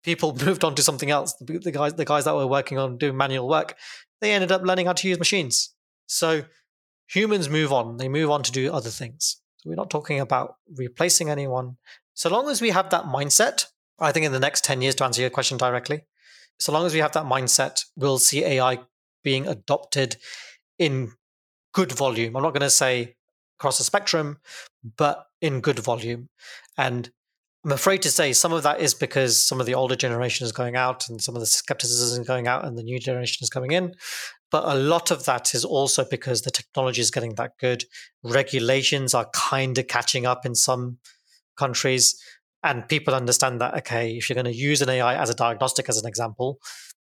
people 0.02 0.36
moved 0.44 0.64
on 0.64 0.74
to 0.74 0.82
something 0.82 1.10
else. 1.10 1.34
The, 1.34 1.58
the, 1.58 1.72
guys, 1.72 1.94
the 1.94 2.04
guys 2.04 2.24
that 2.24 2.34
were 2.34 2.46
working 2.46 2.78
on 2.78 2.98
doing 2.98 3.16
manual 3.16 3.48
work, 3.48 3.76
they 4.20 4.32
ended 4.32 4.52
up 4.52 4.62
learning 4.62 4.86
how 4.86 4.92
to 4.94 5.08
use 5.08 5.18
machines. 5.18 5.74
So 6.06 6.44
humans 7.06 7.48
move 7.48 7.72
on. 7.72 7.96
They 7.96 8.08
move 8.08 8.30
on 8.30 8.42
to 8.42 8.52
do 8.52 8.72
other 8.72 8.90
things. 8.90 9.40
So 9.58 9.70
we're 9.70 9.76
not 9.76 9.90
talking 9.90 10.20
about 10.20 10.54
replacing 10.76 11.30
anyone. 11.30 11.76
So 12.18 12.28
long 12.28 12.48
as 12.48 12.60
we 12.60 12.70
have 12.70 12.90
that 12.90 13.04
mindset, 13.04 13.66
I 14.00 14.10
think 14.10 14.26
in 14.26 14.32
the 14.32 14.40
next 14.40 14.64
10 14.64 14.82
years, 14.82 14.96
to 14.96 15.04
answer 15.04 15.20
your 15.20 15.30
question 15.30 15.56
directly, 15.56 16.02
so 16.58 16.72
long 16.72 16.84
as 16.84 16.92
we 16.92 16.98
have 16.98 17.12
that 17.12 17.26
mindset, 17.26 17.84
we'll 17.94 18.18
see 18.18 18.44
AI 18.44 18.80
being 19.22 19.46
adopted 19.46 20.16
in 20.80 21.12
good 21.72 21.92
volume. 21.92 22.34
I'm 22.34 22.42
not 22.42 22.54
going 22.54 22.62
to 22.62 22.70
say 22.70 23.14
across 23.60 23.78
the 23.78 23.84
spectrum, 23.84 24.38
but 24.96 25.26
in 25.40 25.60
good 25.60 25.78
volume. 25.78 26.28
And 26.76 27.08
I'm 27.64 27.70
afraid 27.70 28.02
to 28.02 28.10
say 28.10 28.32
some 28.32 28.52
of 28.52 28.64
that 28.64 28.80
is 28.80 28.94
because 28.94 29.40
some 29.40 29.60
of 29.60 29.66
the 29.66 29.74
older 29.74 29.94
generation 29.94 30.44
is 30.44 30.50
going 30.50 30.74
out 30.74 31.08
and 31.08 31.22
some 31.22 31.36
of 31.36 31.40
the 31.40 31.46
skepticism 31.46 32.22
is 32.22 32.26
going 32.26 32.48
out 32.48 32.64
and 32.64 32.76
the 32.76 32.82
new 32.82 32.98
generation 32.98 33.44
is 33.44 33.48
coming 33.48 33.70
in. 33.70 33.94
But 34.50 34.64
a 34.64 34.74
lot 34.74 35.12
of 35.12 35.24
that 35.26 35.54
is 35.54 35.64
also 35.64 36.04
because 36.04 36.42
the 36.42 36.50
technology 36.50 37.00
is 37.00 37.12
getting 37.12 37.36
that 37.36 37.52
good. 37.60 37.84
Regulations 38.24 39.14
are 39.14 39.30
kind 39.32 39.78
of 39.78 39.86
catching 39.86 40.26
up 40.26 40.44
in 40.44 40.56
some 40.56 40.98
countries. 41.58 42.20
And 42.62 42.88
people 42.88 43.14
understand 43.14 43.60
that, 43.60 43.74
okay, 43.78 44.16
if 44.16 44.28
you're 44.28 44.34
going 44.34 44.52
to 44.52 44.54
use 44.54 44.82
an 44.82 44.88
AI 44.88 45.14
as 45.14 45.30
a 45.30 45.34
diagnostic, 45.34 45.88
as 45.88 45.98
an 45.98 46.08
example, 46.08 46.58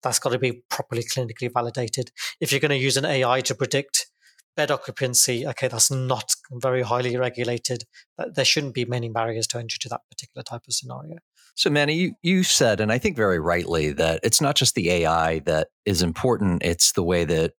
that's 0.04 0.20
got 0.20 0.32
to 0.32 0.40
be 0.40 0.64
properly 0.70 1.04
clinically 1.04 1.52
validated. 1.52 2.12
If 2.40 2.52
you're 2.52 2.62
going 2.62 2.70
to 2.70 2.78
use 2.78 2.98
an 2.98 3.06
AI 3.06 3.42
to 3.42 3.56
predict 3.56 4.08
bed 4.56 4.72
occupancy, 4.72 5.48
okay, 5.48 5.68
that's 5.68 5.90
not 5.90 6.36
very 6.52 6.82
highly 6.82 7.18
regulated. 7.18 7.84
There 8.18 8.46
shouldn't 8.46 8.74
be 8.74 8.86
many 8.86 9.10
barriers 9.10 9.48
to 9.48 9.58
entry 9.58 9.78
to 9.82 9.90
that 9.90 10.02
particular 10.10 10.44
type 10.44 10.62
of 10.68 10.74
scenario. 10.74 11.18
So, 11.56 11.70
Manny, 11.70 11.94
you, 11.96 12.14
you 12.22 12.44
said, 12.44 12.80
and 12.80 12.92
I 12.92 12.98
think 12.98 13.18
very 13.18 13.40
rightly, 13.40 13.92
that 13.94 14.22
it's 14.24 14.40
not 14.40 14.56
just 14.56 14.76
the 14.76 14.90
AI 14.92 15.40
that 15.40 15.68
is 15.86 16.02
important, 16.02 16.64
it's 16.64 16.94
the 16.94 17.04
way 17.04 17.26
that 17.26 17.54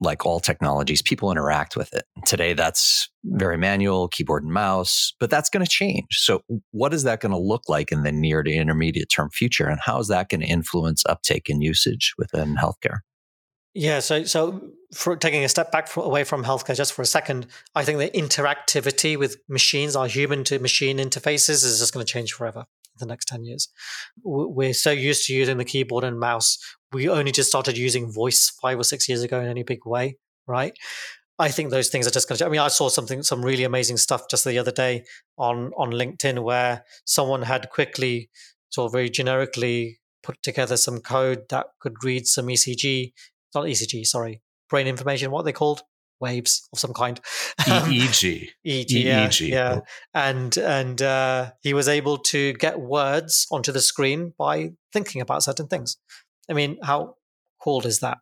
like 0.00 0.26
all 0.26 0.40
technologies, 0.40 1.02
people 1.02 1.30
interact 1.30 1.76
with 1.76 1.92
it. 1.94 2.04
Today, 2.26 2.52
that's 2.52 3.08
very 3.24 3.56
manual, 3.56 4.08
keyboard 4.08 4.44
and 4.44 4.52
mouse, 4.52 5.14
but 5.18 5.30
that's 5.30 5.48
going 5.48 5.64
to 5.64 5.70
change. 5.70 6.06
So, 6.10 6.42
what 6.72 6.92
is 6.92 7.02
that 7.04 7.20
going 7.20 7.32
to 7.32 7.38
look 7.38 7.62
like 7.68 7.92
in 7.92 8.02
the 8.02 8.12
near 8.12 8.42
to 8.42 8.52
intermediate 8.52 9.08
term 9.10 9.30
future? 9.30 9.66
And 9.66 9.80
how 9.80 9.98
is 9.98 10.08
that 10.08 10.28
going 10.28 10.42
to 10.42 10.46
influence 10.46 11.04
uptake 11.06 11.48
and 11.48 11.62
usage 11.62 12.12
within 12.18 12.56
healthcare? 12.56 12.98
Yeah, 13.74 14.00
so 14.00 14.24
so 14.24 14.70
for 14.94 15.16
taking 15.16 15.44
a 15.44 15.50
step 15.50 15.70
back 15.70 15.94
away 15.96 16.24
from 16.24 16.44
healthcare 16.44 16.74
just 16.74 16.94
for 16.94 17.02
a 17.02 17.06
second, 17.06 17.46
I 17.74 17.84
think 17.84 17.98
the 17.98 18.08
interactivity 18.08 19.18
with 19.18 19.36
machines, 19.50 19.94
our 19.94 20.06
human 20.06 20.44
to 20.44 20.58
machine 20.58 20.96
interfaces, 20.96 21.62
is 21.62 21.80
just 21.80 21.92
going 21.92 22.04
to 22.04 22.10
change 22.10 22.32
forever 22.32 22.64
the 22.98 23.06
next 23.06 23.26
ten 23.26 23.44
years. 23.44 23.68
We're 24.22 24.74
so 24.74 24.90
used 24.90 25.26
to 25.26 25.34
using 25.34 25.58
the 25.58 25.64
keyboard 25.64 26.04
and 26.04 26.18
mouse. 26.18 26.58
We 26.92 27.08
only 27.08 27.32
just 27.32 27.48
started 27.48 27.76
using 27.76 28.12
voice 28.12 28.50
five 28.62 28.78
or 28.78 28.84
six 28.84 29.08
years 29.08 29.22
ago 29.22 29.40
in 29.40 29.46
any 29.46 29.62
big 29.62 29.86
way, 29.86 30.16
right? 30.46 30.76
I 31.38 31.48
think 31.48 31.70
those 31.70 31.88
things 31.88 32.06
are 32.06 32.10
just 32.10 32.28
going 32.28 32.38
to. 32.38 32.46
I 32.46 32.48
mean, 32.48 32.60
I 32.60 32.68
saw 32.68 32.88
something, 32.88 33.22
some 33.22 33.44
really 33.44 33.64
amazing 33.64 33.98
stuff 33.98 34.22
just 34.30 34.44
the 34.44 34.58
other 34.58 34.72
day 34.72 35.04
on 35.38 35.72
on 35.76 35.90
LinkedIn 35.90 36.42
where 36.42 36.84
someone 37.04 37.42
had 37.42 37.70
quickly, 37.70 38.30
sort 38.70 38.86
of 38.86 38.92
very 38.92 39.10
generically, 39.10 40.00
put 40.22 40.42
together 40.42 40.76
some 40.76 41.00
code 41.00 41.48
that 41.50 41.66
could 41.80 42.02
read 42.02 42.26
some 42.26 42.46
ECG 42.46 43.12
not 43.56 43.64
ECG, 43.64 44.06
sorry, 44.06 44.42
brain 44.68 44.86
information, 44.86 45.30
what 45.30 45.44
they 45.44 45.52
called? 45.52 45.82
Waves 46.20 46.68
of 46.72 46.78
some 46.78 46.94
kind. 46.94 47.20
EEG. 47.60 48.48
EEG, 48.66 49.04
yeah, 49.04 49.28
EEG. 49.28 49.48
yeah. 49.48 49.80
And 50.14 50.56
and 50.56 51.02
uh, 51.02 51.52
he 51.62 51.74
was 51.74 51.88
able 51.88 52.18
to 52.18 52.52
get 52.54 52.80
words 52.80 53.46
onto 53.50 53.72
the 53.72 53.80
screen 53.80 54.32
by 54.38 54.72
thinking 54.92 55.20
about 55.20 55.42
certain 55.42 55.68
things. 55.68 55.96
I 56.50 56.54
mean, 56.54 56.78
how 56.82 57.16
cool 57.60 57.86
is 57.86 58.00
that? 58.00 58.18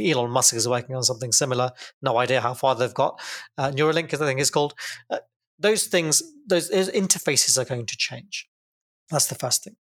Elon 0.00 0.30
Musk 0.30 0.54
is 0.54 0.68
working 0.68 0.94
on 0.94 1.02
something 1.02 1.32
similar. 1.32 1.72
No 2.02 2.18
idea 2.18 2.40
how 2.40 2.54
far 2.54 2.74
they've 2.74 2.94
got. 2.94 3.20
Uh, 3.56 3.70
Neuralink, 3.70 4.14
I 4.14 4.16
think, 4.16 4.40
is 4.40 4.50
called. 4.50 4.74
Uh, 5.10 5.18
those 5.58 5.84
things, 5.84 6.22
those, 6.46 6.68
those 6.68 6.90
interfaces 6.90 7.60
are 7.60 7.64
going 7.64 7.86
to 7.86 7.96
change. 7.96 8.48
That's 9.10 9.26
the 9.26 9.34
first 9.34 9.64
thing. 9.64 9.76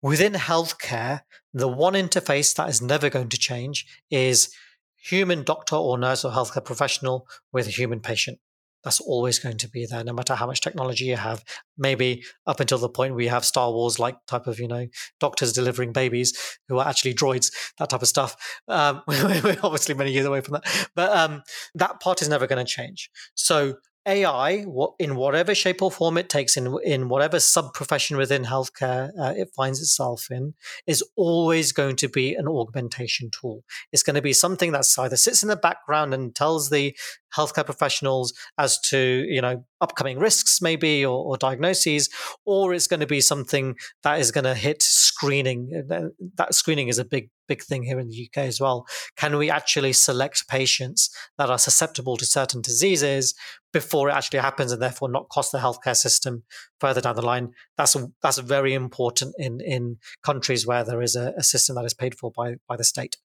Within 0.00 0.32
healthcare, 0.32 1.20
the 1.52 1.68
one 1.68 1.92
interface 1.92 2.54
that 2.56 2.68
is 2.68 2.80
never 2.80 3.10
going 3.10 3.28
to 3.28 3.38
change 3.38 3.86
is 4.10 4.52
human 5.02 5.42
doctor 5.42 5.76
or 5.76 5.98
nurse 5.98 6.24
or 6.24 6.32
healthcare 6.32 6.64
professional 6.64 7.26
with 7.52 7.66
a 7.66 7.70
human 7.70 8.00
patient. 8.00 8.38
That's 8.84 9.00
always 9.00 9.38
going 9.38 9.58
to 9.58 9.68
be 9.68 9.86
there, 9.86 10.02
no 10.02 10.12
matter 10.12 10.34
how 10.34 10.46
much 10.46 10.60
technology 10.60 11.04
you 11.04 11.16
have. 11.16 11.44
Maybe 11.78 12.24
up 12.48 12.58
until 12.58 12.78
the 12.78 12.88
point 12.88 13.14
we 13.14 13.28
have 13.28 13.44
Star 13.44 13.70
Wars 13.70 14.00
like 14.00 14.16
type 14.26 14.48
of, 14.48 14.58
you 14.58 14.66
know, 14.66 14.88
doctors 15.20 15.52
delivering 15.52 15.92
babies 15.92 16.58
who 16.68 16.78
are 16.78 16.88
actually 16.88 17.14
droids, 17.14 17.52
that 17.78 17.90
type 17.90 18.02
of 18.02 18.08
stuff. 18.08 18.36
Um, 18.66 19.02
we're 19.06 19.56
obviously 19.62 19.94
many 19.94 20.10
years 20.10 20.26
away 20.26 20.40
from 20.40 20.54
that. 20.54 20.88
But 20.96 21.16
um, 21.16 21.42
that 21.76 22.00
part 22.00 22.22
is 22.22 22.28
never 22.28 22.48
going 22.48 22.64
to 22.64 22.70
change. 22.70 23.08
So 23.34 23.74
AI, 24.06 24.64
in 24.98 25.14
whatever 25.14 25.54
shape 25.54 25.80
or 25.80 25.90
form 25.90 26.18
it 26.18 26.28
takes, 26.28 26.56
in 26.56 26.76
in 26.84 27.08
whatever 27.08 27.38
sub 27.38 27.72
profession 27.72 28.16
within 28.16 28.44
healthcare 28.44 29.10
uh, 29.18 29.32
it 29.36 29.50
finds 29.54 29.80
itself 29.80 30.26
in, 30.30 30.54
is 30.86 31.04
always 31.16 31.72
going 31.72 31.96
to 31.96 32.08
be 32.08 32.34
an 32.34 32.48
augmentation 32.48 33.30
tool. 33.30 33.62
It's 33.92 34.02
going 34.02 34.16
to 34.16 34.22
be 34.22 34.32
something 34.32 34.72
that 34.72 34.86
either 34.98 35.16
sits 35.16 35.42
in 35.42 35.48
the 35.48 35.56
background 35.56 36.14
and 36.14 36.34
tells 36.34 36.70
the 36.70 36.96
healthcare 37.36 37.64
professionals 37.64 38.32
as 38.58 38.78
to 38.80 39.24
you 39.28 39.40
know 39.40 39.64
upcoming 39.80 40.18
risks 40.18 40.62
maybe 40.62 41.04
or, 41.04 41.24
or 41.24 41.36
diagnoses, 41.36 42.08
or 42.44 42.72
it's 42.72 42.86
going 42.86 43.00
to 43.00 43.06
be 43.06 43.20
something 43.20 43.76
that 44.02 44.20
is 44.20 44.30
going 44.30 44.44
to 44.44 44.54
hit 44.54 44.82
screening. 44.82 45.84
Uh, 45.90 46.08
that 46.36 46.54
screening 46.54 46.88
is 46.88 46.98
a 46.98 47.04
big 47.04 47.30
big 47.48 47.62
thing 47.62 47.82
here 47.82 47.98
in 47.98 48.08
the 48.08 48.28
UK 48.28 48.44
as 48.44 48.60
well. 48.60 48.86
Can 49.16 49.36
we 49.36 49.50
actually 49.50 49.92
select 49.92 50.48
patients 50.48 51.10
that 51.38 51.50
are 51.50 51.58
susceptible 51.58 52.16
to 52.16 52.24
certain 52.24 52.62
diseases 52.62 53.34
before 53.72 54.08
it 54.08 54.12
actually 54.12 54.38
happens, 54.38 54.72
and 54.72 54.80
therefore 54.80 55.10
not 55.10 55.28
cost 55.28 55.52
the 55.52 55.58
healthcare 55.58 55.96
system 55.96 56.44
further 56.80 57.00
down 57.00 57.16
the 57.16 57.22
line? 57.22 57.50
That's 57.76 57.96
that's 58.22 58.38
very 58.38 58.74
important 58.74 59.34
in 59.38 59.60
in 59.60 59.98
countries 60.22 60.66
where 60.66 60.84
there 60.84 61.02
is 61.02 61.16
a, 61.16 61.34
a 61.36 61.42
system 61.42 61.76
that 61.76 61.84
is 61.84 61.94
paid 61.94 62.16
for 62.18 62.30
by 62.30 62.56
by 62.68 62.76
the 62.76 62.84
state. 62.84 63.16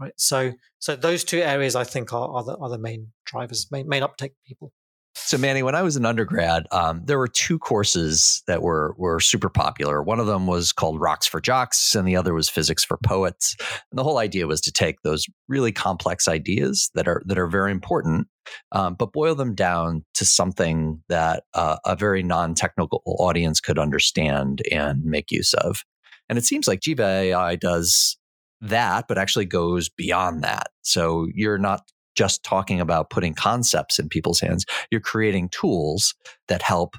Right. 0.00 0.12
So 0.16 0.52
so 0.78 0.94
those 0.94 1.24
two 1.24 1.38
areas 1.38 1.74
I 1.74 1.84
think 1.84 2.12
are, 2.12 2.28
are 2.28 2.44
the 2.44 2.56
are 2.56 2.68
the 2.68 2.78
main 2.78 3.12
drivers, 3.26 3.66
main 3.70 3.88
main 3.88 4.02
uptake 4.02 4.32
people. 4.46 4.72
So, 5.14 5.36
Manny, 5.36 5.62
when 5.62 5.74
I 5.74 5.82
was 5.82 5.96
an 5.96 6.06
undergrad, 6.06 6.66
um, 6.70 7.02
there 7.04 7.18
were 7.18 7.28
two 7.28 7.58
courses 7.58 8.42
that 8.46 8.62
were 8.62 8.94
were 8.96 9.20
super 9.20 9.48
popular. 9.48 10.02
One 10.02 10.20
of 10.20 10.26
them 10.26 10.46
was 10.46 10.72
called 10.72 11.00
Rocks 11.00 11.26
for 11.26 11.40
Jocks, 11.40 11.94
and 11.94 12.06
the 12.06 12.16
other 12.16 12.32
was 12.32 12.48
Physics 12.48 12.84
for 12.84 12.96
Poets. 13.04 13.56
And 13.90 13.98
the 13.98 14.04
whole 14.04 14.18
idea 14.18 14.46
was 14.46 14.60
to 14.62 14.72
take 14.72 15.02
those 15.02 15.26
really 15.48 15.72
complex 15.72 16.28
ideas 16.28 16.90
that 16.94 17.08
are 17.08 17.22
that 17.26 17.38
are 17.38 17.48
very 17.48 17.72
important, 17.72 18.28
um, 18.72 18.94
but 18.94 19.12
boil 19.12 19.34
them 19.34 19.54
down 19.54 20.04
to 20.14 20.24
something 20.24 21.02
that 21.08 21.44
uh, 21.52 21.76
a 21.84 21.96
very 21.96 22.22
non 22.22 22.54
technical 22.54 23.02
audience 23.04 23.60
could 23.60 23.78
understand 23.78 24.62
and 24.70 25.04
make 25.04 25.30
use 25.30 25.52
of. 25.54 25.84
And 26.28 26.38
it 26.38 26.44
seems 26.44 26.68
like 26.68 26.80
Jiva 26.80 27.22
AI 27.22 27.56
does 27.56 28.17
that, 28.60 29.06
but 29.08 29.18
actually 29.18 29.46
goes 29.46 29.88
beyond 29.88 30.42
that. 30.42 30.68
So 30.82 31.26
you're 31.34 31.58
not 31.58 31.90
just 32.14 32.42
talking 32.42 32.80
about 32.80 33.10
putting 33.10 33.34
concepts 33.34 33.98
in 33.98 34.08
people's 34.08 34.40
hands. 34.40 34.64
You're 34.90 35.00
creating 35.00 35.50
tools 35.50 36.14
that 36.48 36.62
help 36.62 36.96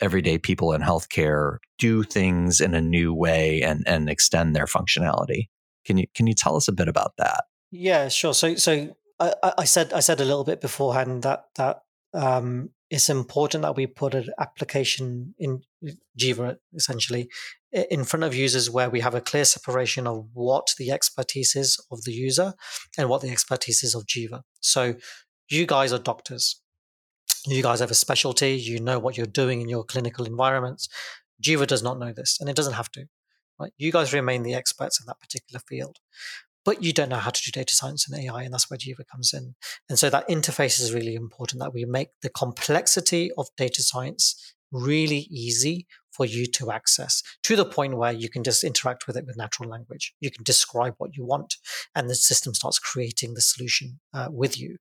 everyday 0.00 0.38
people 0.38 0.72
in 0.72 0.82
healthcare 0.82 1.58
do 1.78 2.02
things 2.02 2.60
in 2.60 2.74
a 2.74 2.80
new 2.80 3.14
way 3.14 3.62
and, 3.62 3.84
and 3.86 4.10
extend 4.10 4.54
their 4.54 4.66
functionality. 4.66 5.48
Can 5.84 5.98
you 5.98 6.06
can 6.14 6.26
you 6.26 6.34
tell 6.34 6.56
us 6.56 6.66
a 6.66 6.72
bit 6.72 6.88
about 6.88 7.12
that? 7.18 7.44
Yeah, 7.70 8.08
sure. 8.08 8.34
So 8.34 8.56
so 8.56 8.96
I, 9.20 9.34
I 9.58 9.64
said 9.64 9.92
I 9.92 10.00
said 10.00 10.20
a 10.20 10.24
little 10.24 10.44
bit 10.44 10.60
beforehand 10.60 11.22
that 11.22 11.44
that 11.54 11.82
um, 12.12 12.70
it's 12.90 13.08
important 13.08 13.62
that 13.62 13.76
we 13.76 13.86
put 13.86 14.14
an 14.14 14.28
application 14.38 15.34
in 15.38 15.62
Jiva 16.18 16.56
essentially 16.74 17.28
in 17.72 18.04
front 18.04 18.24
of 18.24 18.34
users 18.34 18.70
where 18.70 18.88
we 18.88 19.00
have 19.00 19.14
a 19.14 19.20
clear 19.20 19.44
separation 19.44 20.06
of 20.06 20.26
what 20.32 20.68
the 20.78 20.90
expertise 20.90 21.54
is 21.54 21.78
of 21.90 22.04
the 22.04 22.12
user 22.12 22.54
and 22.96 23.08
what 23.08 23.20
the 23.20 23.30
expertise 23.30 23.82
is 23.82 23.94
of 23.94 24.06
Jiva. 24.06 24.42
So 24.60 24.94
you 25.48 25.66
guys 25.66 25.92
are 25.92 25.98
doctors. 25.98 26.60
You 27.46 27.62
guys 27.62 27.80
have 27.80 27.90
a 27.90 27.94
specialty. 27.94 28.54
You 28.54 28.80
know 28.80 28.98
what 28.98 29.16
you're 29.16 29.26
doing 29.26 29.60
in 29.60 29.68
your 29.68 29.84
clinical 29.84 30.24
environments. 30.24 30.88
Jiva 31.42 31.66
does 31.66 31.82
not 31.82 31.98
know 31.98 32.12
this, 32.12 32.38
and 32.40 32.48
it 32.48 32.56
doesn't 32.56 32.72
have 32.72 32.90
to. 32.92 33.06
Right? 33.60 33.72
You 33.76 33.92
guys 33.92 34.12
remain 34.12 34.42
the 34.42 34.54
experts 34.54 35.00
in 35.00 35.06
that 35.06 35.20
particular 35.20 35.60
field 35.68 35.98
but 36.66 36.82
you 36.82 36.92
don't 36.92 37.08
know 37.08 37.16
how 37.16 37.30
to 37.30 37.42
do 37.42 37.52
data 37.52 37.72
science 37.76 38.08
and 38.08 38.20
AI, 38.20 38.42
and 38.42 38.52
that's 38.52 38.68
where 38.68 38.76
Jiva 38.76 39.06
comes 39.06 39.32
in. 39.32 39.54
And 39.88 39.96
so 39.96 40.10
that 40.10 40.28
interface 40.28 40.80
is 40.80 40.92
really 40.92 41.14
important 41.14 41.62
that 41.62 41.72
we 41.72 41.84
make 41.84 42.08
the 42.22 42.28
complexity 42.28 43.30
of 43.38 43.46
data 43.56 43.84
science 43.84 44.55
really 44.76 45.26
easy 45.30 45.86
for 46.10 46.24
you 46.24 46.46
to 46.46 46.70
access 46.70 47.22
to 47.42 47.56
the 47.56 47.64
point 47.64 47.96
where 47.96 48.12
you 48.12 48.28
can 48.28 48.42
just 48.42 48.64
interact 48.64 49.06
with 49.06 49.16
it 49.16 49.26
with 49.26 49.36
natural 49.36 49.68
language. 49.68 50.14
You 50.20 50.30
can 50.30 50.44
describe 50.44 50.94
what 50.98 51.16
you 51.16 51.24
want, 51.24 51.56
and 51.94 52.08
the 52.08 52.14
system 52.14 52.54
starts 52.54 52.78
creating 52.78 53.34
the 53.34 53.40
solution 53.40 54.00
uh, 54.14 54.28
with 54.30 54.58
you. 54.58 54.78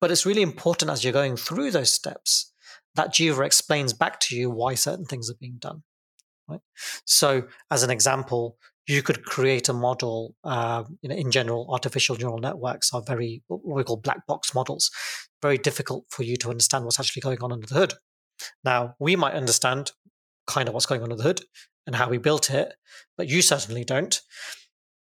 But 0.00 0.10
it's 0.10 0.24
really 0.24 0.42
important 0.42 0.90
as 0.90 1.04
you're 1.04 1.12
going 1.12 1.36
through 1.36 1.72
those 1.72 1.90
steps 1.90 2.52
that 2.94 3.12
Jiva 3.12 3.44
explains 3.44 3.92
back 3.92 4.18
to 4.20 4.36
you 4.36 4.50
why 4.50 4.74
certain 4.74 5.04
things 5.04 5.30
are 5.30 5.36
being 5.38 5.56
done. 5.58 5.82
Right? 6.48 6.60
So, 7.04 7.44
as 7.70 7.82
an 7.82 7.90
example, 7.90 8.56
you 8.86 9.02
could 9.02 9.24
create 9.24 9.68
a 9.68 9.72
model. 9.72 10.34
Uh, 10.42 10.84
in 11.02 11.30
general, 11.30 11.68
artificial 11.70 12.16
neural 12.16 12.38
networks 12.38 12.92
are 12.92 13.02
very 13.02 13.42
what 13.46 13.60
we 13.64 13.84
call 13.84 13.96
black 13.96 14.26
box 14.26 14.54
models. 14.54 14.90
very 15.42 15.58
difficult 15.58 16.04
for 16.10 16.22
you 16.22 16.36
to 16.36 16.50
understand 16.50 16.84
what's 16.84 17.00
actually 17.00 17.22
going 17.22 17.42
on 17.42 17.52
under 17.52 17.66
the 17.66 17.74
hood. 17.74 17.94
Now, 18.64 18.94
we 18.98 19.16
might 19.16 19.34
understand 19.34 19.92
kind 20.46 20.68
of 20.68 20.74
what's 20.74 20.86
going 20.86 21.02
on 21.02 21.10
under 21.10 21.16
the 21.16 21.22
hood 21.22 21.42
and 21.86 21.96
how 21.96 22.08
we 22.08 22.18
built 22.18 22.50
it, 22.50 22.74
but 23.16 23.28
you 23.28 23.42
certainly 23.42 23.84
don't. 23.84 24.20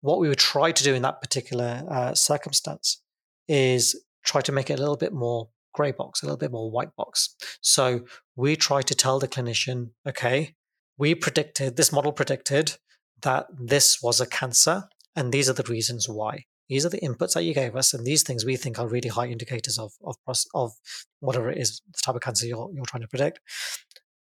What 0.01 0.19
we 0.19 0.27
would 0.27 0.39
try 0.39 0.71
to 0.71 0.83
do 0.83 0.93
in 0.93 1.01
that 1.03 1.21
particular 1.21 1.83
uh, 1.89 2.13
circumstance 2.13 3.01
is 3.47 4.03
try 4.23 4.41
to 4.41 4.51
make 4.51 4.69
it 4.69 4.79
a 4.79 4.81
little 4.81 4.97
bit 4.97 5.13
more 5.13 5.49
grey 5.73 5.91
box, 5.91 6.21
a 6.21 6.25
little 6.25 6.37
bit 6.37 6.51
more 6.51 6.69
white 6.69 6.95
box. 6.95 7.35
So 7.61 8.01
we 8.35 8.55
try 8.55 8.81
to 8.81 8.95
tell 8.95 9.19
the 9.19 9.27
clinician, 9.27 9.91
okay, 10.07 10.55
we 10.97 11.15
predicted, 11.15 11.75
this 11.75 11.91
model 11.91 12.11
predicted 12.11 12.77
that 13.21 13.47
this 13.57 14.01
was 14.01 14.21
a 14.21 14.27
cancer, 14.27 14.83
and 15.15 15.31
these 15.31 15.49
are 15.49 15.53
the 15.53 15.63
reasons 15.63 16.07
why. 16.07 16.45
These 16.69 16.85
are 16.85 16.89
the 16.89 17.01
inputs 17.01 17.33
that 17.33 17.43
you 17.43 17.53
gave 17.53 17.75
us, 17.75 17.93
and 17.93 18.05
these 18.05 18.23
things 18.23 18.45
we 18.45 18.55
think 18.55 18.79
are 18.79 18.87
really 18.87 19.09
high 19.09 19.27
indicators 19.27 19.77
of 19.77 19.93
of, 20.03 20.17
of 20.53 20.71
whatever 21.19 21.49
it 21.49 21.57
is, 21.57 21.81
the 21.93 22.01
type 22.01 22.15
of 22.15 22.21
cancer 22.21 22.45
you're, 22.45 22.69
you're 22.73 22.85
trying 22.85 23.01
to 23.01 23.07
predict, 23.07 23.39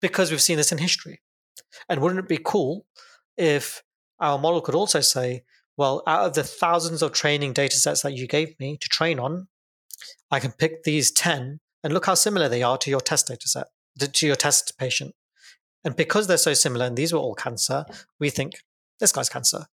because 0.01 0.31
we've 0.31 0.43
seen 0.43 0.57
this 0.57 0.73
in 0.73 0.79
history. 0.79 1.21
And 1.89 2.01
wouldn't 2.01 2.21
it 2.21 2.29
be 2.29 2.41
cool 2.43 2.87
if 3.37 3.83
our 4.21 4.39
model 4.39 4.61
could 4.61 4.75
also 4.75 5.01
say, 5.01 5.43
well, 5.77 6.03
out 6.07 6.27
of 6.27 6.35
the 6.35 6.43
thousands 6.43 7.03
of 7.03 7.13
training 7.13 7.53
data 7.53 7.77
sets 7.77 8.03
that 8.03 8.15
you 8.15 8.27
gave 8.27 8.59
me 8.59 8.77
to 8.79 8.89
train 8.89 9.19
on, 9.19 9.49
I 10.31 10.41
can 10.41 10.53
pick 10.53 10.83
these 10.85 11.11
10 11.11 11.61
and 11.85 11.95
look 11.95 12.07
how 12.07 12.15
similar 12.15 12.49
they 12.49 12.63
are 12.63 12.79
to 12.79 12.91
your 12.91 13.01
test 13.01 13.29
data 13.29 13.49
set, 13.49 13.67
to 13.99 14.27
your 14.27 14.37
test 14.37 14.77
patient. 14.79 15.15
And 15.85 15.95
because 15.95 16.27
they're 16.27 16.37
so 16.37 16.55
similar, 16.55 16.87
and 16.87 16.97
these 16.97 17.13
were 17.13 17.21
all 17.21 17.35
cancer, 17.35 17.85
we 18.19 18.31
think 18.31 18.55
this 18.99 19.13
guy's 19.13 19.29
cancer. 19.29 19.67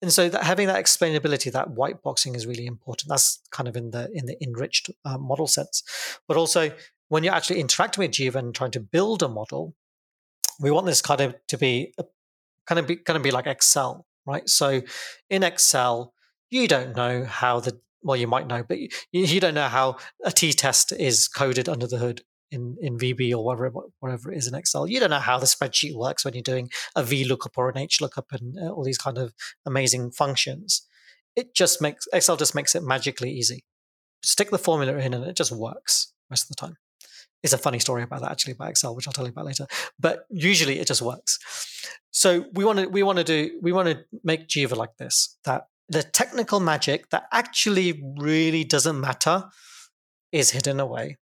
And 0.00 0.12
so 0.12 0.28
that 0.28 0.44
having 0.44 0.68
that 0.68 0.82
explainability, 0.82 1.50
that 1.50 1.70
white 1.70 2.02
boxing 2.02 2.34
is 2.34 2.46
really 2.46 2.66
important. 2.66 3.08
That's 3.08 3.40
kind 3.50 3.68
of 3.68 3.76
in 3.76 3.90
the 3.90 4.08
in 4.12 4.26
the 4.26 4.40
enriched 4.42 4.90
uh, 5.04 5.18
model 5.18 5.46
sense. 5.46 5.82
But 6.28 6.36
also 6.36 6.70
when 7.08 7.24
you're 7.24 7.34
actually 7.34 7.60
interacting 7.60 8.02
with 8.02 8.12
Jiva 8.12 8.36
and 8.36 8.54
trying 8.54 8.70
to 8.72 8.80
build 8.80 9.22
a 9.22 9.28
model, 9.28 9.74
we 10.60 10.70
want 10.70 10.86
this 10.86 11.02
kind 11.02 11.20
of 11.20 11.34
to 11.48 11.58
be 11.58 11.94
kind 12.66 12.78
of 12.78 12.86
be 12.86 12.96
kind 12.96 13.16
of 13.16 13.22
be 13.22 13.30
like 13.30 13.46
Excel, 13.46 14.06
right? 14.26 14.48
So 14.48 14.82
in 15.30 15.42
Excel, 15.42 16.12
you 16.50 16.68
don't 16.68 16.94
know 16.94 17.24
how 17.24 17.60
the 17.60 17.80
well, 18.02 18.16
you 18.16 18.28
might 18.28 18.46
know, 18.46 18.62
but 18.62 18.78
you, 18.78 18.88
you 19.10 19.40
don't 19.40 19.54
know 19.54 19.68
how 19.68 19.96
a 20.24 20.30
t 20.30 20.52
test 20.52 20.92
is 20.92 21.26
coded 21.26 21.68
under 21.68 21.86
the 21.86 21.98
hood 21.98 22.22
in, 22.50 22.76
in 22.80 22.98
VB 22.98 23.32
or 23.32 23.44
whatever, 23.44 23.70
whatever 24.00 24.32
it 24.32 24.38
is 24.38 24.46
in 24.46 24.54
Excel. 24.54 24.86
You 24.86 25.00
don't 25.00 25.10
know 25.10 25.18
how 25.18 25.38
the 25.38 25.46
spreadsheet 25.46 25.94
works 25.94 26.24
when 26.24 26.34
you're 26.34 26.42
doing 26.42 26.70
a 26.96 27.02
VLOOKUP 27.02 27.50
or 27.56 27.68
an 27.68 27.76
HLOOKUP 27.76 28.24
and 28.32 28.58
uh, 28.58 28.70
all 28.72 28.84
these 28.84 28.98
kind 28.98 29.18
of 29.18 29.34
amazing 29.66 30.10
functions. 30.10 30.86
It 31.36 31.54
just 31.54 31.80
makes 31.80 32.06
Excel 32.12 32.36
just 32.36 32.54
makes 32.54 32.74
it 32.74 32.82
magically 32.82 33.30
easy. 33.30 33.64
Stick 34.22 34.50
the 34.50 34.58
formula 34.58 34.96
in 34.96 35.14
and 35.14 35.24
it 35.24 35.36
just 35.36 35.52
works 35.52 36.12
most 36.30 36.44
of 36.44 36.48
the 36.48 36.54
time. 36.54 36.76
It's 37.42 37.52
a 37.52 37.58
funny 37.58 37.78
story 37.78 38.02
about 38.02 38.22
that 38.22 38.32
actually 38.32 38.54
about 38.54 38.70
Excel, 38.70 38.96
which 38.96 39.06
I'll 39.06 39.12
tell 39.12 39.24
you 39.24 39.30
about 39.30 39.46
later. 39.46 39.66
But 40.00 40.24
usually 40.28 40.80
it 40.80 40.88
just 40.88 41.02
works. 41.02 41.38
So 42.10 42.46
we 42.52 42.64
want 42.64 42.80
to 42.80 42.88
we 42.88 43.02
want 43.02 43.18
to 43.18 43.24
do 43.24 43.58
we 43.62 43.72
want 43.72 43.88
to 43.88 44.04
make 44.24 44.48
Jiva 44.48 44.76
like 44.76 44.96
this 44.96 45.36
that 45.44 45.66
the 45.88 46.02
technical 46.02 46.60
magic 46.60 47.10
that 47.10 47.24
actually 47.32 48.02
really 48.18 48.64
doesn't 48.64 49.00
matter 49.00 49.44
is 50.32 50.50
hidden 50.50 50.80
away 50.80 51.16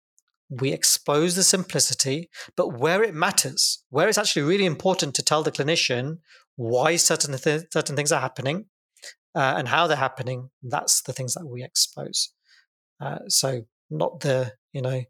we 0.59 0.71
expose 0.71 1.35
the 1.35 1.43
simplicity, 1.43 2.29
but 2.55 2.79
where 2.79 3.03
it 3.03 3.13
matters, 3.13 3.83
where 3.89 4.07
it's 4.07 4.17
actually 4.17 4.43
really 4.43 4.65
important 4.65 5.15
to 5.15 5.23
tell 5.23 5.43
the 5.43 5.51
clinician 5.51 6.19
why 6.55 6.95
certain 6.95 7.37
th- 7.37 7.67
certain 7.71 7.95
things 7.95 8.11
are 8.11 8.21
happening 8.21 8.65
uh, 9.35 9.55
and 9.57 9.67
how 9.67 9.87
they're 9.87 9.97
happening, 9.97 10.49
that's 10.61 11.01
the 11.01 11.13
things 11.13 11.33
that 11.33 11.47
we 11.47 11.63
expose. 11.63 12.29
Uh, 13.01 13.19
so 13.27 13.63
not 13.89 14.19
the 14.21 14.53
you 14.71 14.81
know 14.81 15.03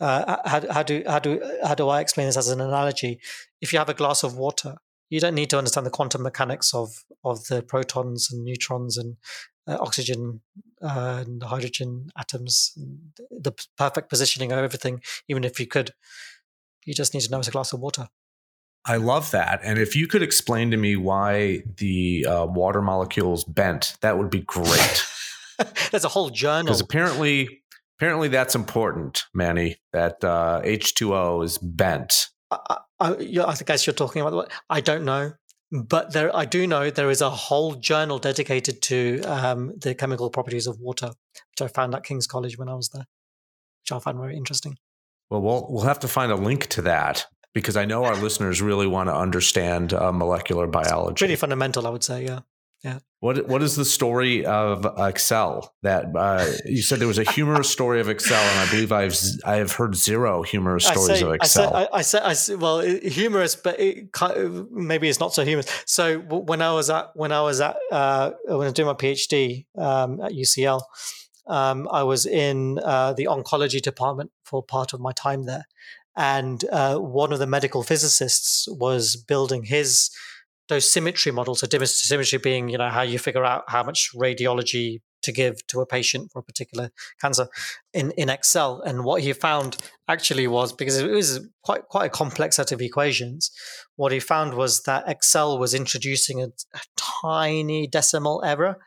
uh, 0.00 0.36
how, 0.44 0.72
how 0.72 0.82
do 0.82 1.02
how 1.06 1.18
do 1.18 1.40
how 1.62 1.74
do 1.74 1.88
I 1.88 2.00
explain 2.00 2.26
this 2.26 2.36
as 2.36 2.48
an 2.48 2.60
analogy? 2.60 3.20
If 3.60 3.72
you 3.72 3.78
have 3.78 3.88
a 3.88 3.94
glass 3.94 4.22
of 4.22 4.36
water, 4.36 4.76
you 5.10 5.20
don't 5.20 5.34
need 5.34 5.50
to 5.50 5.58
understand 5.58 5.86
the 5.86 5.90
quantum 5.90 6.22
mechanics 6.22 6.74
of 6.74 7.04
of 7.24 7.46
the 7.46 7.62
protons 7.62 8.30
and 8.30 8.44
neutrons 8.44 8.96
and 8.96 9.16
uh, 9.66 9.76
oxygen 9.80 10.40
uh, 10.82 11.24
and 11.26 11.42
hydrogen 11.42 12.10
atoms, 12.16 12.72
the 13.30 13.52
perfect 13.76 14.08
positioning 14.08 14.52
of 14.52 14.58
everything. 14.58 15.00
Even 15.28 15.44
if 15.44 15.58
you 15.58 15.66
could, 15.66 15.92
you 16.84 16.94
just 16.94 17.14
need 17.14 17.22
to 17.22 17.30
know 17.30 17.38
it's 17.38 17.48
a 17.48 17.52
glass 17.52 17.72
of 17.72 17.80
water. 17.80 18.08
I 18.84 18.96
love 18.96 19.32
that. 19.32 19.60
And 19.64 19.78
if 19.78 19.96
you 19.96 20.06
could 20.06 20.22
explain 20.22 20.70
to 20.70 20.76
me 20.76 20.94
why 20.94 21.62
the 21.78 22.26
uh, 22.26 22.46
water 22.46 22.80
molecules 22.80 23.42
bent, 23.42 23.96
that 24.00 24.16
would 24.16 24.30
be 24.30 24.40
great. 24.40 25.04
There's 25.90 26.04
a 26.04 26.08
whole 26.08 26.30
journal. 26.30 26.66
Because 26.66 26.80
apparently, 26.80 27.62
apparently 27.98 28.28
that's 28.28 28.54
important, 28.54 29.24
Manny. 29.34 29.78
That 29.92 30.22
uh, 30.22 30.62
H2O 30.64 31.44
is 31.44 31.58
bent. 31.58 32.28
I, 32.52 32.76
I, 33.00 33.08
I 33.10 33.54
guess 33.64 33.86
you're 33.86 33.94
talking 33.94 34.22
about. 34.22 34.52
I 34.70 34.80
don't 34.80 35.04
know 35.04 35.32
but 35.72 36.12
there, 36.12 36.34
I 36.34 36.44
do 36.44 36.66
know 36.66 36.90
there 36.90 37.10
is 37.10 37.20
a 37.20 37.30
whole 37.30 37.74
journal 37.74 38.18
dedicated 38.18 38.82
to 38.82 39.20
um, 39.22 39.72
the 39.76 39.94
chemical 39.94 40.30
properties 40.30 40.66
of 40.66 40.78
water, 40.78 41.10
which 41.50 41.62
I 41.62 41.68
found 41.68 41.94
at 41.94 42.04
King's 42.04 42.26
College 42.26 42.56
when 42.58 42.68
I 42.68 42.74
was 42.74 42.90
there, 42.90 43.06
which 43.82 43.92
I 43.92 43.98
found 43.98 44.18
very 44.18 44.36
interesting. 44.36 44.76
Well, 45.30 45.42
we'll 45.42 45.66
we'll 45.68 45.84
have 45.84 46.00
to 46.00 46.08
find 46.08 46.30
a 46.30 46.36
link 46.36 46.66
to 46.68 46.82
that 46.82 47.26
because 47.52 47.76
I 47.76 47.84
know 47.84 48.04
our 48.04 48.16
listeners 48.16 48.62
really 48.62 48.86
want 48.86 49.08
to 49.08 49.14
understand 49.14 49.92
uh, 49.92 50.12
molecular 50.12 50.66
biology. 50.66 51.12
It's 51.12 51.20
pretty 51.20 51.36
fundamental, 51.36 51.86
I 51.86 51.90
would 51.90 52.04
say. 52.04 52.24
Yeah. 52.24 52.40
Yeah. 52.86 52.98
What 53.18 53.48
What 53.48 53.62
is 53.64 53.74
the 53.74 53.84
story 53.84 54.46
of 54.46 54.86
Excel? 54.96 55.74
That 55.82 56.04
uh, 56.14 56.46
you 56.64 56.82
said 56.82 57.00
there 57.00 57.08
was 57.08 57.18
a 57.18 57.28
humorous 57.36 57.68
story 57.68 58.00
of 58.00 58.08
Excel, 58.08 58.40
and 58.40 58.60
I 58.60 58.70
believe 58.70 58.92
I've 58.92 59.16
I 59.44 59.56
have 59.56 59.72
heard 59.72 59.96
zero 59.96 60.42
humorous 60.42 60.84
stories 60.86 61.18
say, 61.18 61.26
of 61.26 61.34
Excel. 61.34 61.74
I 61.74 62.02
said, 62.02 62.22
I, 62.22 62.26
I 62.26 62.30
I 62.30 62.32
said, 62.34 62.60
well, 62.60 62.80
humorous, 62.80 63.56
but 63.56 63.80
it, 63.80 64.10
maybe 64.70 65.08
it's 65.08 65.18
not 65.18 65.34
so 65.34 65.44
humorous. 65.44 65.66
So 65.86 66.20
when 66.20 66.62
I 66.62 66.72
was 66.74 66.88
at 66.88 67.10
when 67.14 67.32
I 67.32 67.42
was 67.42 67.60
at 67.60 67.76
uh, 67.90 68.30
when 68.44 68.60
I 68.60 68.64
was 68.64 68.72
doing 68.74 68.86
my 68.86 68.94
PhD 68.94 69.66
um, 69.76 70.20
at 70.20 70.30
UCL, 70.30 70.82
um, 71.48 71.88
I 71.90 72.04
was 72.04 72.24
in 72.24 72.78
uh, 72.84 73.14
the 73.14 73.24
oncology 73.24 73.82
department 73.82 74.30
for 74.44 74.62
part 74.62 74.92
of 74.92 75.00
my 75.00 75.10
time 75.10 75.46
there, 75.46 75.64
and 76.14 76.64
uh, 76.70 76.98
one 76.98 77.32
of 77.32 77.40
the 77.40 77.48
medical 77.48 77.82
physicists 77.82 78.68
was 78.70 79.16
building 79.16 79.64
his 79.64 80.10
dosimetry 80.68 81.32
models, 81.32 81.60
so 81.60 81.66
dosimetry 81.66 82.42
being, 82.42 82.68
you 82.68 82.78
know, 82.78 82.88
how 82.88 83.02
you 83.02 83.18
figure 83.18 83.44
out 83.44 83.64
how 83.68 83.82
much 83.82 84.10
radiology 84.14 85.00
to 85.22 85.32
give 85.32 85.66
to 85.66 85.80
a 85.80 85.86
patient 85.86 86.30
for 86.32 86.38
a 86.38 86.42
particular 86.42 86.90
cancer 87.20 87.48
in, 87.92 88.12
in 88.12 88.28
Excel. 88.28 88.80
And 88.80 89.04
what 89.04 89.22
he 89.22 89.32
found 89.32 89.76
actually 90.08 90.46
was 90.46 90.72
because 90.72 90.98
it 90.98 91.10
was 91.10 91.40
quite 91.62 91.88
quite 91.88 92.06
a 92.06 92.10
complex 92.10 92.56
set 92.56 92.72
of 92.72 92.80
equations. 92.80 93.50
What 93.96 94.12
he 94.12 94.20
found 94.20 94.54
was 94.54 94.82
that 94.82 95.08
Excel 95.08 95.58
was 95.58 95.74
introducing 95.74 96.42
a, 96.42 96.46
a 96.46 96.80
tiny 96.96 97.86
decimal 97.86 98.42
error 98.44 98.78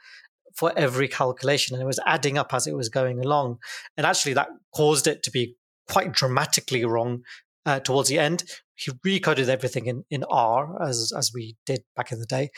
for 0.55 0.73
every 0.77 1.07
calculation, 1.07 1.75
and 1.75 1.83
it 1.83 1.87
was 1.87 1.99
adding 2.05 2.37
up 2.37 2.53
as 2.53 2.67
it 2.67 2.75
was 2.75 2.89
going 2.89 3.19
along. 3.19 3.59
And 3.97 4.05
actually, 4.05 4.33
that 4.33 4.49
caused 4.73 5.07
it 5.07 5.23
to 5.23 5.31
be 5.31 5.55
quite 5.89 6.13
dramatically 6.13 6.85
wrong 6.85 7.23
uh, 7.69 7.79
towards 7.79 8.09
the 8.09 8.17
end. 8.17 8.43
He 8.75 8.91
recoded 9.05 9.47
everything 9.47 9.85
in, 9.85 10.03
in 10.09 10.23
R 10.29 10.81
as 10.81 11.11
as 11.15 11.31
we 11.33 11.55
did 11.65 11.81
back 11.95 12.11
in 12.11 12.19
the 12.19 12.25
day, 12.25 12.49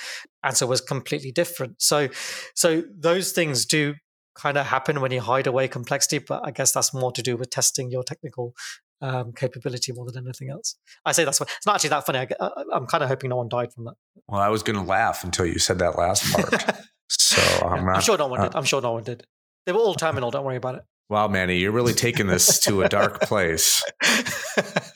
and 0.43 0.55
so 0.55 0.67
it 0.67 0.69
was 0.69 0.81
completely 0.81 1.31
different. 1.31 1.81
So 1.81 2.09
so 2.55 2.83
those 2.97 3.31
things 3.31 3.65
do 3.65 3.95
kind 4.35 4.57
of 4.57 4.67
happen 4.67 5.01
when 5.01 5.11
you 5.11 5.19
hide 5.19 5.47
away 5.47 5.67
complexity, 5.67 6.19
but 6.19 6.41
I 6.45 6.51
guess 6.51 6.71
that's 6.71 6.93
more 6.93 7.11
to 7.11 7.21
do 7.21 7.35
with 7.35 7.49
testing 7.49 7.91
your 7.91 8.03
technical 8.03 8.53
um, 9.01 9.33
capability 9.33 9.91
more 9.91 10.09
than 10.09 10.25
anything 10.25 10.49
else. 10.49 10.77
I 11.03 11.11
say 11.11 11.25
that's 11.25 11.39
what, 11.39 11.49
it's 11.57 11.65
not 11.65 11.75
actually 11.75 11.89
that 11.89 12.05
funny. 12.05 12.19
I, 12.19 12.51
am 12.73 12.85
kind 12.85 13.03
of 13.03 13.09
hoping 13.09 13.31
no 13.31 13.37
one 13.37 13.49
died 13.49 13.73
from 13.73 13.85
that. 13.85 13.95
Well, 14.29 14.39
I 14.39 14.47
was 14.47 14.63
going 14.63 14.77
to 14.77 14.85
laugh 14.85 15.25
until 15.25 15.45
you 15.45 15.59
said 15.59 15.79
that 15.79 15.97
last 15.97 16.31
part. 16.31 16.63
so 17.09 17.41
I'm, 17.67 17.85
not, 17.85 17.95
I'm 17.95 18.01
sure 18.01 18.17
no 18.17 18.27
one 18.27 18.39
uh, 18.39 18.43
did. 18.43 18.55
I'm 18.55 18.63
sure 18.63 18.81
no 18.81 18.93
one 18.93 19.03
did. 19.03 19.25
They 19.65 19.73
were 19.73 19.79
all 19.79 19.95
terminal. 19.95 20.31
Don't 20.31 20.45
worry 20.45 20.55
about 20.55 20.75
it. 20.75 20.83
Wow, 21.11 21.27
Manny, 21.27 21.57
you're 21.57 21.73
really 21.73 21.93
taking 21.93 22.27
this 22.27 22.57
to 22.61 22.83
a 22.83 22.89
dark 22.89 23.19
place. 23.23 23.83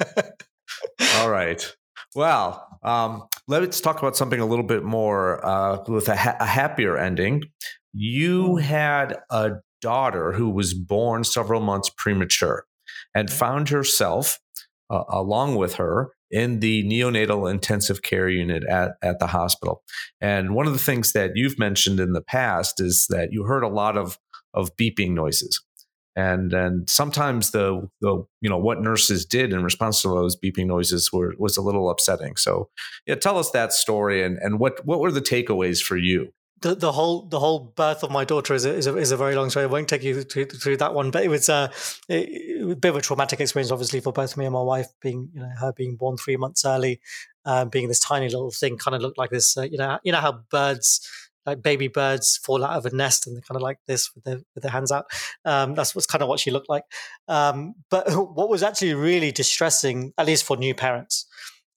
Right. 1.36 1.76
Well, 2.16 2.66
um, 2.82 3.24
let's 3.50 3.82
talk 3.82 4.00
about 4.00 4.16
something 4.16 4.40
a 4.40 4.46
little 4.46 4.64
bit 4.64 4.86
more 4.86 5.46
uh, 5.46 5.84
with 5.86 6.08
a, 6.08 6.16
ha- 6.16 6.38
a 6.40 6.46
happier 6.46 6.98
ending. 6.98 7.44
You 7.92 8.44
mm. 8.44 8.62
had 8.62 9.18
a 9.30 9.56
daughter 9.82 10.32
who 10.32 10.50
was 10.50 10.74
born 10.74 11.26
several 11.26 11.60
months 11.60 11.92
premature 11.98 12.64
and 13.14 13.30
found 13.30 13.68
herself, 13.68 14.40
uh, 14.90 15.04
along 15.10 15.58
with 15.58 15.76
her, 15.76 16.14
in 16.32 16.62
the 16.62 16.86
neonatal 16.86 17.52
intensive 17.52 18.02
care 18.02 18.30
unit 18.30 18.64
at, 18.64 18.94
at 19.02 19.20
the 19.20 19.28
hospital. 19.28 19.84
And 20.22 20.56
one 20.56 20.68
of 20.68 20.74
the 20.74 20.80
things 20.80 21.12
that 21.12 21.32
you've 21.36 21.60
mentioned 21.60 22.00
in 22.00 22.14
the 22.14 22.22
past 22.22 22.80
is 22.80 23.08
that 23.10 23.34
you 23.34 23.44
heard 23.44 23.64
a 23.64 23.68
lot 23.68 23.98
of, 23.98 24.18
of 24.54 24.74
beeping 24.78 25.12
noises 25.12 25.62
and 26.16 26.54
and 26.54 26.90
sometimes 26.90 27.52
the 27.52 27.90
the 28.02 28.26
you 28.42 28.50
know 28.50 28.58
what 28.58 28.82
nurses 28.82 29.26
did 29.26 29.54
in 29.54 29.64
response 29.64 30.02
to 30.02 30.08
those 30.08 30.36
beeping 30.36 30.68
noises 30.68 31.12
were 31.12 31.34
was 31.38 31.58
a 31.58 31.62
little 31.62 31.90
upsetting. 31.90 32.36
So 32.38 32.70
yeah, 33.06 33.16
tell 33.16 33.38
us 33.38 33.52
that 33.52 33.74
story 33.74 34.24
and 34.24 34.38
and 34.38 34.60
what 34.60 34.86
what 34.86 35.00
were 35.00 35.12
the 35.12 35.22
takeaways 35.22 35.84
for 35.84 35.98
you? 35.98 36.32
the, 36.66 36.74
the 36.74 36.92
whole 36.92 37.24
the 37.24 37.40
whole 37.40 37.60
birth 37.76 38.02
of 38.02 38.10
my 38.10 38.26
daughter 38.26 38.54
is 38.54 38.66
a, 38.66 38.74
is 38.74 38.88
a, 38.88 38.98
is 38.98 39.12
a 39.12 39.18
very 39.18 39.36
long 39.36 39.50
story. 39.50 39.66
I 39.66 39.68
won't 39.68 39.88
take 39.88 40.04
you 40.04 40.24
through, 40.24 40.46
through 40.46 40.78
that 40.78 40.94
one, 40.94 41.12
but 41.12 41.24
it 41.24 41.28
was, 41.28 41.48
uh, 41.50 41.72
it 42.08 42.64
was 42.64 42.74
a 42.74 42.76
bit 42.76 42.90
of 42.90 42.96
a 42.96 43.02
traumatic 43.02 43.40
experience, 43.40 43.72
obviously, 43.72 44.00
for 44.00 44.14
both 44.14 44.36
me 44.36 44.46
and 44.46 44.54
my 44.54 44.62
wife. 44.62 44.88
Being 45.02 45.30
you 45.34 45.42
know 45.42 45.52
her 45.60 45.74
being 45.74 45.96
born 45.96 46.18
three 46.18 46.38
months 46.38 46.66
early, 46.66 47.02
um, 47.46 47.70
being 47.70 47.88
this 47.88 48.00
tiny 48.00 48.30
little 48.30 48.52
thing, 48.52 48.78
kind 48.78 48.96
of 48.96 49.02
looked 49.02 49.18
like 49.18 49.30
this. 49.30 49.56
Uh, 49.56 49.64
you 49.64 49.78
know, 49.78 50.00
you 50.04 50.12
know 50.12 50.20
how 50.20 50.44
birds 50.50 51.08
like 51.46 51.62
baby 51.62 51.88
birds 51.88 52.40
fall 52.44 52.64
out 52.64 52.78
of 52.78 52.86
a 52.86 52.96
nest 52.96 53.28
and 53.28 53.36
they're 53.36 53.42
kind 53.42 53.56
of 53.56 53.62
like 53.62 53.80
this 53.88 54.14
with 54.14 54.24
their 54.24 54.40
with 54.54 54.64
their 54.64 54.72
hands 54.72 54.92
out. 54.92 55.06
Um, 55.44 55.76
that's 55.76 55.96
what's 55.96 56.08
kind 56.08 56.22
of 56.22 56.28
what 56.28 56.40
she 56.40 56.52
looked 56.52 56.70
like. 56.70 56.84
Um, 57.28 57.76
but 57.90 58.10
what 58.36 58.50
was 58.50 58.64
actually 58.64 58.94
really 58.94 59.32
distressing, 59.32 60.14
at 60.18 60.26
least 60.26 60.44
for 60.44 60.58
new 60.58 60.76
parents, 60.76 61.26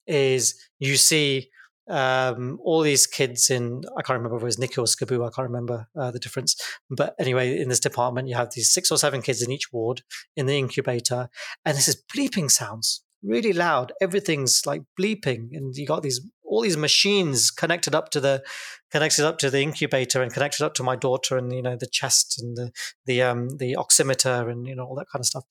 is 0.06 0.54
you 0.78 0.96
see 0.96 1.50
um, 1.88 2.58
all 2.62 2.82
these 2.82 3.06
kids 3.06 3.50
in 3.50 3.82
I 3.96 4.02
can't 4.02 4.18
remember 4.18 4.36
if 4.36 4.42
it 4.42 4.46
was 4.46 4.56
NICU 4.56 4.78
or 4.78 4.84
SCBU, 4.84 5.26
I 5.26 5.30
can't 5.30 5.48
remember 5.48 5.88
uh, 5.96 6.10
the 6.10 6.18
difference. 6.18 6.56
But 6.90 7.14
anyway, 7.18 7.58
in 7.58 7.68
this 7.68 7.80
department, 7.80 8.28
you 8.28 8.34
have 8.36 8.52
these 8.52 8.70
six 8.70 8.90
or 8.90 8.98
seven 8.98 9.22
kids 9.22 9.42
in 9.42 9.50
each 9.50 9.72
ward 9.72 10.02
in 10.36 10.46
the 10.46 10.58
incubator, 10.58 11.28
and 11.64 11.76
this 11.76 11.88
is 11.88 12.02
bleeping 12.14 12.50
sounds, 12.50 13.02
really 13.22 13.52
loud. 13.52 13.92
Everything's 14.00 14.66
like 14.66 14.82
bleeping, 15.00 15.48
and 15.52 15.74
you 15.74 15.86
got 15.86 16.02
these 16.02 16.20
all 16.48 16.62
these 16.62 16.76
machines 16.76 17.50
connected 17.50 17.94
up 17.94 18.10
to 18.10 18.20
the 18.20 18.42
connected 18.90 19.24
up 19.24 19.38
to 19.38 19.50
the 19.50 19.60
incubator 19.60 20.22
and 20.22 20.32
connected 20.32 20.64
up 20.64 20.74
to 20.74 20.82
my 20.82 20.96
daughter 20.96 21.36
and 21.36 21.52
you 21.52 21.62
know 21.62 21.76
the 21.76 21.86
chest 21.86 22.40
and 22.40 22.56
the 22.56 22.70
the 23.06 23.22
um 23.22 23.48
the 23.58 23.74
oximeter 23.74 24.50
and 24.50 24.66
you 24.66 24.74
know 24.74 24.84
all 24.84 24.94
that 24.94 25.08
kind 25.12 25.20
of 25.20 25.26
stuff 25.26 25.44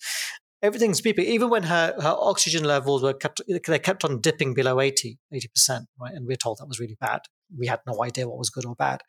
everything's 0.62 1.02
beeping. 1.02 1.26
Even 1.26 1.50
when 1.50 1.64
her, 1.64 1.94
her 2.00 2.16
oxygen 2.18 2.64
levels 2.64 3.04
were 3.04 3.14
kept, 3.14 3.42
they 3.48 3.80
kept 3.80 4.04
on 4.04 4.20
dipping 4.22 4.54
below 4.54 4.80
80, 4.80 5.18
80%, 5.34 5.86
right? 6.00 6.14
And 6.14 6.26
we 6.28 6.34
are 6.34 6.38
told 6.38 6.58
that 6.58 6.68
was 6.68 6.80
really 6.80 6.98
bad. 7.00 7.22
We 7.58 7.68
had 7.68 7.80
no 7.88 8.04
idea 8.04 8.28
what 8.28 8.38
was 8.38 8.50
good 8.50 8.66
or 8.66 8.76
bad. 8.76 9.02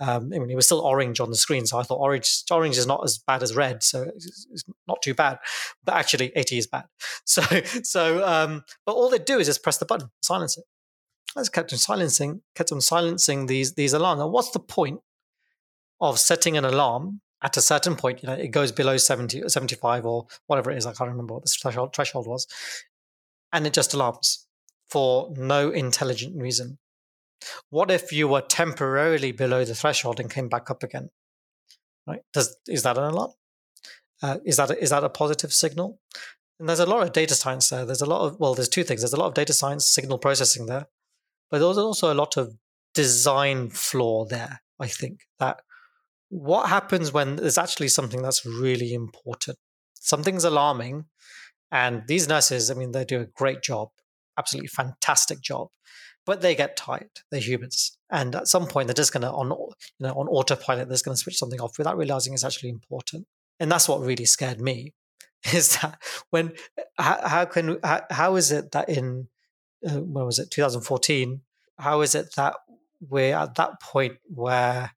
Um, 0.00 0.30
I 0.34 0.38
mean, 0.38 0.50
it 0.50 0.56
was 0.56 0.66
still 0.66 0.80
orange 0.80 1.20
on 1.20 1.30
the 1.30 1.36
screen. 1.36 1.66
So 1.66 1.78
I 1.78 1.82
thought 1.82 2.00
orange, 2.00 2.42
orange 2.50 2.76
is 2.76 2.86
not 2.86 3.02
as 3.04 3.18
bad 3.18 3.42
as 3.42 3.54
red. 3.54 3.82
So 3.82 4.02
it's, 4.02 4.46
it's 4.50 4.64
not 4.88 5.02
too 5.02 5.14
bad, 5.14 5.38
but 5.84 5.94
actually 5.94 6.32
80 6.34 6.58
is 6.58 6.66
bad. 6.66 6.84
So, 7.26 7.42
so, 7.82 8.26
um, 8.26 8.62
but 8.84 8.92
all 8.92 9.08
they 9.08 9.18
do 9.18 9.38
is 9.38 9.46
just 9.46 9.62
press 9.62 9.78
the 9.78 9.86
button, 9.86 10.10
silence 10.22 10.58
it. 10.58 10.64
Just 11.36 11.52
kept 11.52 11.72
on 11.72 11.78
silencing, 11.78 12.42
kept 12.54 12.72
on 12.72 12.80
silencing 12.80 13.46
these, 13.46 13.74
these 13.74 13.92
alarms. 13.92 14.22
And 14.22 14.30
what's 14.30 14.50
the 14.50 14.60
point 14.60 15.00
of 16.00 16.18
setting 16.18 16.56
an 16.56 16.64
alarm 16.64 17.20
at 17.44 17.58
a 17.58 17.60
certain 17.60 17.94
point, 17.94 18.22
you 18.22 18.26
know, 18.26 18.34
it 18.34 18.48
goes 18.48 18.72
below 18.72 18.96
70, 18.96 19.48
75 19.48 20.06
or 20.06 20.26
whatever 20.46 20.70
it 20.70 20.78
is. 20.78 20.86
I 20.86 20.94
can't 20.94 21.10
remember 21.10 21.34
what 21.34 21.44
the 21.44 21.50
threshold, 21.50 21.94
threshold 21.94 22.26
was. 22.26 22.46
And 23.52 23.66
it 23.66 23.74
just 23.74 23.92
alarms 23.92 24.46
for 24.88 25.32
no 25.36 25.70
intelligent 25.70 26.40
reason. 26.40 26.78
What 27.68 27.90
if 27.90 28.12
you 28.12 28.28
were 28.28 28.40
temporarily 28.40 29.30
below 29.30 29.64
the 29.64 29.74
threshold 29.74 30.20
and 30.20 30.30
came 30.30 30.48
back 30.48 30.70
up 30.70 30.82
again? 30.82 31.10
Right? 32.06 32.22
Does 32.32 32.56
is 32.66 32.82
that 32.84 32.96
an 32.96 33.04
alarm? 33.04 33.32
Uh, 34.22 34.38
is 34.44 34.56
that 34.56 34.70
a, 34.70 34.82
is 34.82 34.90
that 34.90 35.04
a 35.04 35.10
positive 35.10 35.52
signal? 35.52 36.00
And 36.58 36.68
there's 36.68 36.80
a 36.80 36.86
lot 36.86 37.02
of 37.02 37.12
data 37.12 37.34
science 37.34 37.68
there. 37.68 37.84
There's 37.84 38.00
a 38.00 38.06
lot 38.06 38.22
of 38.22 38.40
well, 38.40 38.54
there's 38.54 38.68
two 38.70 38.84
things. 38.84 39.02
There's 39.02 39.12
a 39.12 39.20
lot 39.20 39.28
of 39.28 39.34
data 39.34 39.52
science 39.52 39.86
signal 39.86 40.18
processing 40.18 40.66
there, 40.66 40.86
but 41.50 41.58
there's 41.58 41.78
also 41.78 42.12
a 42.12 42.14
lot 42.14 42.36
of 42.36 42.54
design 42.94 43.70
flaw 43.70 44.24
there. 44.24 44.62
I 44.80 44.88
think 44.88 45.20
that 45.38 45.60
what 46.28 46.68
happens 46.68 47.12
when 47.12 47.36
there's 47.36 47.58
actually 47.58 47.88
something 47.88 48.22
that's 48.22 48.44
really 48.44 48.94
important? 48.94 49.58
Something's 49.94 50.44
alarming, 50.44 51.06
and 51.70 52.02
these 52.06 52.28
nurses, 52.28 52.70
I 52.70 52.74
mean, 52.74 52.92
they 52.92 53.04
do 53.04 53.20
a 53.20 53.26
great 53.26 53.62
job, 53.62 53.90
absolutely 54.38 54.68
fantastic 54.68 55.40
job, 55.40 55.68
but 56.26 56.40
they 56.40 56.54
get 56.54 56.76
tired. 56.76 57.10
They're 57.30 57.40
humans, 57.40 57.96
and 58.10 58.34
at 58.34 58.48
some 58.48 58.66
point, 58.66 58.88
they're 58.88 58.94
just 58.94 59.12
going 59.12 59.22
to 59.22 59.30
on 59.30 59.48
you 59.48 60.06
know 60.06 60.14
on 60.14 60.28
autopilot, 60.28 60.88
they're 60.88 60.98
going 61.04 61.16
to 61.16 61.22
switch 61.22 61.38
something 61.38 61.60
off 61.60 61.78
without 61.78 61.96
realizing 61.96 62.34
it's 62.34 62.44
actually 62.44 62.70
important. 62.70 63.26
And 63.60 63.70
that's 63.70 63.88
what 63.88 64.00
really 64.00 64.24
scared 64.24 64.60
me, 64.60 64.92
is 65.52 65.76
that 65.78 66.02
when 66.30 66.52
how, 66.98 67.20
how 67.26 67.44
can 67.44 67.78
how, 67.82 68.02
how 68.10 68.36
is 68.36 68.50
it 68.52 68.72
that 68.72 68.88
in 68.88 69.28
uh, 69.86 70.00
when 70.00 70.24
was 70.24 70.38
it 70.38 70.50
2014? 70.50 71.40
How 71.78 72.00
is 72.02 72.14
it 72.14 72.34
that 72.36 72.56
we're 73.00 73.36
at 73.36 73.56
that 73.56 73.80
point 73.80 74.16
where 74.26 74.92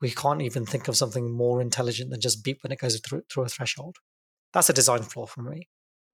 we 0.00 0.10
can't 0.10 0.42
even 0.42 0.64
think 0.64 0.88
of 0.88 0.96
something 0.96 1.30
more 1.30 1.60
intelligent 1.60 2.10
than 2.10 2.20
just 2.20 2.42
beep 2.42 2.62
when 2.62 2.72
it 2.72 2.78
goes 2.78 2.98
through, 3.00 3.22
through 3.30 3.44
a 3.44 3.48
threshold. 3.48 3.96
That's 4.52 4.70
a 4.70 4.72
design 4.72 5.02
flaw 5.02 5.26
for 5.26 5.42
me. 5.42 5.68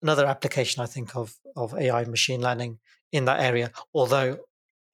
Another 0.00 0.26
application 0.26 0.82
I 0.82 0.86
think 0.86 1.14
of 1.16 1.34
of 1.56 1.74
AI 1.74 2.04
machine 2.04 2.40
learning 2.40 2.78
in 3.12 3.24
that 3.26 3.40
area, 3.40 3.70
although 3.94 4.38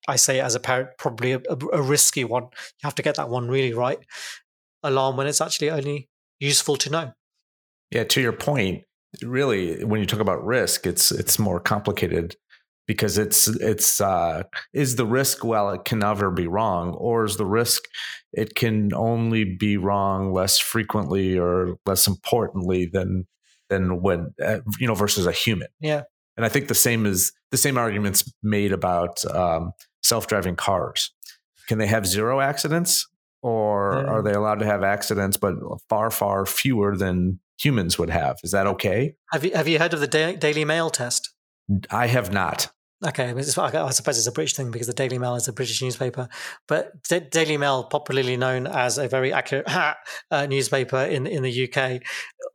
I 0.07 0.17
say 0.17 0.41
as 0.41 0.55
a 0.55 0.61
parent, 0.61 0.91
probably 0.99 1.33
a, 1.33 1.41
a, 1.73 1.83
risky 1.83 2.25
one. 2.25 2.45
You 2.45 2.85
have 2.85 2.95
to 2.97 3.03
get 3.03 3.17
that 3.17 3.29
one 3.29 3.49
really 3.49 3.73
right. 3.73 3.99
Alarm 4.83 5.17
when 5.17 5.27
it's 5.27 5.41
actually 5.41 5.71
only 5.71 6.09
useful 6.41 6.77
to 6.77 6.91
know. 6.91 7.13
Yeah, 7.91 8.05
to 8.05 8.21
your 8.21 8.33
point, 8.33 8.85
really, 9.23 9.85
when 9.85 10.01
you 10.01 10.07
talk 10.07 10.21
about 10.21 10.45
risk, 10.45 10.87
it's 10.87 11.11
it's 11.11 11.39
more 11.39 11.61
complicated 11.61 12.37
because 12.89 13.19
it's 13.19 13.47
it's 13.47 14.01
uh, 14.01 14.43
is 14.73 14.97
the 14.97 15.07
risk 15.07 15.45
well 15.45 15.71
it 15.71 15.85
can 15.85 16.01
never 16.01 16.33
be 16.33 16.49
wrong 16.49 16.95
or 16.95 17.25
is 17.25 17.37
the 17.37 17.47
risk 17.47 17.85
it 18.33 18.57
can 18.57 18.93
only 18.95 19.45
be 19.45 19.77
wrong 19.77 20.33
less 20.33 20.59
frequently 20.59 21.39
or 21.39 21.77
less 21.87 22.09
importantly 22.09 22.87
than 22.87 23.29
than 23.69 24.03
when 24.03 24.33
uh, 24.45 24.59
you 24.81 24.89
know 24.89 24.95
versus 24.95 25.27
a 25.27 25.33
human. 25.33 25.69
Yeah. 25.79 26.03
And 26.37 26.47
i 26.47 26.49
think 26.49 26.69
the 26.69 26.75
same 26.75 27.07
is 27.07 27.33
the 27.51 27.57
same 27.57 27.79
arguments 27.79 28.31
made 28.43 28.73
about 28.73 29.25
um, 29.27 29.73
self-driving 30.03 30.57
cars. 30.57 31.13
Can 31.69 31.79
they 31.79 31.87
have 31.87 32.07
zero 32.07 32.41
accidents 32.41 33.07
or 33.43 34.03
yeah. 34.03 34.11
are 34.11 34.23
they 34.23 34.33
allowed 34.33 34.61
to 34.61 34.65
have 34.67 34.83
accidents 34.83 35.37
but 35.37 35.55
far 35.89 36.11
far 36.11 36.47
fewer 36.47 36.97
than 36.97 37.39
humans 37.61 37.99
would 37.99 38.11
have? 38.11 38.37
Is 38.43 38.53
that 38.53 38.67
okay? 38.67 39.15
Have 39.33 39.45
you 39.45 39.51
have 39.55 39.69
you 39.69 39.79
heard 39.79 39.93
of 39.93 40.01
the 40.01 40.07
da- 40.07 40.37
daily 40.37 40.65
mail 40.65 40.89
test? 40.89 41.35
I 41.91 42.07
have 42.07 42.33
not. 42.33 42.71
Okay, 43.07 43.33
I 43.33 43.43
suppose 43.91 44.19
it's 44.19 44.27
a 44.27 44.33
British 44.33 44.55
thing 44.55 44.73
because 44.73 44.89
the 44.89 44.93
Daily 44.93 45.19
Mail 45.19 45.37
is 45.37 45.47
a 45.47 45.53
British 45.53 45.81
newspaper. 45.81 46.29
But 46.67 47.01
D- 47.05 47.21
Daily 47.21 47.57
Mail, 47.57 47.85
popularly 47.85 48.37
known 48.37 48.67
as 48.67 48.99
a 48.99 49.07
very 49.07 49.33
accurate 49.33 49.67
uh, 50.33 50.47
newspaper 50.47 50.99
in 51.05 51.25
in 51.29 51.45
the 51.45 51.65
UK, 51.69 52.03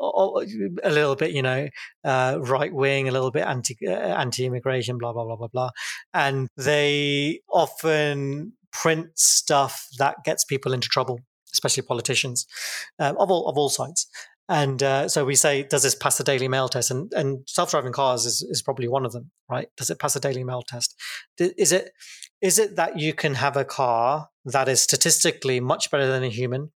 a 0.01 0.89
little 0.91 1.15
bit, 1.15 1.31
you 1.31 1.41
know, 1.41 1.69
uh, 2.03 2.39
right 2.41 2.73
wing, 2.73 3.07
a 3.07 3.11
little 3.11 3.31
bit 3.31 3.43
anti 3.47 3.77
uh, 3.87 3.91
anti 3.91 4.45
immigration, 4.45 4.97
blah 4.97 5.13
blah 5.13 5.23
blah 5.23 5.37
blah 5.37 5.47
blah, 5.47 5.69
and 6.13 6.49
they 6.57 7.39
often 7.49 8.51
print 8.73 9.07
stuff 9.15 9.87
that 9.97 10.17
gets 10.25 10.43
people 10.43 10.73
into 10.73 10.89
trouble, 10.89 11.21
especially 11.53 11.83
politicians 11.83 12.45
um, 12.99 13.15
of 13.17 13.31
all 13.31 13.47
of 13.47 13.57
all 13.57 13.69
sides. 13.69 14.09
And 14.49 14.83
uh, 14.83 15.07
so 15.07 15.23
we 15.23 15.35
say, 15.35 15.63
does 15.63 15.83
this 15.83 15.95
pass 15.95 16.17
the 16.17 16.23
Daily 16.23 16.47
Mail 16.49 16.67
test? 16.67 16.91
And, 16.91 17.11
and 17.13 17.39
self-driving 17.47 17.93
cars 17.93 18.25
is, 18.25 18.41
is 18.41 18.61
probably 18.61 18.89
one 18.89 19.05
of 19.05 19.13
them, 19.13 19.31
right? 19.49 19.69
Does 19.77 19.89
it 19.89 19.99
pass 19.99 20.13
the 20.13 20.19
Daily 20.19 20.43
Mail 20.43 20.63
test? 20.67 20.95
Is 21.39 21.71
it 21.71 21.91
is 22.41 22.59
it 22.59 22.75
that 22.75 22.99
you 22.99 23.13
can 23.13 23.35
have 23.35 23.55
a 23.55 23.63
car 23.63 24.27
that 24.43 24.67
is 24.67 24.81
statistically 24.81 25.61
much 25.61 25.89
better 25.89 26.05
than 26.05 26.23
a 26.23 26.29
human 26.29 26.73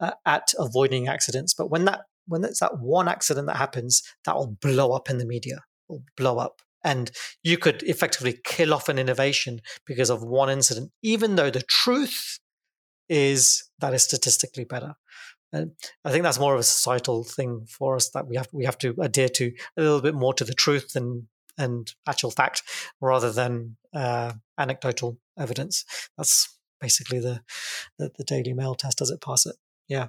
uh, 0.00 0.10
at 0.26 0.52
avoiding 0.58 1.06
accidents, 1.06 1.54
but 1.54 1.70
when 1.70 1.84
that 1.84 2.00
when 2.26 2.42
it's 2.42 2.60
that 2.60 2.80
one 2.80 3.06
accident 3.06 3.46
that 3.46 3.56
happens, 3.56 4.02
that 4.24 4.34
will 4.34 4.56
blow 4.60 4.90
up 4.90 5.08
in 5.08 5.18
the 5.18 5.26
media, 5.26 5.60
will 5.88 6.02
blow 6.16 6.38
up, 6.38 6.62
and 6.82 7.12
you 7.44 7.58
could 7.58 7.82
effectively 7.84 8.40
kill 8.44 8.74
off 8.74 8.88
an 8.88 8.98
innovation 8.98 9.60
because 9.86 10.10
of 10.10 10.24
one 10.24 10.50
incident, 10.50 10.90
even 11.02 11.36
though 11.36 11.50
the 11.50 11.62
truth 11.62 12.40
is 13.08 13.70
that 13.78 13.94
is 13.94 14.02
statistically 14.02 14.64
better. 14.64 14.94
And 15.54 15.70
I 16.04 16.10
think 16.10 16.24
that's 16.24 16.38
more 16.38 16.54
of 16.54 16.60
a 16.60 16.64
societal 16.64 17.22
thing 17.22 17.64
for 17.68 17.94
us 17.94 18.10
that 18.10 18.26
we 18.26 18.36
have 18.36 18.48
we 18.52 18.64
have 18.64 18.76
to 18.78 18.94
adhere 19.00 19.28
to 19.28 19.52
a 19.76 19.82
little 19.82 20.02
bit 20.02 20.14
more 20.14 20.34
to 20.34 20.44
the 20.44 20.52
truth 20.52 20.96
and 20.96 21.28
and 21.56 21.94
actual 22.08 22.32
fact 22.32 22.62
rather 23.00 23.30
than 23.30 23.76
uh, 23.94 24.32
anecdotal 24.58 25.18
evidence. 25.38 25.84
That's 26.18 26.58
basically 26.80 27.20
the, 27.20 27.40
the, 27.96 28.10
the 28.18 28.24
Daily 28.24 28.52
Mail 28.52 28.74
test. 28.74 28.98
Does 28.98 29.10
it 29.10 29.20
pass 29.20 29.46
it? 29.46 29.54
Yeah. 29.88 30.08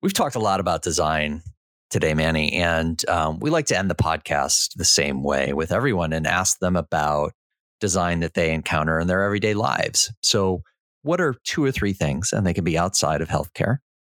We've 0.00 0.14
talked 0.14 0.36
a 0.36 0.40
lot 0.40 0.60
about 0.60 0.82
design 0.82 1.42
today, 1.90 2.14
Manny, 2.14 2.52
and 2.52 3.02
um, 3.08 3.40
we 3.40 3.50
like 3.50 3.66
to 3.66 3.78
end 3.78 3.90
the 3.90 3.96
podcast 3.96 4.74
the 4.76 4.84
same 4.84 5.24
way 5.24 5.52
with 5.52 5.72
everyone 5.72 6.12
and 6.12 6.26
ask 6.26 6.60
them 6.60 6.76
about 6.76 7.32
design 7.80 8.20
that 8.20 8.34
they 8.34 8.52
encounter 8.52 9.00
in 9.00 9.08
their 9.08 9.24
everyday 9.24 9.54
lives. 9.54 10.12
So, 10.22 10.62
what 11.02 11.20
are 11.20 11.34
two 11.44 11.64
or 11.64 11.72
three 11.72 11.92
things, 11.92 12.32
and 12.32 12.46
they 12.46 12.54
can 12.54 12.64
be 12.64 12.78
outside 12.78 13.22
of 13.22 13.28
healthcare, 13.28 13.78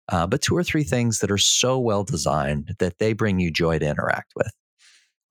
uh, 0.09 0.26
but 0.26 0.42
two 0.42 0.56
or 0.56 0.64
three 0.64 0.84
things 0.84 1.20
that 1.20 1.30
are 1.30 1.38
so 1.38 1.78
well 1.78 2.04
designed 2.04 2.74
that 2.78 2.98
they 2.98 3.12
bring 3.12 3.38
you 3.38 3.50
joy 3.50 3.78
to 3.78 3.86
interact 3.86 4.32
with. 4.36 4.52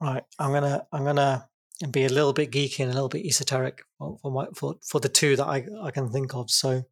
Right, 0.02 0.24
I'm 0.38 0.54
gonna 0.54 0.86
I'm 0.92 1.04
gonna 1.04 1.48
be 1.92 2.06
a 2.06 2.10
little 2.10 2.34
bit 2.34 2.52
geeky 2.52 2.80
and 2.80 2.92
a 2.92 2.94
little 2.94 3.10
bit 3.10 3.26
esoteric 3.26 3.84
for 3.98 4.18
for, 4.22 4.32
my, 4.32 4.48
for, 4.56 4.76
for 4.84 5.00
the 5.00 5.10
two 5.10 5.36
that 5.36 5.46
I, 5.46 5.66
I 5.82 5.92
can 5.92 6.10
think 6.10 6.34
of. 6.36 6.50
So, 6.50 6.84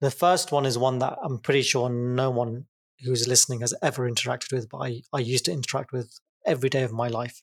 the 0.00 0.10
first 0.10 0.52
one 0.52 0.66
is 0.66 0.76
one 0.76 0.98
that 0.98 1.18
I'm 1.22 1.38
pretty 1.38 1.62
sure 1.62 1.88
no 1.90 2.30
one 2.30 2.66
who's 3.04 3.26
listening 3.26 3.60
has 3.60 3.74
ever 3.82 4.08
interacted 4.08 4.52
with, 4.52 4.68
but 4.68 4.78
I, 4.78 5.02
I 5.12 5.18
used 5.18 5.46
to 5.46 5.52
interact 5.52 5.92
with 5.92 6.18
every 6.46 6.68
day 6.68 6.82
of 6.82 6.92
my 6.92 7.08
life. 7.08 7.42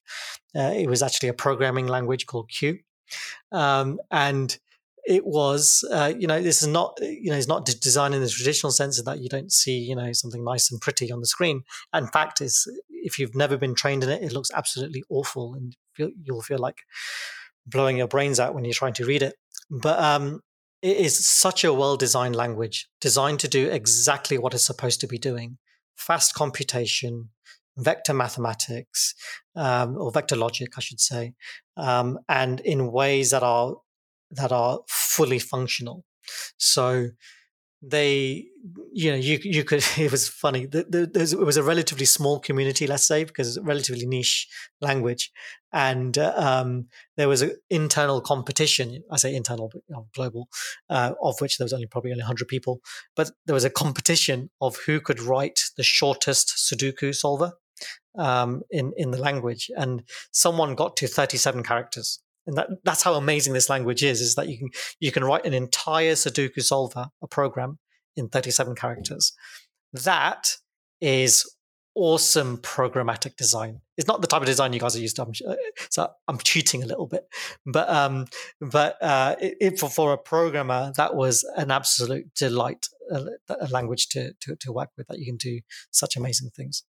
Uh, 0.55 0.73
it 0.75 0.87
was 0.87 1.03
actually 1.03 1.29
a 1.29 1.33
programming 1.33 1.87
language 1.87 2.25
called 2.25 2.49
Q, 2.49 2.79
um, 3.51 3.99
and 4.11 4.57
it 5.05 5.25
was, 5.25 5.83
uh, 5.91 6.13
you 6.17 6.27
know, 6.27 6.41
this 6.41 6.61
is 6.61 6.67
not, 6.67 6.97
you 7.01 7.31
know, 7.31 7.37
it's 7.37 7.47
not 7.47 7.65
designed 7.65 8.13
in 8.13 8.21
the 8.21 8.29
traditional 8.29 8.71
sense 8.71 8.99
of 8.99 9.05
that 9.05 9.19
you 9.19 9.29
don't 9.29 9.51
see, 9.51 9.77
you 9.77 9.95
know, 9.95 10.11
something 10.13 10.43
nice 10.43 10.71
and 10.71 10.81
pretty 10.81 11.11
on 11.11 11.19
the 11.19 11.25
screen. 11.25 11.63
In 11.93 12.07
fact, 12.07 12.41
is 12.41 12.71
if 12.89 13.17
you've 13.17 13.35
never 13.35 13.57
been 13.57 13.75
trained 13.75 14.03
in 14.03 14.09
it, 14.09 14.21
it 14.21 14.33
looks 14.33 14.51
absolutely 14.53 15.03
awful, 15.09 15.55
and 15.55 15.75
feel, 15.95 16.11
you'll 16.23 16.41
feel 16.41 16.59
like 16.59 16.77
blowing 17.65 17.97
your 17.97 18.07
brains 18.07 18.39
out 18.39 18.53
when 18.53 18.65
you're 18.65 18.73
trying 18.73 18.93
to 18.93 19.05
read 19.05 19.21
it. 19.21 19.35
But 19.69 19.99
um, 19.99 20.41
it 20.81 20.97
is 20.97 21.27
such 21.27 21.63
a 21.63 21.73
well-designed 21.73 22.35
language, 22.35 22.87
designed 22.99 23.39
to 23.41 23.47
do 23.47 23.69
exactly 23.69 24.37
what 24.37 24.53
it's 24.53 24.65
supposed 24.65 25.01
to 25.01 25.07
be 25.07 25.17
doing: 25.17 25.57
fast 25.95 26.33
computation, 26.35 27.29
vector 27.77 28.13
mathematics, 28.13 29.15
um, 29.55 29.97
or 29.97 30.11
vector 30.11 30.35
logic, 30.35 30.73
I 30.77 30.81
should 30.81 30.99
say, 30.99 31.33
um, 31.77 32.19
and 32.27 32.59
in 32.59 32.91
ways 32.91 33.31
that 33.31 33.43
are 33.43 33.75
that 34.31 34.51
are 34.51 34.79
fully 34.87 35.39
functional. 35.39 36.05
So 36.57 37.09
they 37.81 38.45
you 38.91 39.09
know 39.09 39.17
you 39.17 39.39
you 39.41 39.63
could 39.63 39.83
it 39.97 40.11
was 40.11 40.27
funny 40.27 40.65
the, 40.65 40.83
the, 40.83 41.21
it 41.21 41.45
was 41.45 41.55
a 41.55 41.63
relatively 41.63 42.05
small 42.05 42.37
community 42.37 42.85
let's 42.85 43.07
say 43.07 43.23
because 43.23 43.47
it's 43.47 43.57
a 43.57 43.61
relatively 43.61 44.05
niche 44.05 44.47
language. 44.81 45.31
And 45.71 46.17
uh, 46.17 46.33
um, 46.35 46.87
there 47.15 47.27
was 47.27 47.43
an 47.43 47.51
internal 47.69 48.21
competition 48.21 49.03
i 49.11 49.17
say 49.17 49.35
internal 49.35 49.69
but 49.71 49.83
global 50.13 50.49
uh, 50.89 51.13
of 51.21 51.39
which 51.41 51.57
there 51.57 51.65
was 51.65 51.73
only 51.73 51.85
probably 51.87 52.11
only 52.11 52.23
100 52.23 52.47
people. 52.47 52.81
But 53.15 53.31
there 53.45 53.53
was 53.53 53.65
a 53.65 53.69
competition 53.69 54.49
of 54.59 54.77
who 54.85 54.99
could 54.99 55.21
write 55.21 55.59
the 55.77 55.83
shortest 55.83 56.53
sudoku 56.57 57.15
solver 57.15 57.53
um, 58.17 58.63
in 58.71 58.93
in 58.97 59.11
the 59.11 59.21
language. 59.21 59.69
And 59.77 60.03
someone 60.31 60.75
got 60.75 60.97
to 60.97 61.07
37 61.07 61.63
characters 61.63 62.19
and 62.49 62.57
that, 62.57 62.69
that's 62.83 63.03
how 63.03 63.13
amazing 63.13 63.53
this 63.53 63.69
language 63.69 64.03
is 64.03 64.21
is 64.21 64.33
that 64.33 64.49
you 64.49 64.57
can 64.57 64.69
you 64.99 65.11
can 65.11 65.23
write 65.23 65.45
an 65.45 65.53
entire 65.53 66.13
sudoku 66.13 66.63
solver 66.63 67.09
a 67.21 67.27
program 67.27 67.77
in 68.15 68.27
37 68.27 68.75
characters. 68.75 69.33
That 69.93 70.57
is 70.99 71.45
awesome 71.93 72.57
programmatic 72.57 73.35
design. 73.35 73.81
It's 73.97 74.07
not 74.07 74.21
the 74.21 74.27
type 74.27 74.41
of 74.41 74.47
design 74.47 74.73
you 74.73 74.79
guys 74.79 74.95
are 74.95 74.99
used 74.99 75.17
to 75.17 75.23
I'm, 75.23 75.33
so 75.89 76.09
i'm 76.27 76.39
cheating 76.39 76.81
a 76.81 76.87
little 76.87 77.05
bit. 77.05 77.23
But 77.67 77.87
um 77.87 78.25
but 78.59 78.97
uh 79.01 79.35
it, 79.39 79.57
it, 79.61 79.79
for, 79.79 79.89
for 79.89 80.13
a 80.13 80.17
programmer 80.17 80.91
that 80.97 81.15
was 81.15 81.43
an 81.55 81.69
absolute 81.69 82.33
delight 82.33 82.87
a, 83.11 83.27
a 83.61 83.67
language 83.67 84.07
to, 84.09 84.33
to 84.41 84.55
to 84.55 84.71
work 84.71 84.89
with 84.97 85.07
that 85.07 85.19
you 85.19 85.25
can 85.25 85.37
do 85.37 85.59
such 85.91 86.17
amazing 86.17 86.49
things. 86.49 86.83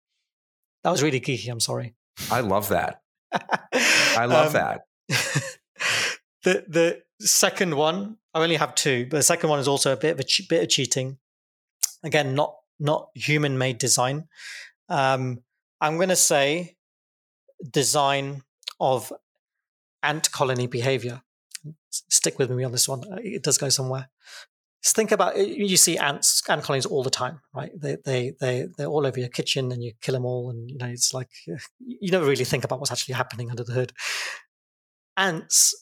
That 0.83 0.91
was 0.91 1.01
really 1.01 1.19
geeky 1.19 1.49
i'm 1.49 1.59
sorry. 1.59 1.95
I 2.31 2.41
love 2.41 2.69
that. 2.69 3.01
I 3.33 4.25
love 4.25 4.47
um, 4.47 4.53
that 4.53 4.81
the 6.43 6.65
the 6.67 7.01
second 7.19 7.75
one, 7.75 8.17
I 8.33 8.43
only 8.43 8.55
have 8.55 8.75
two, 8.75 9.07
but 9.09 9.17
the 9.17 9.23
second 9.23 9.49
one 9.49 9.59
is 9.59 9.67
also 9.67 9.93
a 9.93 9.97
bit 9.97 10.11
of 10.11 10.19
a 10.19 10.23
che- 10.23 10.45
bit 10.49 10.63
of 10.63 10.69
cheating. 10.69 11.17
Again, 12.03 12.35
not 12.35 12.55
not 12.79 13.09
human 13.15 13.57
made 13.57 13.77
design. 13.77 14.27
Um, 14.89 15.43
I'm 15.81 15.97
going 15.97 16.09
to 16.09 16.15
say 16.15 16.75
design 17.71 18.43
of 18.79 19.11
ant 20.03 20.31
colony 20.31 20.67
behavior. 20.67 21.21
Stick 21.89 22.37
with 22.37 22.51
me 22.51 22.63
on 22.63 22.71
this 22.71 22.87
one; 22.87 23.03
it 23.23 23.43
does 23.43 23.57
go 23.57 23.69
somewhere. 23.69 24.09
Just 24.83 24.95
think 24.95 25.11
about 25.11 25.37
you 25.37 25.75
see 25.75 25.97
ants, 25.97 26.47
ant 26.47 26.63
colonies 26.63 26.85
all 26.85 27.03
the 27.03 27.09
time, 27.09 27.41
right? 27.53 27.71
They 27.75 27.97
they 28.05 28.33
they 28.39 28.67
they're 28.77 28.87
all 28.87 29.07
over 29.07 29.19
your 29.19 29.29
kitchen, 29.29 29.71
and 29.71 29.83
you 29.83 29.93
kill 30.01 30.13
them 30.13 30.25
all, 30.25 30.49
and 30.49 30.69
you 30.69 30.77
know 30.77 30.85
it's 30.85 31.13
like 31.13 31.29
you 31.79 32.11
never 32.11 32.25
really 32.25 32.45
think 32.45 32.63
about 32.63 32.79
what's 32.79 32.91
actually 32.91 33.15
happening 33.15 33.49
under 33.49 33.63
the 33.63 33.73
hood 33.73 33.93
ants 35.17 35.73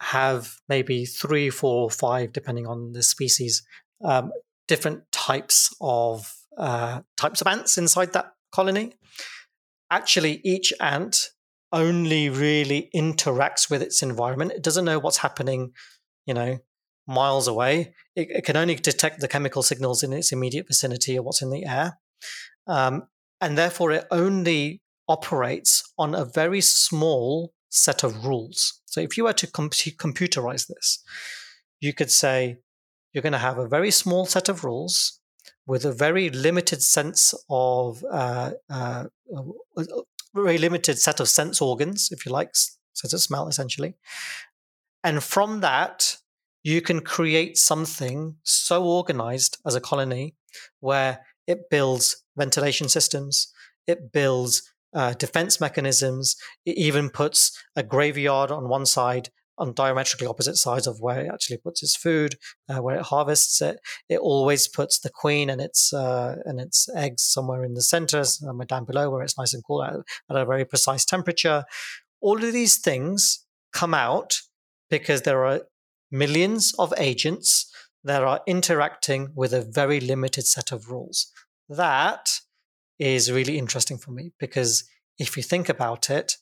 have 0.00 0.56
maybe 0.68 1.04
three, 1.04 1.50
four, 1.50 1.90
five, 1.90 2.32
depending 2.32 2.66
on 2.66 2.92
the 2.92 3.02
species, 3.02 3.62
um, 4.04 4.32
different 4.68 5.10
types 5.12 5.74
of 5.80 6.32
uh, 6.56 7.00
types 7.16 7.40
of 7.40 7.46
ants 7.46 7.76
inside 7.76 8.12
that 8.12 8.32
colony. 8.52 8.94
Actually, 9.90 10.40
each 10.44 10.72
ant 10.80 11.30
only 11.72 12.28
really 12.28 12.90
interacts 12.94 13.70
with 13.70 13.82
its 13.82 14.02
environment. 14.02 14.52
It 14.52 14.62
doesn't 14.62 14.84
know 14.84 14.98
what's 14.98 15.18
happening, 15.18 15.72
you 16.26 16.34
know, 16.34 16.58
miles 17.06 17.48
away. 17.48 17.94
It, 18.14 18.28
it 18.30 18.44
can 18.44 18.56
only 18.56 18.74
detect 18.76 19.20
the 19.20 19.28
chemical 19.28 19.62
signals 19.62 20.02
in 20.02 20.12
its 20.12 20.32
immediate 20.32 20.66
vicinity 20.66 21.18
or 21.18 21.22
what's 21.22 21.42
in 21.42 21.50
the 21.50 21.64
air. 21.64 21.98
Um, 22.66 23.08
and 23.40 23.56
therefore, 23.56 23.92
it 23.92 24.06
only 24.10 24.82
operates 25.08 25.92
on 25.98 26.14
a 26.14 26.24
very 26.24 26.60
small 26.60 27.52
set 27.70 28.02
of 28.02 28.26
rules. 28.26 28.82
So 28.86 29.00
if 29.00 29.16
you 29.16 29.24
were 29.24 29.32
to 29.32 29.46
com- 29.46 29.70
computerize 29.70 30.66
this, 30.66 31.02
you 31.80 31.94
could 31.94 32.10
say 32.10 32.58
you're 33.12 33.22
going 33.22 33.32
to 33.32 33.38
have 33.38 33.58
a 33.58 33.68
very 33.68 33.90
small 33.90 34.26
set 34.26 34.48
of 34.48 34.64
rules 34.64 35.20
with 35.66 35.84
a 35.84 35.92
very 35.92 36.30
limited 36.30 36.82
sense 36.82 37.34
of 37.48 38.04
uh, 38.10 38.52
uh, 38.68 39.04
uh 39.34 39.42
very 40.34 40.58
limited 40.58 40.98
set 40.98 41.20
of 41.20 41.28
sense 41.28 41.60
organs, 41.60 42.10
if 42.12 42.24
you 42.24 42.32
like, 42.32 42.50
sense 42.92 43.12
of 43.12 43.20
smell, 43.20 43.48
essentially. 43.48 43.94
And 45.02 45.22
from 45.22 45.60
that, 45.60 46.18
you 46.62 46.80
can 46.80 47.00
create 47.00 47.56
something 47.56 48.36
so 48.42 48.84
organized 48.84 49.58
as 49.66 49.74
a 49.74 49.80
colony 49.80 50.34
where 50.80 51.20
it 51.46 51.70
builds 51.70 52.22
ventilation 52.36 52.88
systems, 52.88 53.52
it 53.86 54.12
builds 54.12 54.70
uh, 54.94 55.14
defense 55.14 55.60
mechanisms. 55.60 56.36
It 56.64 56.76
even 56.76 57.10
puts 57.10 57.56
a 57.76 57.82
graveyard 57.82 58.50
on 58.50 58.68
one 58.68 58.86
side 58.86 59.30
on 59.60 59.74
diametrically 59.74 60.26
opposite 60.26 60.56
sides 60.56 60.86
of 60.86 61.00
where 61.00 61.20
it 61.20 61.30
actually 61.30 61.58
puts 61.58 61.82
its 61.82 61.94
food, 61.94 62.36
uh, 62.68 62.78
where 62.82 62.96
it 62.96 63.02
harvests 63.02 63.60
it. 63.60 63.78
It 64.08 64.18
always 64.18 64.66
puts 64.66 64.98
the 64.98 65.10
queen 65.10 65.50
and 65.50 65.60
its 65.60 65.92
uh, 65.92 66.36
and 66.46 66.58
its 66.58 66.88
eggs 66.96 67.22
somewhere 67.22 67.62
in 67.62 67.74
the 67.74 67.82
center, 67.82 68.24
somewhere 68.24 68.66
down 68.66 68.86
below, 68.86 69.10
where 69.10 69.22
it's 69.22 69.38
nice 69.38 69.52
and 69.52 69.62
cool 69.64 69.84
at, 69.84 69.94
at 70.30 70.36
a 70.36 70.46
very 70.46 70.64
precise 70.64 71.04
temperature. 71.04 71.64
All 72.22 72.42
of 72.42 72.52
these 72.52 72.78
things 72.78 73.44
come 73.72 73.94
out 73.94 74.40
because 74.88 75.22
there 75.22 75.44
are 75.44 75.62
millions 76.10 76.74
of 76.78 76.92
agents 76.96 77.70
that 78.02 78.22
are 78.22 78.40
interacting 78.46 79.28
with 79.34 79.52
a 79.52 79.62
very 79.62 80.00
limited 80.00 80.46
set 80.46 80.72
of 80.72 80.90
rules. 80.90 81.30
That 81.68 82.40
is 83.00 83.32
really 83.32 83.58
interesting 83.58 83.96
for 83.96 84.12
me 84.12 84.32
because 84.38 84.84
if 85.18 85.36
you 85.36 85.42
think 85.42 85.68
about 85.68 86.10
it, 86.10 86.36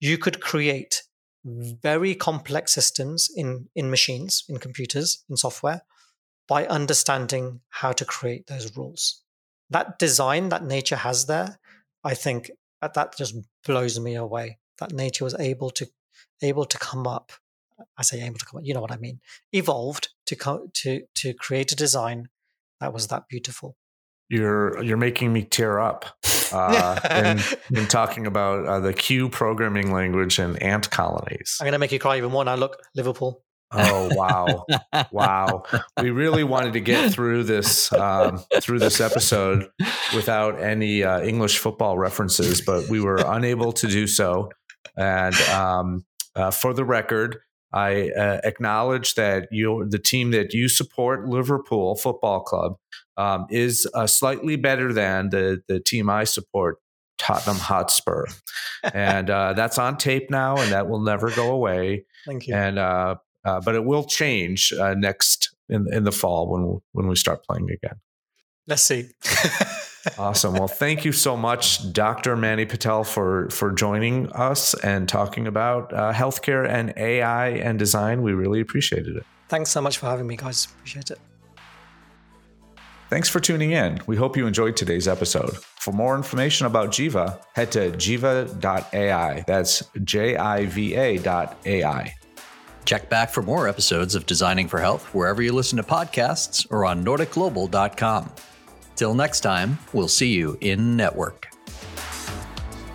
you 0.00 0.18
could 0.18 0.40
create 0.40 1.02
very 1.44 2.14
complex 2.14 2.72
systems 2.72 3.30
in, 3.34 3.68
in 3.74 3.88
machines, 3.88 4.44
in 4.48 4.58
computers, 4.58 5.24
in 5.30 5.36
software, 5.36 5.82
by 6.48 6.66
understanding 6.66 7.60
how 7.70 7.92
to 7.92 8.04
create 8.04 8.46
those 8.48 8.76
rules. 8.76 9.22
That 9.70 9.98
design 9.98 10.48
that 10.50 10.64
nature 10.64 10.96
has 10.96 11.26
there, 11.26 11.58
I 12.04 12.14
think 12.14 12.50
that, 12.80 13.16
just 13.16 13.36
blows 13.64 13.98
me 13.98 14.16
away. 14.16 14.58
That 14.78 14.92
nature 14.92 15.24
was 15.24 15.36
able 15.38 15.70
to 15.70 15.86
able 16.42 16.64
to 16.64 16.78
come 16.78 17.06
up. 17.06 17.30
I 17.96 18.02
say 18.02 18.22
able 18.22 18.38
to 18.38 18.44
come 18.44 18.58
up, 18.58 18.66
you 18.66 18.74
know 18.74 18.80
what 18.80 18.90
I 18.90 18.96
mean. 18.96 19.20
Evolved 19.52 20.08
to 20.26 20.34
co- 20.34 20.68
to 20.74 21.02
to 21.14 21.32
create 21.32 21.70
a 21.70 21.76
design 21.76 22.28
that 22.80 22.92
was 22.92 23.06
that 23.08 23.28
beautiful 23.28 23.76
you're 24.28 24.82
you're 24.82 24.96
making 24.96 25.32
me 25.32 25.44
tear 25.44 25.78
up 25.78 26.06
uh, 26.52 27.00
in, 27.10 27.40
in 27.78 27.86
talking 27.86 28.26
about 28.26 28.66
uh, 28.66 28.80
the 28.80 28.92
Q 28.92 29.28
programming 29.28 29.92
language 29.92 30.38
and 30.38 30.60
ant 30.62 30.90
colonies. 30.90 31.58
I'm 31.60 31.66
going 31.66 31.72
to 31.72 31.78
make 31.78 31.92
you 31.92 31.98
cry 31.98 32.16
even 32.16 32.30
more 32.30 32.44
now. 32.44 32.54
Look, 32.54 32.78
Liverpool. 32.94 33.42
Oh 33.74 34.10
wow, 34.14 34.66
wow! 35.12 35.62
We 35.98 36.10
really 36.10 36.44
wanted 36.44 36.74
to 36.74 36.80
get 36.80 37.10
through 37.10 37.44
this 37.44 37.90
um, 37.94 38.44
through 38.60 38.80
this 38.80 39.00
episode 39.00 39.70
without 40.14 40.60
any 40.60 41.02
uh, 41.02 41.22
English 41.22 41.58
football 41.58 41.96
references, 41.96 42.60
but 42.60 42.90
we 42.90 43.00
were 43.00 43.22
unable 43.26 43.72
to 43.72 43.86
do 43.86 44.06
so. 44.06 44.50
And 44.94 45.34
um, 45.48 46.04
uh, 46.36 46.50
for 46.50 46.74
the 46.74 46.84
record, 46.84 47.38
I 47.72 48.10
uh, 48.10 48.40
acknowledge 48.44 49.14
that 49.14 49.48
you, 49.50 49.86
the 49.88 49.98
team 49.98 50.30
that 50.32 50.52
you 50.52 50.68
support, 50.68 51.28
Liverpool 51.28 51.96
Football 51.96 52.40
Club, 52.40 52.76
um, 53.16 53.46
is 53.50 53.88
uh, 53.94 54.06
slightly 54.06 54.56
better 54.56 54.92
than 54.92 55.30
the 55.30 55.62
the 55.68 55.80
team 55.80 56.08
I 56.10 56.24
support, 56.24 56.78
Tottenham 57.18 57.58
Hotspur, 57.58 58.26
and 58.92 59.30
uh, 59.30 59.52
that's 59.56 59.78
on 59.78 59.98
tape 59.98 60.30
now, 60.30 60.56
and 60.56 60.72
that 60.72 60.88
will 60.88 61.00
never 61.00 61.30
go 61.30 61.50
away. 61.50 62.04
Thank 62.26 62.46
you. 62.46 62.54
And 62.54 62.78
uh, 62.78 63.16
uh, 63.44 63.60
but 63.60 63.74
it 63.74 63.84
will 63.84 64.04
change 64.04 64.72
uh, 64.72 64.94
next 64.94 65.54
in 65.68 65.92
in 65.92 66.04
the 66.04 66.12
fall 66.12 66.50
when 66.50 66.80
when 66.92 67.08
we 67.08 67.16
start 67.16 67.44
playing 67.44 67.70
again. 67.70 68.00
Let's 68.66 68.82
see. 68.82 69.08
awesome. 70.18 70.54
Well, 70.54 70.68
thank 70.68 71.04
you 71.04 71.12
so 71.12 71.36
much, 71.36 71.92
Dr. 71.92 72.36
Manny 72.36 72.64
Patel, 72.64 73.04
for 73.04 73.48
for 73.50 73.72
joining 73.72 74.30
us 74.32 74.74
and 74.74 75.08
talking 75.08 75.46
about 75.46 75.92
uh, 75.92 76.12
healthcare 76.12 76.68
and 76.68 76.92
AI 76.96 77.48
and 77.48 77.78
design. 77.78 78.22
We 78.22 78.32
really 78.32 78.60
appreciated 78.60 79.16
it. 79.16 79.24
Thanks 79.48 79.70
so 79.70 79.80
much 79.80 79.98
for 79.98 80.06
having 80.06 80.26
me, 80.26 80.36
guys. 80.36 80.66
Appreciate 80.66 81.10
it. 81.10 81.18
Thanks 83.12 83.28
for 83.28 83.40
tuning 83.40 83.72
in. 83.72 84.00
We 84.06 84.16
hope 84.16 84.38
you 84.38 84.46
enjoyed 84.46 84.74
today's 84.74 85.06
episode. 85.06 85.54
For 85.58 85.92
more 85.92 86.16
information 86.16 86.64
about 86.64 86.88
Jiva, 86.88 87.42
head 87.52 87.70
to 87.72 87.90
jiva.ai. 87.90 89.44
That's 89.46 89.82
J 90.02 90.36
I 90.38 90.64
V 90.64 90.94
A.ai. 90.94 92.14
Check 92.86 93.10
back 93.10 93.28
for 93.28 93.42
more 93.42 93.68
episodes 93.68 94.14
of 94.14 94.24
Designing 94.24 94.66
for 94.66 94.80
Health 94.80 95.12
wherever 95.14 95.42
you 95.42 95.52
listen 95.52 95.76
to 95.76 95.82
podcasts 95.82 96.66
or 96.70 96.86
on 96.86 97.04
NordicGlobal.com. 97.04 98.32
Till 98.96 99.14
next 99.14 99.40
time, 99.40 99.78
we'll 99.92 100.08
see 100.08 100.32
you 100.32 100.56
in 100.62 100.96
network. 100.96 101.48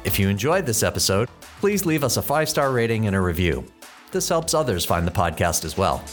If 0.03 0.17
you 0.17 0.29
enjoyed 0.29 0.65
this 0.65 0.81
episode, 0.81 1.29
please 1.59 1.85
leave 1.85 2.03
us 2.03 2.17
a 2.17 2.23
five 2.23 2.49
star 2.49 2.71
rating 2.71 3.05
and 3.05 3.15
a 3.15 3.21
review. 3.21 3.71
This 4.11 4.29
helps 4.29 4.55
others 4.55 4.83
find 4.83 5.05
the 5.05 5.11
podcast 5.11 5.63
as 5.63 5.77
well. 5.77 6.03